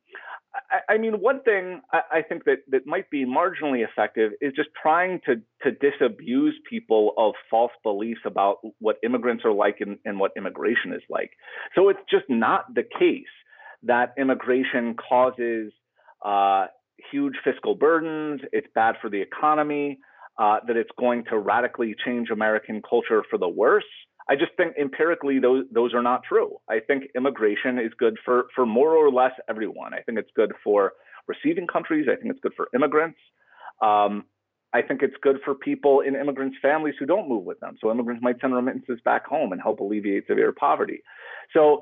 I, 0.89 0.99
mean, 0.99 1.15
one 1.15 1.43
thing 1.43 1.81
I, 1.93 2.01
I, 2.13 2.23
think 2.23 2.45
that, 2.45 2.59
that 2.69 2.87
might 2.87 3.11
be 3.11 3.25
marginally 3.25 3.85
effective 3.85 4.33
is 4.41 4.53
just 4.55 4.69
trying 4.81 5.21
to, 5.27 5.37
to 5.63 5.71
disabuse 5.73 6.59
people 6.69 7.13
of 7.17 7.35
false 7.51 7.73
beliefs 7.83 8.21
about 8.25 8.59
what 8.79 8.97
immigrants 9.05 9.45
are 9.45 9.53
like 9.53 9.79
and, 9.81 9.99
and 10.05 10.19
what 10.19 10.33
immigration 10.37 10.93
is 10.93 11.03
like. 11.09 11.31
So 11.75 11.89
it's 11.89 12.01
just 12.11 12.25
not 12.29 12.75
the 12.75 12.83
case 12.83 13.25
that 13.83 14.15
immigration 14.19 14.95
causes 14.97 15.73
uh, 16.25 16.67
huge 17.11 17.35
fiscal 17.45 17.75
burdens, 17.75 18.41
it's 18.53 18.67
bad 18.75 18.97
for 19.01 19.09
the 19.09 19.21
economy, 19.21 19.99
uh, 20.39 20.59
that 20.67 20.77
it's 20.77 20.91
going 20.99 21.25
to 21.31 21.39
radically 21.39 21.95
change 22.05 22.31
American 22.31 22.83
culture 22.89 23.23
for 23.29 23.39
the 23.39 23.49
worse. 23.49 23.85
I 24.31 24.37
just 24.37 24.53
think 24.57 24.77
empirically 24.79 25.39
those 25.39 25.65
those 25.73 25.95
are 25.95 26.03
not 26.03 26.23
true. 26.23 26.59
I 26.69 26.81
think 26.81 27.05
immigration 27.17 27.79
is 27.79 27.93
good 27.99 28.19
for 28.25 28.47
for 28.55 28.67
more 28.67 28.93
or 28.95 29.11
less 29.11 29.33
everyone. 29.49 29.95
I 29.95 30.01
think 30.01 30.19
it's 30.19 30.31
good 30.37 30.53
for 30.63 30.93
receiving 31.27 31.67
countries. 31.67 32.07
I 32.11 32.17
think 32.17 32.31
it's 32.31 32.41
good 32.41 32.55
for 32.55 32.69
immigrants. 32.75 33.19
Um, 33.81 34.25
I 34.75 34.83
think 34.83 35.03
it's 35.03 35.17
good 35.23 35.39
for 35.45 35.55
people 35.55 36.01
in 36.01 36.15
immigrants' 36.15 36.57
families 36.61 36.95
who 36.99 37.07
don't 37.07 37.29
move 37.29 37.45
with 37.45 37.59
them. 37.61 37.77
So 37.81 37.91
immigrants 37.91 38.23
might 38.23 38.39
send 38.41 38.55
remittances 38.55 38.99
back 39.05 39.27
home 39.27 39.53
and 39.53 39.63
help 39.63 39.81
alleviate 39.81 40.27
severe 40.27 40.53
poverty. 40.53 41.03
So 41.55 41.81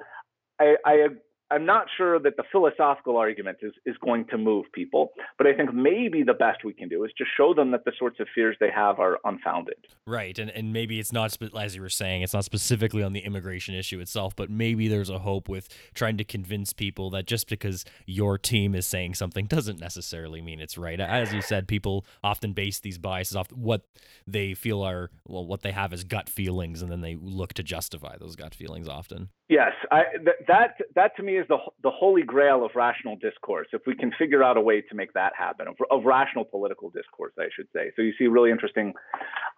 I, 0.60 0.76
I 0.84 1.06
I'm 1.50 1.64
not 1.64 1.86
sure 1.96 2.18
that 2.18 2.36
the 2.36 2.42
philosophical 2.50 3.16
argument 3.16 3.58
is, 3.62 3.72
is 3.84 3.96
going 4.04 4.26
to 4.26 4.38
move 4.38 4.66
people, 4.72 5.12
but 5.38 5.46
I 5.46 5.54
think 5.54 5.72
maybe 5.72 6.22
the 6.22 6.34
best 6.34 6.64
we 6.64 6.72
can 6.72 6.88
do 6.88 7.04
is 7.04 7.12
just 7.16 7.30
show 7.36 7.54
them 7.54 7.70
that 7.70 7.84
the 7.84 7.92
sorts 7.98 8.18
of 8.18 8.26
fears 8.34 8.56
they 8.58 8.70
have 8.74 8.98
are 8.98 9.18
unfounded. 9.24 9.76
Right, 10.06 10.38
and 10.38 10.50
and 10.50 10.72
maybe 10.72 10.98
it's 10.98 11.12
not 11.12 11.36
as 11.58 11.76
you 11.76 11.82
were 11.82 11.88
saying, 11.88 12.22
it's 12.22 12.34
not 12.34 12.44
specifically 12.44 13.02
on 13.02 13.12
the 13.12 13.20
immigration 13.20 13.74
issue 13.74 14.00
itself, 14.00 14.34
but 14.34 14.50
maybe 14.50 14.88
there's 14.88 15.10
a 15.10 15.20
hope 15.20 15.48
with 15.48 15.68
trying 15.94 16.16
to 16.16 16.24
convince 16.24 16.72
people 16.72 17.10
that 17.10 17.26
just 17.26 17.48
because 17.48 17.84
your 18.06 18.38
team 18.38 18.74
is 18.74 18.86
saying 18.86 19.14
something 19.14 19.46
doesn't 19.46 19.78
necessarily 19.78 20.40
mean 20.40 20.60
it's 20.60 20.76
right. 20.76 21.00
As 21.00 21.32
you 21.32 21.42
said, 21.42 21.68
people 21.68 22.04
often 22.24 22.52
base 22.52 22.80
these 22.80 22.98
biases 22.98 23.36
off 23.36 23.52
what 23.52 23.82
they 24.26 24.54
feel 24.54 24.82
are 24.82 25.10
well, 25.26 25.46
what 25.46 25.62
they 25.62 25.72
have 25.72 25.92
as 25.92 26.02
gut 26.02 26.28
feelings, 26.28 26.82
and 26.82 26.90
then 26.90 27.02
they 27.02 27.16
look 27.20 27.54
to 27.54 27.62
justify 27.62 28.16
those 28.18 28.34
gut 28.34 28.54
feelings 28.54 28.88
often. 28.88 29.28
Yes, 29.48 29.72
I, 29.92 30.02
th- 30.12 30.36
that 30.48 30.74
that 30.96 31.16
to 31.16 31.22
me 31.22 31.35
is 31.36 31.46
the 31.48 31.58
the 31.82 31.90
holy 31.90 32.22
grail 32.22 32.64
of 32.64 32.70
rational 32.74 33.16
discourse. 33.16 33.68
If 33.72 33.82
we 33.86 33.94
can 33.94 34.12
figure 34.18 34.42
out 34.42 34.56
a 34.56 34.60
way 34.60 34.80
to 34.80 34.94
make 34.94 35.12
that 35.14 35.32
happen, 35.38 35.68
of, 35.68 35.76
of 35.90 36.04
rational 36.04 36.44
political 36.44 36.90
discourse, 36.90 37.32
I 37.38 37.48
should 37.54 37.68
say. 37.74 37.92
So 37.96 38.02
you 38.02 38.12
see 38.18 38.26
really 38.26 38.50
interesting 38.50 38.92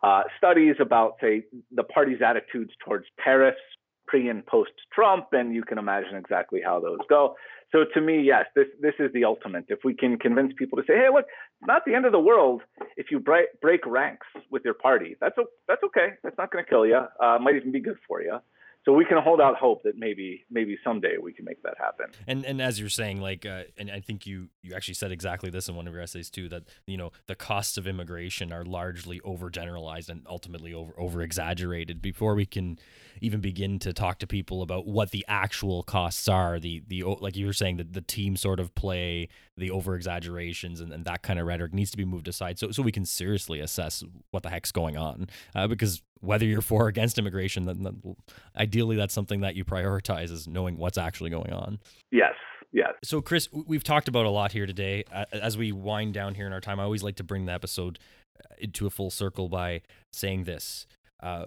uh, 0.02 0.22
studies 0.36 0.76
about, 0.80 1.16
say, 1.20 1.44
the 1.72 1.84
party's 1.84 2.20
attitudes 2.22 2.72
towards 2.84 3.06
tariffs 3.22 3.58
pre 4.06 4.28
and 4.28 4.44
post 4.46 4.72
Trump, 4.92 5.26
and 5.32 5.54
you 5.54 5.62
can 5.62 5.78
imagine 5.78 6.16
exactly 6.16 6.60
how 6.64 6.80
those 6.80 6.98
go. 7.08 7.34
So 7.70 7.84
to 7.94 8.00
me, 8.00 8.22
yes, 8.22 8.46
this 8.56 8.66
this 8.80 8.94
is 8.98 9.12
the 9.12 9.24
ultimate. 9.24 9.66
If 9.68 9.80
we 9.84 9.94
can 9.94 10.18
convince 10.18 10.52
people 10.58 10.78
to 10.78 10.84
say, 10.86 10.96
"Hey, 10.96 11.08
look, 11.12 11.26
it's 11.60 11.66
not 11.66 11.82
the 11.84 11.94
end 11.94 12.06
of 12.06 12.12
the 12.12 12.18
world 12.18 12.62
if 12.96 13.10
you 13.10 13.20
break 13.20 13.60
break 13.60 13.84
ranks 13.86 14.26
with 14.50 14.62
your 14.64 14.74
party. 14.74 15.16
That's 15.20 15.36
that's 15.68 15.82
okay. 15.84 16.08
That's 16.22 16.38
not 16.38 16.50
going 16.50 16.64
to 16.64 16.68
kill 16.68 16.86
you. 16.86 17.00
Uh, 17.22 17.38
might 17.40 17.56
even 17.56 17.72
be 17.72 17.80
good 17.80 17.98
for 18.08 18.22
you." 18.22 18.38
So 18.88 18.94
we 18.94 19.04
can 19.04 19.18
hold 19.18 19.38
out 19.38 19.54
hope 19.56 19.82
that 19.82 19.98
maybe 19.98 20.46
maybe 20.50 20.78
someday 20.82 21.16
we 21.22 21.34
can 21.34 21.44
make 21.44 21.62
that 21.62 21.74
happen. 21.76 22.06
And 22.26 22.46
and 22.46 22.62
as 22.62 22.80
you're 22.80 22.88
saying, 22.88 23.20
like, 23.20 23.44
uh, 23.44 23.64
and 23.76 23.90
I 23.90 24.00
think 24.00 24.26
you 24.26 24.48
you 24.62 24.74
actually 24.74 24.94
said 24.94 25.12
exactly 25.12 25.50
this 25.50 25.68
in 25.68 25.76
one 25.76 25.86
of 25.86 25.92
your 25.92 26.02
essays 26.02 26.30
too, 26.30 26.48
that 26.48 26.62
you 26.86 26.96
know 26.96 27.12
the 27.26 27.34
costs 27.34 27.76
of 27.76 27.86
immigration 27.86 28.50
are 28.50 28.64
largely 28.64 29.20
overgeneralized 29.20 30.08
and 30.08 30.22
ultimately 30.26 30.72
over 30.72 30.98
over 30.98 31.20
exaggerated. 31.20 32.00
Before 32.00 32.34
we 32.34 32.46
can 32.46 32.78
even 33.20 33.42
begin 33.42 33.78
to 33.80 33.92
talk 33.92 34.20
to 34.20 34.26
people 34.26 34.62
about 34.62 34.86
what 34.86 35.10
the 35.10 35.22
actual 35.28 35.82
costs 35.82 36.26
are, 36.26 36.58
the 36.58 36.82
the 36.86 37.02
like 37.02 37.36
you 37.36 37.44
were 37.44 37.52
saying 37.52 37.76
that 37.76 37.92
the 37.92 38.00
team 38.00 38.36
sort 38.36 38.58
of 38.58 38.74
play, 38.74 39.28
the 39.58 39.70
over 39.70 39.96
exaggerations 39.96 40.80
and, 40.80 40.94
and 40.94 41.04
that 41.04 41.20
kind 41.20 41.38
of 41.38 41.46
rhetoric 41.46 41.74
needs 41.74 41.90
to 41.90 41.98
be 41.98 42.06
moved 42.06 42.26
aside, 42.26 42.58
so 42.58 42.70
so 42.70 42.82
we 42.82 42.92
can 42.92 43.04
seriously 43.04 43.60
assess 43.60 44.02
what 44.30 44.42
the 44.42 44.48
heck's 44.48 44.72
going 44.72 44.96
on. 44.96 45.28
Uh, 45.54 45.66
because 45.66 46.02
whether 46.20 46.44
you're 46.44 46.60
for 46.60 46.84
or 46.84 46.88
against 46.88 47.18
immigration, 47.18 47.64
then, 47.64 48.16
ideally 48.56 48.77
that's 48.96 49.14
something 49.14 49.40
that 49.40 49.54
you 49.54 49.64
prioritize 49.64 50.30
is 50.30 50.46
knowing 50.46 50.76
what's 50.78 50.98
actually 50.98 51.30
going 51.30 51.52
on. 51.52 51.78
Yes. 52.10 52.34
Yes. 52.72 52.92
So, 53.02 53.20
Chris, 53.22 53.48
we've 53.52 53.84
talked 53.84 54.08
about 54.08 54.26
a 54.26 54.30
lot 54.30 54.52
here 54.52 54.66
today. 54.66 55.04
As 55.32 55.56
we 55.56 55.72
wind 55.72 56.12
down 56.14 56.34
here 56.34 56.46
in 56.46 56.52
our 56.52 56.60
time, 56.60 56.78
I 56.78 56.82
always 56.82 57.02
like 57.02 57.16
to 57.16 57.24
bring 57.24 57.46
the 57.46 57.52
episode 57.52 57.98
uh, 58.38 58.54
into 58.58 58.86
a 58.86 58.90
full 58.90 59.10
circle 59.10 59.48
by 59.48 59.80
saying 60.12 60.44
this. 60.44 60.86
Uh, 61.22 61.46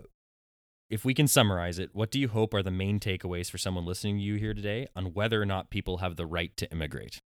if 0.90 1.06
we 1.06 1.14
can 1.14 1.28
summarize 1.28 1.80
it, 1.80 1.92
what 1.94 2.12
do 2.12 2.20
you 2.20 2.28
hope 2.28 2.54
are 2.54 2.64
the 2.64 2.72
main 2.72 3.00
takeaways 3.00 3.50
for 3.50 3.58
someone 3.58 3.86
listening 3.86 4.18
to 4.18 4.24
you 4.24 4.36
here 4.36 4.54
today 4.54 4.88
on 4.96 5.14
whether 5.14 5.42
or 5.42 5.46
not 5.46 5.70
people 5.70 5.98
have 5.98 6.18
the 6.18 6.26
right 6.26 6.56
to 6.58 6.70
immigrate? 6.72 7.20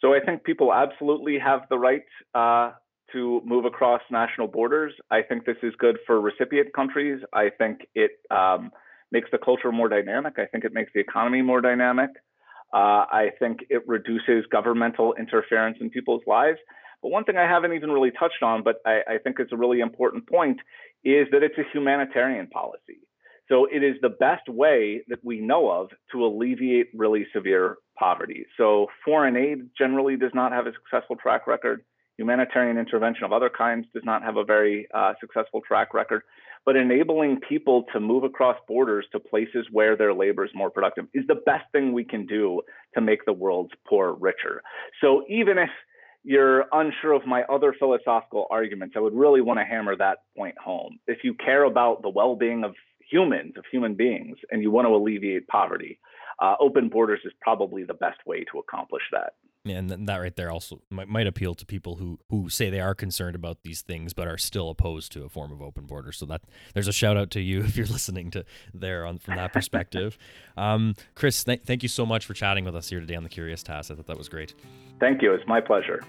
So 0.00 0.12
I 0.12 0.18
think 0.18 0.42
people 0.42 0.72
absolutely 0.72 1.38
have 1.38 1.60
the 1.70 1.78
right 1.78 2.02
uh, 2.34 2.72
to 3.12 3.40
move 3.44 3.64
across 3.64 4.00
national 4.10 4.48
borders. 4.48 4.92
I 5.10 5.22
think 5.22 5.46
this 5.46 5.56
is 5.62 5.72
good 5.78 5.98
for 6.06 6.20
recipient 6.20 6.72
countries. 6.74 7.22
I 7.32 7.50
think 7.56 7.86
it 7.94 8.12
um, 8.30 8.72
makes 9.12 9.30
the 9.30 9.38
culture 9.38 9.70
more 9.70 9.88
dynamic. 9.88 10.34
I 10.38 10.46
think 10.46 10.64
it 10.64 10.72
makes 10.72 10.90
the 10.94 11.00
economy 11.00 11.42
more 11.42 11.60
dynamic. 11.60 12.10
Uh, 12.72 13.04
I 13.22 13.30
think 13.38 13.60
it 13.68 13.86
reduces 13.86 14.46
governmental 14.50 15.14
interference 15.18 15.76
in 15.80 15.90
people's 15.90 16.22
lives. 16.26 16.58
But 17.02 17.10
one 17.10 17.24
thing 17.24 17.36
I 17.36 17.48
haven't 17.48 17.74
even 17.74 17.90
really 17.90 18.12
touched 18.12 18.42
on, 18.42 18.62
but 18.62 18.76
I, 18.86 19.00
I 19.08 19.18
think 19.18 19.36
it's 19.38 19.52
a 19.52 19.56
really 19.56 19.80
important 19.80 20.28
point, 20.28 20.58
is 21.04 21.26
that 21.32 21.42
it's 21.42 21.58
a 21.58 21.64
humanitarian 21.72 22.46
policy. 22.46 23.00
So 23.48 23.66
it 23.66 23.82
is 23.82 23.96
the 24.00 24.08
best 24.08 24.48
way 24.48 25.02
that 25.08 25.18
we 25.22 25.40
know 25.40 25.70
of 25.70 25.90
to 26.12 26.24
alleviate 26.24 26.86
really 26.94 27.26
severe 27.34 27.76
poverty. 27.98 28.46
So 28.56 28.86
foreign 29.04 29.36
aid 29.36 29.68
generally 29.76 30.16
does 30.16 30.30
not 30.32 30.52
have 30.52 30.66
a 30.66 30.72
successful 30.72 31.16
track 31.16 31.46
record. 31.46 31.84
Humanitarian 32.16 32.78
intervention 32.78 33.24
of 33.24 33.32
other 33.32 33.50
kinds 33.50 33.86
does 33.92 34.04
not 34.04 34.22
have 34.22 34.36
a 34.36 34.44
very 34.44 34.86
uh, 34.94 35.12
successful 35.20 35.60
track 35.66 35.92
record. 35.92 36.22
But 36.64 36.76
enabling 36.76 37.40
people 37.48 37.84
to 37.92 37.98
move 38.00 38.24
across 38.24 38.56
borders 38.68 39.06
to 39.12 39.18
places 39.18 39.66
where 39.72 39.96
their 39.96 40.14
labor 40.14 40.44
is 40.44 40.50
more 40.54 40.70
productive 40.70 41.06
is 41.12 41.24
the 41.26 41.40
best 41.46 41.64
thing 41.72 41.92
we 41.92 42.04
can 42.04 42.26
do 42.26 42.62
to 42.94 43.00
make 43.00 43.24
the 43.24 43.32
world's 43.32 43.72
poor 43.88 44.14
richer. 44.14 44.62
So 45.00 45.24
even 45.28 45.58
if 45.58 45.70
you're 46.24 46.66
unsure 46.72 47.12
of 47.12 47.26
my 47.26 47.42
other 47.44 47.74
philosophical 47.76 48.46
arguments, 48.50 48.94
I 48.96 49.00
would 49.00 49.14
really 49.14 49.40
want 49.40 49.58
to 49.58 49.64
hammer 49.64 49.96
that 49.96 50.18
point 50.36 50.56
home. 50.58 50.98
If 51.06 51.24
you 51.24 51.34
care 51.34 51.64
about 51.64 52.02
the 52.02 52.10
well 52.10 52.36
being 52.36 52.64
of 52.64 52.74
humans, 53.10 53.54
of 53.56 53.64
human 53.70 53.94
beings, 53.94 54.36
and 54.50 54.62
you 54.62 54.70
want 54.70 54.86
to 54.86 54.94
alleviate 54.94 55.48
poverty, 55.48 55.98
uh, 56.40 56.54
open 56.60 56.88
borders 56.88 57.20
is 57.24 57.32
probably 57.40 57.84
the 57.84 57.94
best 57.94 58.18
way 58.24 58.44
to 58.52 58.58
accomplish 58.58 59.02
that. 59.12 59.34
Yeah, 59.64 59.76
and 59.76 60.08
that 60.08 60.16
right 60.16 60.34
there 60.34 60.50
also 60.50 60.82
might, 60.90 61.06
might 61.08 61.28
appeal 61.28 61.54
to 61.54 61.64
people 61.64 61.94
who 61.96 62.18
who 62.30 62.48
say 62.48 62.68
they 62.68 62.80
are 62.80 62.96
concerned 62.96 63.36
about 63.36 63.62
these 63.62 63.80
things 63.80 64.12
but 64.12 64.26
are 64.26 64.36
still 64.38 64.70
opposed 64.70 65.12
to 65.12 65.22
a 65.24 65.28
form 65.28 65.52
of 65.52 65.62
open 65.62 65.86
border. 65.86 66.10
So 66.10 66.26
that 66.26 66.42
there's 66.74 66.88
a 66.88 66.92
shout 66.92 67.16
out 67.16 67.30
to 67.32 67.40
you 67.40 67.60
if 67.64 67.76
you're 67.76 67.86
listening 67.86 68.32
to 68.32 68.44
there 68.74 69.06
on 69.06 69.18
from 69.18 69.36
that 69.36 69.52
perspective. 69.58 70.18
um, 70.56 70.94
Chris, 71.14 71.44
th- 71.44 71.62
thank 71.64 71.84
you 71.84 71.88
so 71.88 72.04
much 72.04 72.26
for 72.26 72.34
chatting 72.34 72.64
with 72.64 72.74
us 72.74 72.88
here 72.88 72.98
today 72.98 73.14
on 73.14 73.22
the 73.22 73.28
Curious 73.28 73.62
Task. 73.62 73.92
I 73.92 73.94
thought 73.94 74.08
that 74.08 74.18
was 74.18 74.28
great. 74.28 74.54
Thank 74.98 75.22
you. 75.22 75.32
It's 75.32 75.46
my 75.46 75.60
pleasure. 75.60 76.02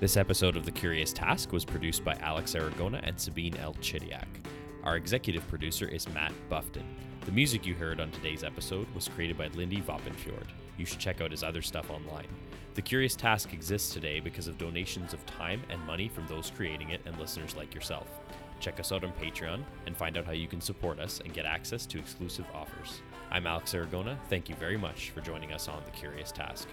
This 0.00 0.16
episode 0.16 0.56
of 0.56 0.64
The 0.64 0.70
Curious 0.70 1.12
Task 1.12 1.52
was 1.52 1.64
produced 1.64 2.04
by 2.04 2.14
Alex 2.20 2.54
Aragona 2.54 3.00
and 3.02 3.18
Sabine 3.18 3.56
El-Chidiac. 3.56 4.26
Our 4.88 4.96
executive 4.96 5.46
producer 5.48 5.86
is 5.86 6.08
Matt 6.14 6.32
Buffton. 6.48 6.96
The 7.26 7.32
music 7.32 7.66
you 7.66 7.74
heard 7.74 8.00
on 8.00 8.10
today's 8.10 8.42
episode 8.42 8.86
was 8.94 9.06
created 9.06 9.36
by 9.36 9.48
Lindy 9.48 9.82
Vopnfjörð. 9.82 10.46
You 10.78 10.86
should 10.86 10.98
check 10.98 11.20
out 11.20 11.30
his 11.30 11.44
other 11.44 11.60
stuff 11.60 11.90
online. 11.90 12.26
The 12.72 12.80
Curious 12.80 13.14
Task 13.14 13.52
exists 13.52 13.92
today 13.92 14.18
because 14.18 14.48
of 14.48 14.56
donations 14.56 15.12
of 15.12 15.26
time 15.26 15.60
and 15.68 15.78
money 15.82 16.08
from 16.08 16.26
those 16.26 16.50
creating 16.56 16.88
it 16.88 17.02
and 17.04 17.18
listeners 17.18 17.54
like 17.54 17.74
yourself. 17.74 18.08
Check 18.60 18.80
us 18.80 18.90
out 18.90 19.04
on 19.04 19.12
Patreon 19.12 19.62
and 19.84 19.94
find 19.94 20.16
out 20.16 20.24
how 20.24 20.32
you 20.32 20.48
can 20.48 20.62
support 20.62 20.98
us 21.00 21.20
and 21.22 21.34
get 21.34 21.44
access 21.44 21.84
to 21.84 21.98
exclusive 21.98 22.46
offers. 22.54 23.02
I'm 23.30 23.46
Alex 23.46 23.74
Aragona. 23.74 24.16
Thank 24.30 24.48
you 24.48 24.54
very 24.54 24.78
much 24.78 25.10
for 25.10 25.20
joining 25.20 25.52
us 25.52 25.68
on 25.68 25.82
The 25.84 25.90
Curious 25.90 26.32
Task. 26.32 26.66